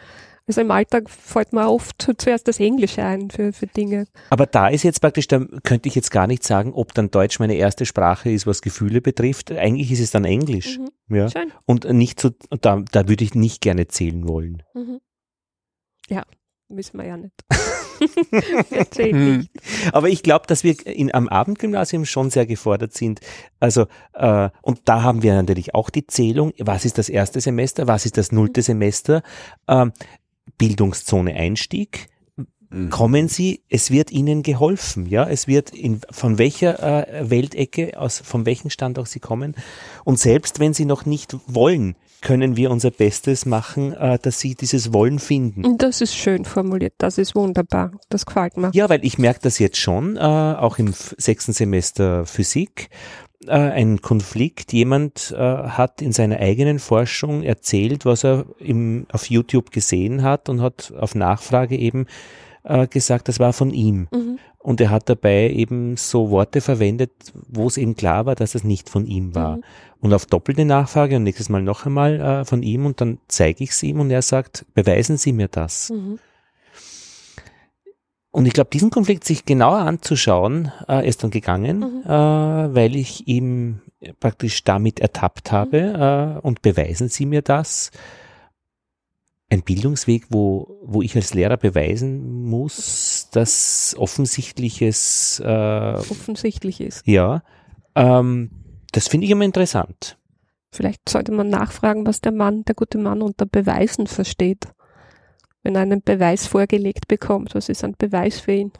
Also 0.48 0.62
im 0.62 0.70
Alltag 0.70 1.10
fällt 1.10 1.52
mir 1.52 1.68
oft 1.68 2.10
zuerst 2.16 2.48
das 2.48 2.58
Englische 2.58 3.04
ein 3.04 3.30
für, 3.30 3.52
für 3.52 3.66
Dinge. 3.66 4.06
Aber 4.30 4.46
da 4.46 4.68
ist 4.68 4.82
jetzt 4.82 5.00
praktisch, 5.00 5.28
da 5.28 5.44
könnte 5.62 5.90
ich 5.90 5.94
jetzt 5.94 6.10
gar 6.10 6.26
nicht 6.26 6.42
sagen, 6.42 6.72
ob 6.72 6.94
dann 6.94 7.10
Deutsch 7.10 7.38
meine 7.38 7.54
erste 7.54 7.84
Sprache 7.84 8.30
ist, 8.30 8.46
was 8.46 8.62
Gefühle 8.62 9.02
betrifft. 9.02 9.52
Eigentlich 9.52 9.92
ist 9.92 10.00
es 10.00 10.10
dann 10.10 10.24
Englisch. 10.24 10.78
Mhm. 10.78 11.14
Ja. 11.14 11.28
Schön. 11.28 11.52
Und 11.66 11.84
nicht 11.92 12.18
so, 12.18 12.30
da, 12.62 12.82
da 12.90 13.08
würde 13.08 13.24
ich 13.24 13.34
nicht 13.34 13.60
gerne 13.60 13.88
zählen 13.88 14.26
wollen. 14.26 14.62
Mhm. 14.72 15.00
Ja, 16.08 16.24
müssen 16.68 16.96
wir 16.98 17.06
ja 17.06 17.16
nicht. 17.18 17.34
Hm. 18.96 19.38
nicht. 19.38 19.50
Aber 19.92 20.08
ich 20.08 20.22
glaube, 20.22 20.46
dass 20.46 20.62
wir 20.62 20.86
in, 20.86 21.12
am 21.12 21.28
Abendgymnasium 21.28 22.04
schon 22.04 22.30
sehr 22.30 22.46
gefordert 22.46 22.92
sind. 22.94 23.18
Also, 23.58 23.86
äh, 24.12 24.50
und 24.62 24.82
da 24.84 25.02
haben 25.02 25.24
wir 25.24 25.34
natürlich 25.34 25.74
auch 25.74 25.90
die 25.90 26.06
Zählung. 26.06 26.52
Was 26.60 26.84
ist 26.84 26.98
das 26.98 27.08
erste 27.08 27.40
Semester? 27.40 27.88
Was 27.88 28.06
ist 28.06 28.16
das 28.16 28.30
nullte 28.30 28.62
Semester? 28.62 29.22
Ähm, 29.66 29.92
Bildungszone 30.56 31.34
Einstieg. 31.34 32.08
Kommen 32.90 33.28
Sie, 33.28 33.62
es 33.70 33.90
wird 33.90 34.10
Ihnen 34.10 34.42
geholfen, 34.42 35.06
ja, 35.06 35.26
es 35.26 35.48
wird 35.48 35.70
in, 35.70 36.02
von 36.10 36.36
welcher 36.36 37.08
äh, 37.08 37.30
Weltecke, 37.30 37.98
aus, 37.98 38.18
von 38.18 38.44
welchem 38.44 38.68
Stand 38.68 38.98
auch 38.98 39.06
Sie 39.06 39.20
kommen. 39.20 39.54
Und 40.04 40.18
selbst 40.18 40.60
wenn 40.60 40.74
Sie 40.74 40.84
noch 40.84 41.06
nicht 41.06 41.34
wollen, 41.46 41.96
können 42.20 42.56
wir 42.56 42.70
unser 42.70 42.90
Bestes 42.90 43.46
machen, 43.46 43.94
äh, 43.94 44.18
dass 44.18 44.40
Sie 44.40 44.54
dieses 44.54 44.92
Wollen 44.92 45.18
finden. 45.18 45.64
Und 45.64 45.82
Das 45.82 46.02
ist 46.02 46.14
schön 46.14 46.44
formuliert, 46.44 46.92
das 46.98 47.16
ist 47.16 47.34
wunderbar. 47.34 47.92
Das 48.10 48.26
gefällt 48.26 48.58
mir. 48.58 48.70
Ja, 48.74 48.90
weil 48.90 49.02
ich 49.02 49.16
merke 49.16 49.40
das 49.42 49.58
jetzt 49.58 49.78
schon, 49.78 50.18
äh, 50.18 50.20
auch 50.20 50.78
im 50.78 50.92
sechsten 50.92 51.54
Semester 51.54 52.26
Physik, 52.26 52.90
äh, 53.48 53.52
ein 53.52 54.00
Konflikt. 54.00 54.72
Jemand 54.72 55.34
äh, 55.36 55.38
hat 55.38 56.02
in 56.02 56.12
seiner 56.12 56.38
eigenen 56.38 56.78
Forschung 56.78 57.42
erzählt, 57.42 58.04
was 58.04 58.24
er 58.24 58.46
im, 58.58 59.06
auf 59.12 59.30
YouTube 59.30 59.70
gesehen 59.70 60.22
hat 60.22 60.48
und 60.48 60.60
hat 60.60 60.92
auf 60.98 61.14
Nachfrage 61.14 61.76
eben 61.76 62.06
äh, 62.64 62.86
gesagt, 62.86 63.28
das 63.28 63.40
war 63.40 63.52
von 63.52 63.70
ihm. 63.70 64.08
Mhm. 64.12 64.38
Und 64.58 64.80
er 64.80 64.90
hat 64.90 65.08
dabei 65.08 65.50
eben 65.50 65.96
so 65.96 66.30
Worte 66.30 66.60
verwendet, 66.60 67.10
wo 67.48 67.66
es 67.66 67.76
eben 67.76 67.94
klar 67.94 68.26
war, 68.26 68.34
dass 68.34 68.54
es 68.54 68.64
nicht 68.64 68.90
von 68.90 69.06
ihm 69.06 69.34
war. 69.34 69.56
Mhm. 69.56 69.64
Und 70.00 70.14
auf 70.14 70.26
doppelte 70.26 70.64
Nachfrage 70.64 71.16
und 71.16 71.24
nächstes 71.24 71.48
Mal 71.48 71.62
noch 71.62 71.86
einmal 71.86 72.20
äh, 72.20 72.44
von 72.44 72.62
ihm 72.62 72.86
und 72.86 73.00
dann 73.00 73.18
zeige 73.28 73.64
ich 73.64 73.70
es 73.70 73.82
ihm 73.82 74.00
und 74.00 74.10
er 74.10 74.22
sagt, 74.22 74.66
beweisen 74.74 75.16
Sie 75.16 75.32
mir 75.32 75.48
das. 75.48 75.90
Mhm. 75.90 76.18
Und 78.38 78.46
ich 78.46 78.52
glaube, 78.52 78.70
diesen 78.72 78.90
Konflikt 78.90 79.24
sich 79.24 79.46
genauer 79.46 79.78
anzuschauen, 79.78 80.70
äh, 80.88 81.08
ist 81.08 81.24
dann 81.24 81.32
gegangen, 81.32 81.80
Mhm. 81.80 82.02
äh, 82.04 82.08
weil 82.72 82.94
ich 82.94 83.26
ihm 83.26 83.80
praktisch 84.20 84.62
damit 84.62 85.00
ertappt 85.00 85.50
habe 85.50 86.38
äh, 86.40 86.46
und 86.46 86.62
beweisen 86.62 87.08
Sie 87.08 87.26
mir 87.26 87.42
das. 87.42 87.90
Ein 89.50 89.62
Bildungsweg, 89.62 90.26
wo, 90.28 90.78
wo 90.84 91.02
ich 91.02 91.16
als 91.16 91.34
Lehrer 91.34 91.56
beweisen 91.56 92.44
muss, 92.44 93.28
dass 93.32 93.96
offensichtliches, 93.98 95.42
äh, 95.44 95.94
Offensichtlich 95.94 96.80
ist. 96.80 97.04
ja, 97.08 97.42
ähm, 97.96 98.50
das 98.92 99.08
finde 99.08 99.24
ich 99.24 99.32
immer 99.32 99.46
interessant. 99.46 100.16
Vielleicht 100.70 101.08
sollte 101.08 101.32
man 101.32 101.48
nachfragen, 101.48 102.06
was 102.06 102.20
der 102.20 102.30
Mann, 102.30 102.64
der 102.66 102.76
gute 102.76 102.98
Mann 102.98 103.20
unter 103.20 103.46
Beweisen 103.46 104.06
versteht. 104.06 104.68
Wenn 105.62 105.74
er 105.74 105.82
einen 105.82 106.02
Beweis 106.02 106.46
vorgelegt 106.46 107.08
bekommt, 107.08 107.54
was 107.54 107.68
ist 107.68 107.84
ein 107.84 107.94
Beweis 107.98 108.40
für 108.40 108.52
ihn? 108.52 108.72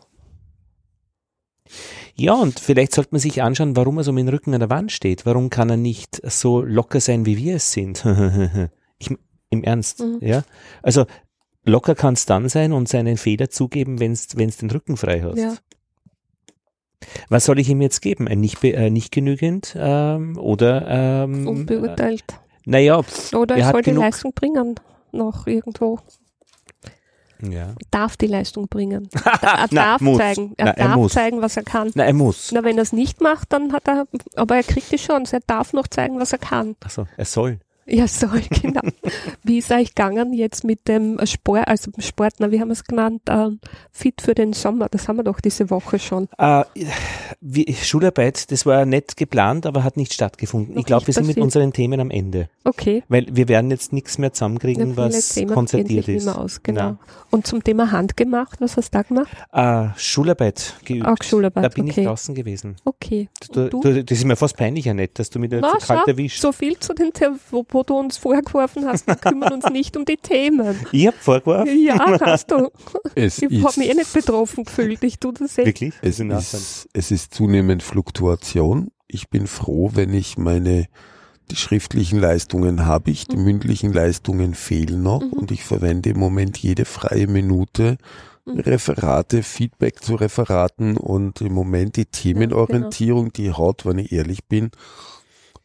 Ja, 2.14 2.35
und 2.35 2.59
vielleicht 2.59 2.95
sollte 2.95 3.11
man 3.12 3.21
sich 3.21 3.43
anschauen, 3.43 3.77
warum 3.77 3.99
er 3.99 4.05
so 4.05 4.12
mit 4.12 4.27
dem 4.27 4.29
Rücken 4.31 4.55
an 4.55 4.61
der 4.61 4.71
Wand 4.71 4.91
steht. 4.91 5.27
Warum 5.27 5.51
kann 5.51 5.71
er 5.71 5.77
nicht 5.77 6.21
so 6.31 6.62
locker 6.62 7.01
sein, 7.01 7.27
wie 7.27 7.37
wir 7.37 7.57
es 7.57 7.73
sind? 7.73 8.05
ich, 8.99 9.11
Im 9.51 9.64
Ernst, 9.64 10.01
Mhm. 10.01 10.19
ja. 10.21 10.43
Also 10.83 11.05
locker 11.64 11.95
kann 11.95 12.14
es 12.14 12.27
dann 12.27 12.49
sein 12.49 12.73
und 12.73 12.88
seinen 12.88 13.17
Fehler 13.19 13.51
zugeben, 13.51 14.01
wenn 14.01 14.12
es 14.12 14.27
den 14.29 14.71
Rücken 14.71 14.97
frei 14.97 15.21
hast. 15.23 15.38
Ja. 15.38 15.55
Was 17.29 17.45
soll 17.45 17.59
ich 17.59 17.69
ihm 17.69 17.81
jetzt 17.81 18.01
geben? 18.01 18.27
Ein 18.27 18.41
nicht, 18.41 18.62
äh, 18.64 18.91
nicht 18.91 19.12
genügend 19.12 19.77
ähm, 19.79 20.37
oder 20.38 20.87
ähm, 20.88 21.47
Unbeurteilt. 21.47 22.25
Äh, 22.29 22.35
naja, 22.71 23.03
pff, 23.03 23.33
Oder 23.35 23.55
er 23.55 23.61
er 23.61 23.67
hat 23.67 23.75
soll 23.75 23.83
die 23.83 23.91
Leistung 23.93 24.33
bringen. 24.35 24.75
Noch 25.12 25.47
irgendwo. 25.47 25.99
Ja. 27.43 27.75
Darf 27.91 28.17
die 28.17 28.27
Leistung 28.27 28.69
bringen. 28.69 29.09
Er 29.43 29.67
Na, 29.71 29.83
darf 29.93 30.01
muss. 30.01 30.19
zeigen. 30.19 30.55
Er 30.57 30.65
Na, 30.67 30.71
er 30.73 30.87
darf 30.89 30.97
muss. 30.97 31.13
zeigen, 31.13 31.41
was 31.43 31.57
er 31.57 31.63
kann. 31.63 31.91
Na, 31.95 32.05
er 32.05 32.13
muss. 32.13 32.51
Na, 32.53 32.65
wenn 32.65 32.77
er 32.79 32.83
es 32.83 32.93
nicht 32.93 33.21
macht, 33.21 33.53
dann 33.53 33.73
hat 33.73 33.87
er, 33.89 34.07
aber 34.35 34.57
er 34.57 34.63
kriegt 34.65 34.91
die 34.91 34.97
Chance. 34.97 35.37
Er 35.37 35.43
darf 35.47 35.73
noch 35.73 35.87
zeigen, 35.87 36.19
was 36.19 36.33
er 36.33 36.39
kann. 36.39 36.75
Also 36.83 37.07
er 37.16 37.25
soll. 37.25 37.61
Ja, 37.89 38.07
so, 38.07 38.26
genau. 38.62 38.80
Wie 39.43 39.59
ist 39.59 39.70
euch 39.70 39.95
gegangen 39.95 40.32
jetzt 40.32 40.64
mit 40.64 40.89
dem 40.89 41.18
Sport, 41.24 41.66
also 41.68 41.91
Sportler, 41.99 42.51
wie 42.51 42.61
haben 42.61 42.68
wir 42.68 42.72
es 42.74 42.84
genannt, 42.84 43.22
äh, 43.28 43.49
fit 43.91 44.20
für 44.20 44.34
den 44.34 44.53
Sommer? 44.53 44.89
Das 44.91 45.09
haben 45.09 45.16
wir 45.16 45.24
doch 45.24 45.41
diese 45.41 45.70
Woche 45.70 45.99
schon. 45.99 46.28
Äh, 46.39 46.64
wie, 47.41 47.72
Schularbeit, 47.74 48.51
das 48.53 48.66
war 48.66 48.84
nett 48.84 49.16
geplant, 49.16 49.64
aber 49.66 49.84
hat 49.84 49.97
nicht 49.97 50.12
stattgefunden. 50.12 50.74
Noch 50.74 50.80
ich 50.80 50.86
glaube, 50.86 51.07
wir 51.07 51.14
sind 51.14 51.26
mit 51.26 51.39
unseren 51.39 51.72
Themen 51.72 52.01
am 52.01 52.11
Ende. 52.11 52.49
Okay. 52.64 53.03
Weil 53.09 53.26
wir 53.30 53.49
werden 53.49 53.70
jetzt 53.70 53.93
nichts 53.93 54.18
mehr 54.18 54.28
Ja, 54.28 54.32
zusammenkriegen, 54.34 54.95
viele 54.95 54.97
was 54.97 55.28
Themen 55.30 55.55
konzertiert 55.55 56.09
ist. 56.09 56.28
aus, 56.28 56.62
genau. 56.62 56.99
Und 57.30 57.47
zum 57.47 57.64
Thema 57.64 57.91
Handgemacht, 57.91 58.61
was 58.61 58.76
hast 58.76 58.95
du 58.95 58.99
da 58.99 59.03
gemacht? 59.03 59.28
Äh, 59.53 59.99
Schularbeit 59.99 60.74
geübt. 60.84 61.07
Auch 61.07 61.16
Schularbeit, 61.22 61.64
Da 61.64 61.68
bin 61.68 61.89
okay. 61.91 62.01
ich 62.03 62.07
draußen 62.07 62.34
gewesen. 62.34 62.76
Okay. 62.84 63.28
Du, 63.53 63.68
du? 63.68 64.03
das 64.03 64.18
ist 64.18 64.24
mir 64.24 64.36
fast 64.36 64.57
peinlich, 64.57 64.89
Annette, 64.89 65.14
dass 65.14 65.30
du 65.30 65.39
mich 65.39 65.51
da 65.51 65.61
Na, 65.61 65.78
zu 65.78 65.86
kalt 65.86 66.07
erwischt. 66.09 66.41
so 66.41 66.53
viel 66.53 66.78
zu 66.78 66.95
den 66.95 67.12
Themen, 67.12 67.39
wo, 67.51 67.64
wo 67.79 67.85
du 67.85 67.95
uns 67.97 68.16
vorgeworfen 68.16 68.85
hast, 68.87 69.07
wir 69.07 69.14
kümmern 69.14 69.53
uns 69.53 69.70
nicht 69.70 69.97
um 69.97 70.05
die 70.05 70.16
Themen. 70.16 70.74
Ich 70.91 71.07
hab 71.07 71.14
vorgeworfen. 71.14 71.81
Ja, 71.81 71.97
hast 72.20 72.51
du. 72.51 72.70
Es 73.14 73.39
Ich 73.41 73.62
habe 73.64 73.79
mich 73.79 73.89
eh 73.89 73.95
nicht 73.95 74.12
betroffen 74.12 74.64
gefühlt. 74.64 75.03
Ich 75.05 75.18
tue 75.20 75.33
das 75.33 75.57
eh. 75.59 75.66
Wirklich? 75.66 75.95
Es 76.03 76.20
Also 76.20 76.57
ist, 76.57 76.89
es 76.93 77.11
ist 77.12 77.33
zunehmend 77.35 77.83
Fluktuation. 77.85 78.89
Ich 79.07 79.29
bin 79.31 79.47
froh, 79.47 79.91
wenn 79.95 80.12
ich 80.12 80.37
meine, 80.39 80.87
die 81.53 81.57
schriftlichen 81.57 82.18
Leistungen 82.18 82.85
habe 82.85 83.11
ich, 83.12 83.26
die 83.29 83.37
Mhm. 83.37 83.45
mündlichen 83.45 83.93
Leistungen 83.93 84.55
fehlen 84.55 85.03
noch 85.03 85.22
Mhm. 85.22 85.33
und 85.33 85.51
ich 85.53 85.64
verwende 85.64 86.11
im 86.11 86.18
Moment 86.18 86.59
jede 86.59 86.85
freie 86.85 87.26
Minute 87.29 87.97
Mhm. 88.45 88.61
Referate, 88.61 89.43
Feedback 89.43 90.03
zu 90.03 90.16
Referaten 90.16 90.97
und 90.97 91.41
im 91.43 91.53
Moment 91.55 91.97
die 91.97 92.07
Themenorientierung, 92.07 93.33
die 93.33 93.53
hat, 93.53 93.87
wenn 93.87 93.99
ich 93.99 94.11
ehrlich 94.12 94.45
bin, 94.47 94.70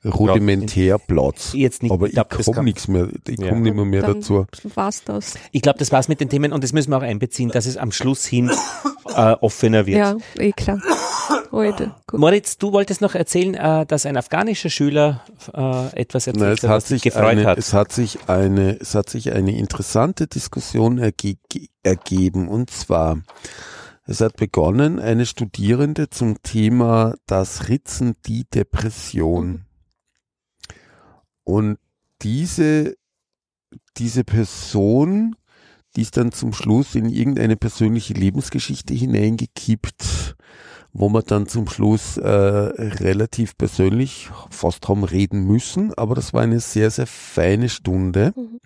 rudimentär 0.06 0.98
Platz. 1.00 1.54
Jetzt 1.54 1.84
nicht, 1.84 1.92
Aber 1.92 2.08
ich 2.08 2.16
das 2.16 2.46
komme 2.46 2.64
nichts 2.64 2.88
mehr, 2.88 3.08
ich 3.28 3.40
Ja. 3.40 3.50
komme 3.50 3.62
nicht 3.62 3.76
mehr, 3.76 3.86
mehr 3.86 4.02
dazu. 4.02 4.46
war's 4.76 5.04
das. 5.04 5.36
Ich 5.52 5.62
glaube, 5.62 5.80
das 5.80 5.92
war's 5.92 6.08
mit 6.08 6.20
den 6.20 6.30
Themen 6.30 6.52
und 6.54 6.64
das 6.64 6.74
müssen 6.74 6.92
wir 6.92 6.98
auch 6.98 7.02
einbeziehen, 7.04 7.50
dass 7.50 7.66
es 7.66 7.78
am 7.78 7.92
Schluss 7.92 8.26
hin 8.26 8.52
äh, 9.16 9.34
offener 9.42 9.86
wird. 9.86 9.98
Ja, 9.98 10.16
eh 10.38 10.52
klar. 10.52 10.82
Heute. 11.52 11.94
Gut. 12.08 12.20
Moritz, 12.20 12.58
du 12.58 12.72
wolltest 12.74 13.02
noch 13.02 13.14
erzählen, 13.16 13.54
äh, 13.54 13.86
dass 13.86 14.06
ein 14.06 14.18
afghanischer 14.18 14.70
Schüler 14.70 15.22
äh, 15.54 16.02
etwas 16.02 16.28
erzählt 16.28 16.44
Na, 16.46 16.52
es 16.52 16.64
hat, 16.64 16.70
hat 16.70 16.86
sich 16.88 17.02
gefreut 17.04 17.26
eine, 17.26 17.46
hat. 17.46 17.58
es 17.60 17.74
hat 17.74 17.92
sich 17.92 18.18
eine, 18.28 18.78
es 18.80 18.96
hat 18.96 19.10
sich 19.10 19.32
eine 19.32 19.56
interessante 19.58 20.28
Diskussion 20.28 20.98
erge 20.98 21.36
ge- 21.50 21.68
ergeben 21.84 22.48
und 22.48 22.72
zwar, 22.72 23.20
es 24.06 24.20
hat 24.20 24.36
begonnen, 24.36 25.00
eine 25.00 25.26
Studierende 25.28 26.10
zum 26.10 26.42
Thema 26.42 27.14
das 27.28 27.70
Ritzen, 27.70 28.16
die 28.26 28.46
Depression. 28.54 29.66
Und 31.44 31.78
diese, 32.22 32.96
diese 33.98 34.24
Person, 34.24 35.36
die 35.96 36.02
ist 36.02 36.18
dann 36.18 36.32
zum 36.32 36.54
Schluss 36.54 36.96
in 36.96 37.10
irgendeine 37.10 37.56
persönliche 37.56 38.14
Lebensgeschichte 38.14 38.94
hineingekippt, 38.94 40.36
wo 40.94 41.10
wir 41.10 41.22
dann 41.22 41.48
zum 41.48 41.68
Schluss 41.68 42.18
äh, 42.18 42.28
relativ 42.28 43.58
persönlich 43.58 44.30
fast 44.50 44.88
haben 44.88 45.04
reden 45.04 45.46
müssen, 45.46 45.94
aber 45.94 46.16
das 46.16 46.34
war 46.34 46.42
eine 46.42 46.60
sehr, 46.60 46.92
sehr 46.92 47.08
feine 47.08 47.70
Stunde. 47.70 48.34
Mhm. 48.36 48.60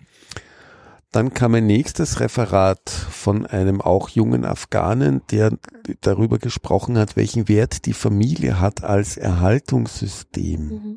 Dann 1.10 1.32
kam 1.32 1.54
ein 1.54 1.66
nächstes 1.66 2.20
Referat 2.20 2.90
von 2.90 3.46
einem 3.46 3.80
auch 3.80 4.10
jungen 4.10 4.44
Afghanen, 4.44 5.22
der 5.30 5.56
darüber 6.02 6.38
gesprochen 6.38 6.98
hat, 6.98 7.16
welchen 7.16 7.48
Wert 7.48 7.86
die 7.86 7.94
Familie 7.94 8.60
hat 8.60 8.84
als 8.84 9.16
Erhaltungssystem. 9.16 10.68
Mhm. 10.68 10.96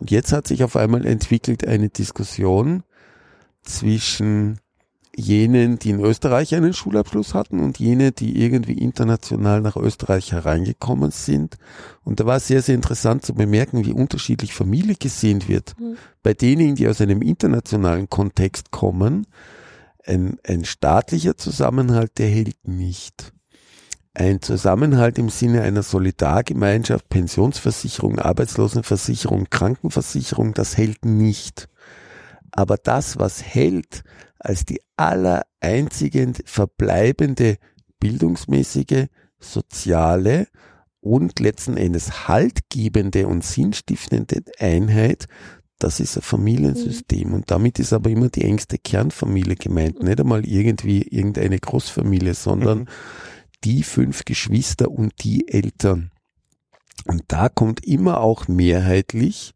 Und 0.00 0.10
jetzt 0.10 0.32
hat 0.32 0.48
sich 0.48 0.64
auf 0.64 0.76
einmal 0.76 1.06
entwickelt 1.06 1.66
eine 1.66 1.90
Diskussion 1.90 2.82
zwischen 3.62 4.58
jenen, 5.14 5.78
die 5.78 5.90
in 5.90 6.00
Österreich 6.00 6.54
einen 6.54 6.72
Schulabschluss 6.72 7.34
hatten 7.34 7.60
und 7.60 7.78
jene, 7.78 8.12
die 8.12 8.42
irgendwie 8.42 8.78
international 8.78 9.60
nach 9.60 9.76
Österreich 9.76 10.32
hereingekommen 10.32 11.10
sind. 11.10 11.56
Und 12.02 12.20
da 12.20 12.26
war 12.26 12.36
es 12.36 12.46
sehr, 12.46 12.62
sehr 12.62 12.76
interessant 12.76 13.26
zu 13.26 13.34
bemerken, 13.34 13.84
wie 13.84 13.92
unterschiedlich 13.92 14.54
Familie 14.54 14.94
gesehen 14.94 15.46
wird. 15.48 15.78
Mhm. 15.78 15.96
Bei 16.22 16.32
denen, 16.32 16.76
die 16.76 16.88
aus 16.88 17.00
einem 17.00 17.22
internationalen 17.22 18.08
Kontext 18.08 18.70
kommen, 18.70 19.26
ein, 20.06 20.38
ein 20.46 20.64
staatlicher 20.64 21.36
Zusammenhalt, 21.36 22.18
der 22.18 22.28
hält 22.28 22.66
nicht. 22.66 23.34
Ein 24.20 24.42
Zusammenhalt 24.42 25.16
im 25.16 25.30
Sinne 25.30 25.62
einer 25.62 25.82
Solidargemeinschaft, 25.82 27.08
Pensionsversicherung, 27.08 28.18
Arbeitslosenversicherung, 28.18 29.46
Krankenversicherung, 29.48 30.52
das 30.52 30.76
hält 30.76 31.06
nicht. 31.06 31.70
Aber 32.50 32.76
das, 32.76 33.18
was 33.18 33.42
hält 33.42 34.02
als 34.38 34.66
die 34.66 34.82
allereinzige 34.98 36.34
verbleibende 36.44 37.56
bildungsmäßige, 37.98 39.06
soziale 39.38 40.48
und 41.00 41.40
letzten 41.40 41.78
Endes 41.78 42.28
haltgebende 42.28 43.26
und 43.26 43.42
sinnstiftende 43.42 44.42
Einheit, 44.58 45.28
das 45.78 45.98
ist 45.98 46.18
ein 46.18 46.22
Familiensystem. 46.22 47.32
Und 47.32 47.50
damit 47.50 47.78
ist 47.78 47.94
aber 47.94 48.10
immer 48.10 48.28
die 48.28 48.44
engste 48.44 48.76
Kernfamilie 48.76 49.56
gemeint. 49.56 50.02
Nicht 50.02 50.20
einmal 50.20 50.44
irgendwie 50.44 51.00
irgendeine 51.00 51.58
Großfamilie, 51.58 52.34
sondern 52.34 52.80
Mhm. 52.80 52.86
Die 53.64 53.82
fünf 53.82 54.24
Geschwister 54.24 54.90
und 54.90 55.12
die 55.22 55.48
Eltern. 55.48 56.10
Und 57.06 57.24
da 57.28 57.48
kommt 57.48 57.84
immer 57.84 58.20
auch 58.20 58.48
mehrheitlich, 58.48 59.52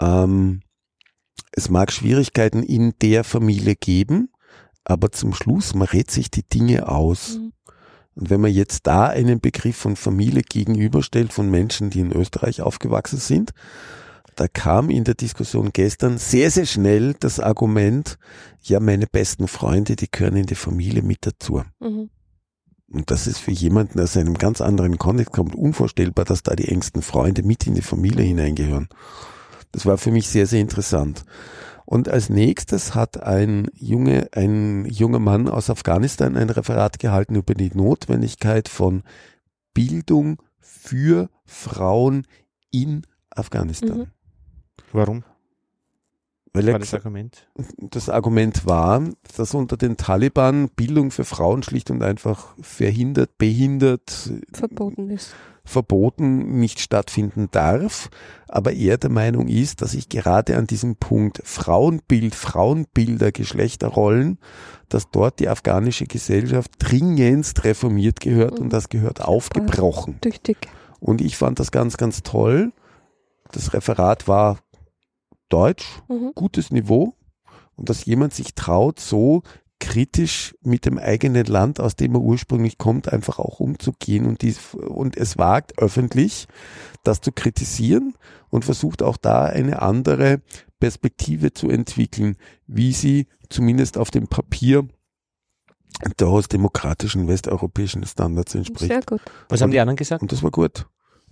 ähm, 0.00 0.62
es 1.52 1.70
mag 1.70 1.92
Schwierigkeiten 1.92 2.62
in 2.62 2.94
der 3.00 3.24
Familie 3.24 3.76
geben, 3.76 4.28
aber 4.84 5.10
zum 5.10 5.32
Schluss, 5.32 5.74
man 5.74 5.88
rät 5.88 6.10
sich 6.10 6.30
die 6.30 6.42
Dinge 6.42 6.88
aus. 6.88 7.38
Mhm. 7.38 7.52
Und 8.14 8.30
wenn 8.30 8.40
man 8.40 8.52
jetzt 8.52 8.86
da 8.86 9.06
einen 9.06 9.40
Begriff 9.40 9.76
von 9.76 9.96
Familie 9.96 10.42
gegenüberstellt 10.42 11.32
von 11.32 11.50
Menschen, 11.50 11.90
die 11.90 12.00
in 12.00 12.12
Österreich 12.12 12.62
aufgewachsen 12.62 13.18
sind, 13.18 13.52
da 14.36 14.48
kam 14.48 14.90
in 14.90 15.04
der 15.04 15.14
Diskussion 15.14 15.70
gestern 15.72 16.18
sehr, 16.18 16.50
sehr 16.50 16.66
schnell 16.66 17.14
das 17.14 17.40
Argument, 17.40 18.18
ja, 18.62 18.80
meine 18.80 19.06
besten 19.06 19.48
Freunde, 19.48 19.96
die 19.96 20.10
gehören 20.10 20.36
in 20.36 20.46
die 20.46 20.54
Familie 20.54 21.02
mit 21.02 21.26
dazu. 21.26 21.62
Mhm. 21.80 22.10
Und 22.88 23.10
das 23.10 23.26
ist 23.26 23.38
für 23.38 23.50
jemanden, 23.50 23.94
der 23.94 24.04
aus 24.04 24.16
einem 24.16 24.34
ganz 24.34 24.60
anderen 24.60 24.98
Kontext 24.98 25.32
kommt, 25.32 25.54
unvorstellbar, 25.54 26.24
dass 26.24 26.42
da 26.42 26.54
die 26.54 26.68
engsten 26.68 27.02
Freunde 27.02 27.42
mit 27.42 27.66
in 27.66 27.74
die 27.74 27.82
Familie 27.82 28.24
hineingehören. 28.24 28.88
Das 29.72 29.86
war 29.86 29.98
für 29.98 30.12
mich 30.12 30.28
sehr, 30.28 30.46
sehr 30.46 30.60
interessant. 30.60 31.24
Und 31.84 32.08
als 32.08 32.30
nächstes 32.30 32.94
hat 32.94 33.22
ein, 33.22 33.68
junge, 33.74 34.28
ein 34.32 34.86
junger 34.86 35.18
Mann 35.18 35.48
aus 35.48 35.70
Afghanistan 35.70 36.36
ein 36.36 36.50
Referat 36.50 36.98
gehalten 36.98 37.36
über 37.36 37.54
die 37.54 37.70
Notwendigkeit 37.74 38.68
von 38.68 39.02
Bildung 39.74 40.42
für 40.58 41.28
Frauen 41.44 42.26
in 42.70 43.02
Afghanistan. 43.30 43.98
Mhm. 43.98 44.06
Warum? 44.92 45.24
Weil 46.56 46.72
War 46.72 46.78
das 46.78 46.94
Argument? 46.94 47.48
das 47.78 48.08
Argument 48.08 48.66
war, 48.66 49.02
dass 49.36 49.54
unter 49.54 49.76
den 49.76 49.96
Taliban 49.96 50.68
Bildung 50.70 51.10
für 51.10 51.24
Frauen 51.24 51.62
schlicht 51.62 51.90
und 51.90 52.02
einfach 52.02 52.54
verhindert, 52.60 53.38
behindert, 53.38 54.30
Verboten 54.52 55.10
ist. 55.10 55.34
verboten 55.64 56.58
nicht 56.60 56.80
stattfinden 56.80 57.48
darf, 57.50 58.08
aber 58.48 58.72
er 58.72 58.96
der 58.98 59.10
Meinung 59.10 59.48
ist, 59.48 59.82
dass 59.82 59.94
ich 59.94 60.08
gerade 60.08 60.56
an 60.56 60.66
diesem 60.66 60.96
Punkt 60.96 61.40
Frauenbild, 61.44 62.34
Frauenbilder, 62.34 63.32
Geschlechterrollen, 63.32 64.38
dass 64.88 65.10
dort 65.10 65.40
die 65.40 65.48
afghanische 65.48 66.06
Gesellschaft 66.06 66.70
dringendst 66.78 67.64
reformiert 67.64 68.20
gehört 68.20 68.58
und 68.60 68.66
Mhm. 68.66 68.70
das 68.70 68.88
gehört 68.88 69.20
aufgebrochen. 69.22 70.20
Tüchtig. 70.20 70.56
Und 71.00 71.20
ich 71.20 71.36
fand 71.36 71.58
das 71.60 71.70
ganz, 71.72 71.96
ganz 71.96 72.22
toll. 72.22 72.72
Das 73.52 73.72
Referat 73.74 74.26
war 74.28 74.58
deutsch, 75.48 76.02
Mhm. 76.08 76.32
gutes 76.34 76.70
Niveau 76.70 77.14
und 77.76 77.88
dass 77.88 78.04
jemand 78.04 78.34
sich 78.34 78.54
traut, 78.54 79.00
so 79.00 79.42
kritisch 79.78 80.54
mit 80.62 80.86
dem 80.86 80.98
eigenen 80.98 81.44
Land, 81.44 81.80
aus 81.80 81.96
dem 81.96 82.14
er 82.14 82.22
ursprünglich 82.22 82.78
kommt, 82.78 83.12
einfach 83.12 83.38
auch 83.38 83.60
umzugehen 83.60 84.26
und, 84.26 84.40
dies, 84.40 84.74
und 84.74 85.16
es 85.16 85.36
wagt 85.36 85.78
öffentlich, 85.78 86.48
das 87.04 87.20
zu 87.20 87.30
kritisieren 87.30 88.14
und 88.48 88.64
versucht 88.64 89.02
auch 89.02 89.18
da 89.18 89.44
eine 89.44 89.82
andere 89.82 90.40
Perspektive 90.80 91.52
zu 91.52 91.68
entwickeln, 91.68 92.36
wie 92.66 92.92
sie 92.92 93.26
zumindest 93.50 93.98
auf 93.98 94.10
dem 94.10 94.28
Papier 94.28 94.88
durchaus 96.16 96.48
demokratischen 96.48 97.28
westeuropäischen 97.28 98.04
Standards 98.04 98.54
entspricht. 98.54 98.90
Sehr 98.92 99.02
gut. 99.02 99.20
Was 99.48 99.62
haben 99.62 99.70
die 99.70 99.80
anderen 99.80 99.96
gesagt? 99.96 100.22
Und 100.22 100.32
das 100.32 100.42
war 100.42 100.50
gut. 100.50 100.86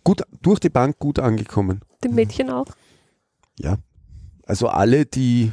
Gut, 0.04 0.22
durch 0.42 0.60
die 0.60 0.70
Bank 0.70 0.98
gut 0.98 1.18
angekommen. 1.18 1.80
Die 2.02 2.08
Mädchen 2.08 2.50
auch. 2.50 2.66
Ja. 3.58 3.78
Also 4.46 4.68
alle, 4.68 5.06
die 5.06 5.52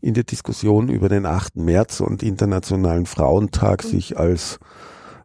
in 0.00 0.14
der 0.14 0.24
Diskussion 0.24 0.88
über 0.88 1.08
den 1.08 1.26
8. 1.26 1.56
März 1.56 2.00
und 2.00 2.22
Internationalen 2.22 3.06
Frauentag 3.06 3.84
Mhm. 3.84 3.88
sich 3.88 4.18
als 4.18 4.58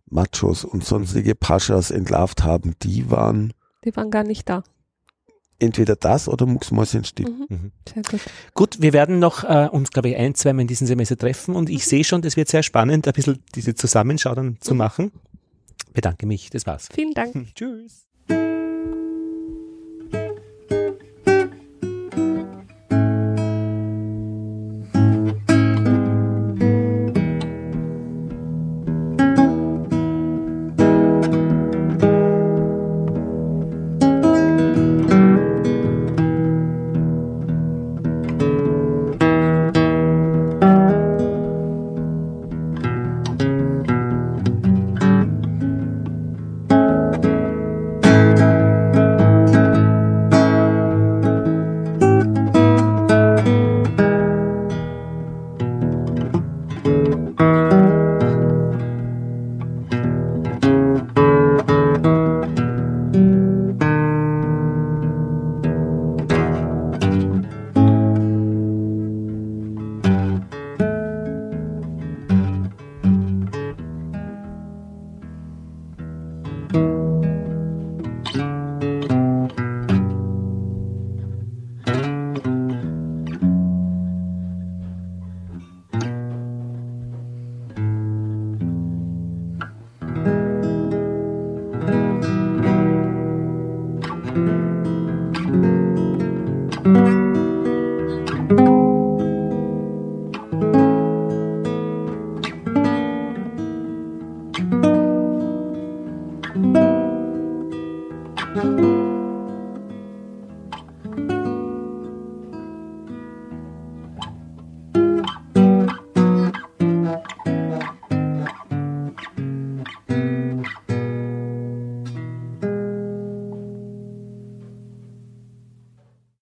Machos 0.09 0.63
und 0.63 0.85
sonstige 0.85 1.35
Paschas 1.35 1.91
entlarvt 1.91 2.43
haben, 2.43 2.75
die 2.83 3.09
waren, 3.11 3.53
Die 3.83 3.95
waren 3.95 4.09
gar 4.09 4.23
nicht 4.23 4.47
da. 4.47 4.63
entweder 5.59 5.95
das 5.95 6.29
oder 6.29 6.45
Mucksmäuschen-still. 6.45 7.27
Mhm. 7.49 7.71
Sehr 7.93 8.03
gut. 8.03 8.21
Gut, 8.53 8.81
wir 8.81 8.93
werden 8.93 9.19
noch 9.19 9.43
äh, 9.43 9.67
uns, 9.71 9.89
glaube 9.91 10.09
ich, 10.09 10.15
ein, 10.15 10.33
zweimal 10.35 10.61
in 10.61 10.67
diesem 10.67 10.87
Semester 10.87 11.17
treffen 11.17 11.55
und 11.55 11.69
ich 11.69 11.85
sehe 11.85 12.03
schon, 12.03 12.21
das 12.21 12.37
wird 12.37 12.47
sehr 12.47 12.63
spannend, 12.63 13.07
ein 13.07 13.13
bisschen 13.13 13.43
diese 13.55 13.75
Zusammenschau 13.75 14.33
dann 14.35 14.57
zu 14.61 14.75
machen. 14.75 15.11
Bedanke 15.93 16.25
mich, 16.27 16.49
das 16.51 16.65
war's. 16.67 16.87
Vielen 16.93 17.13
Dank. 17.13 17.33
Tschüss. 17.55 18.06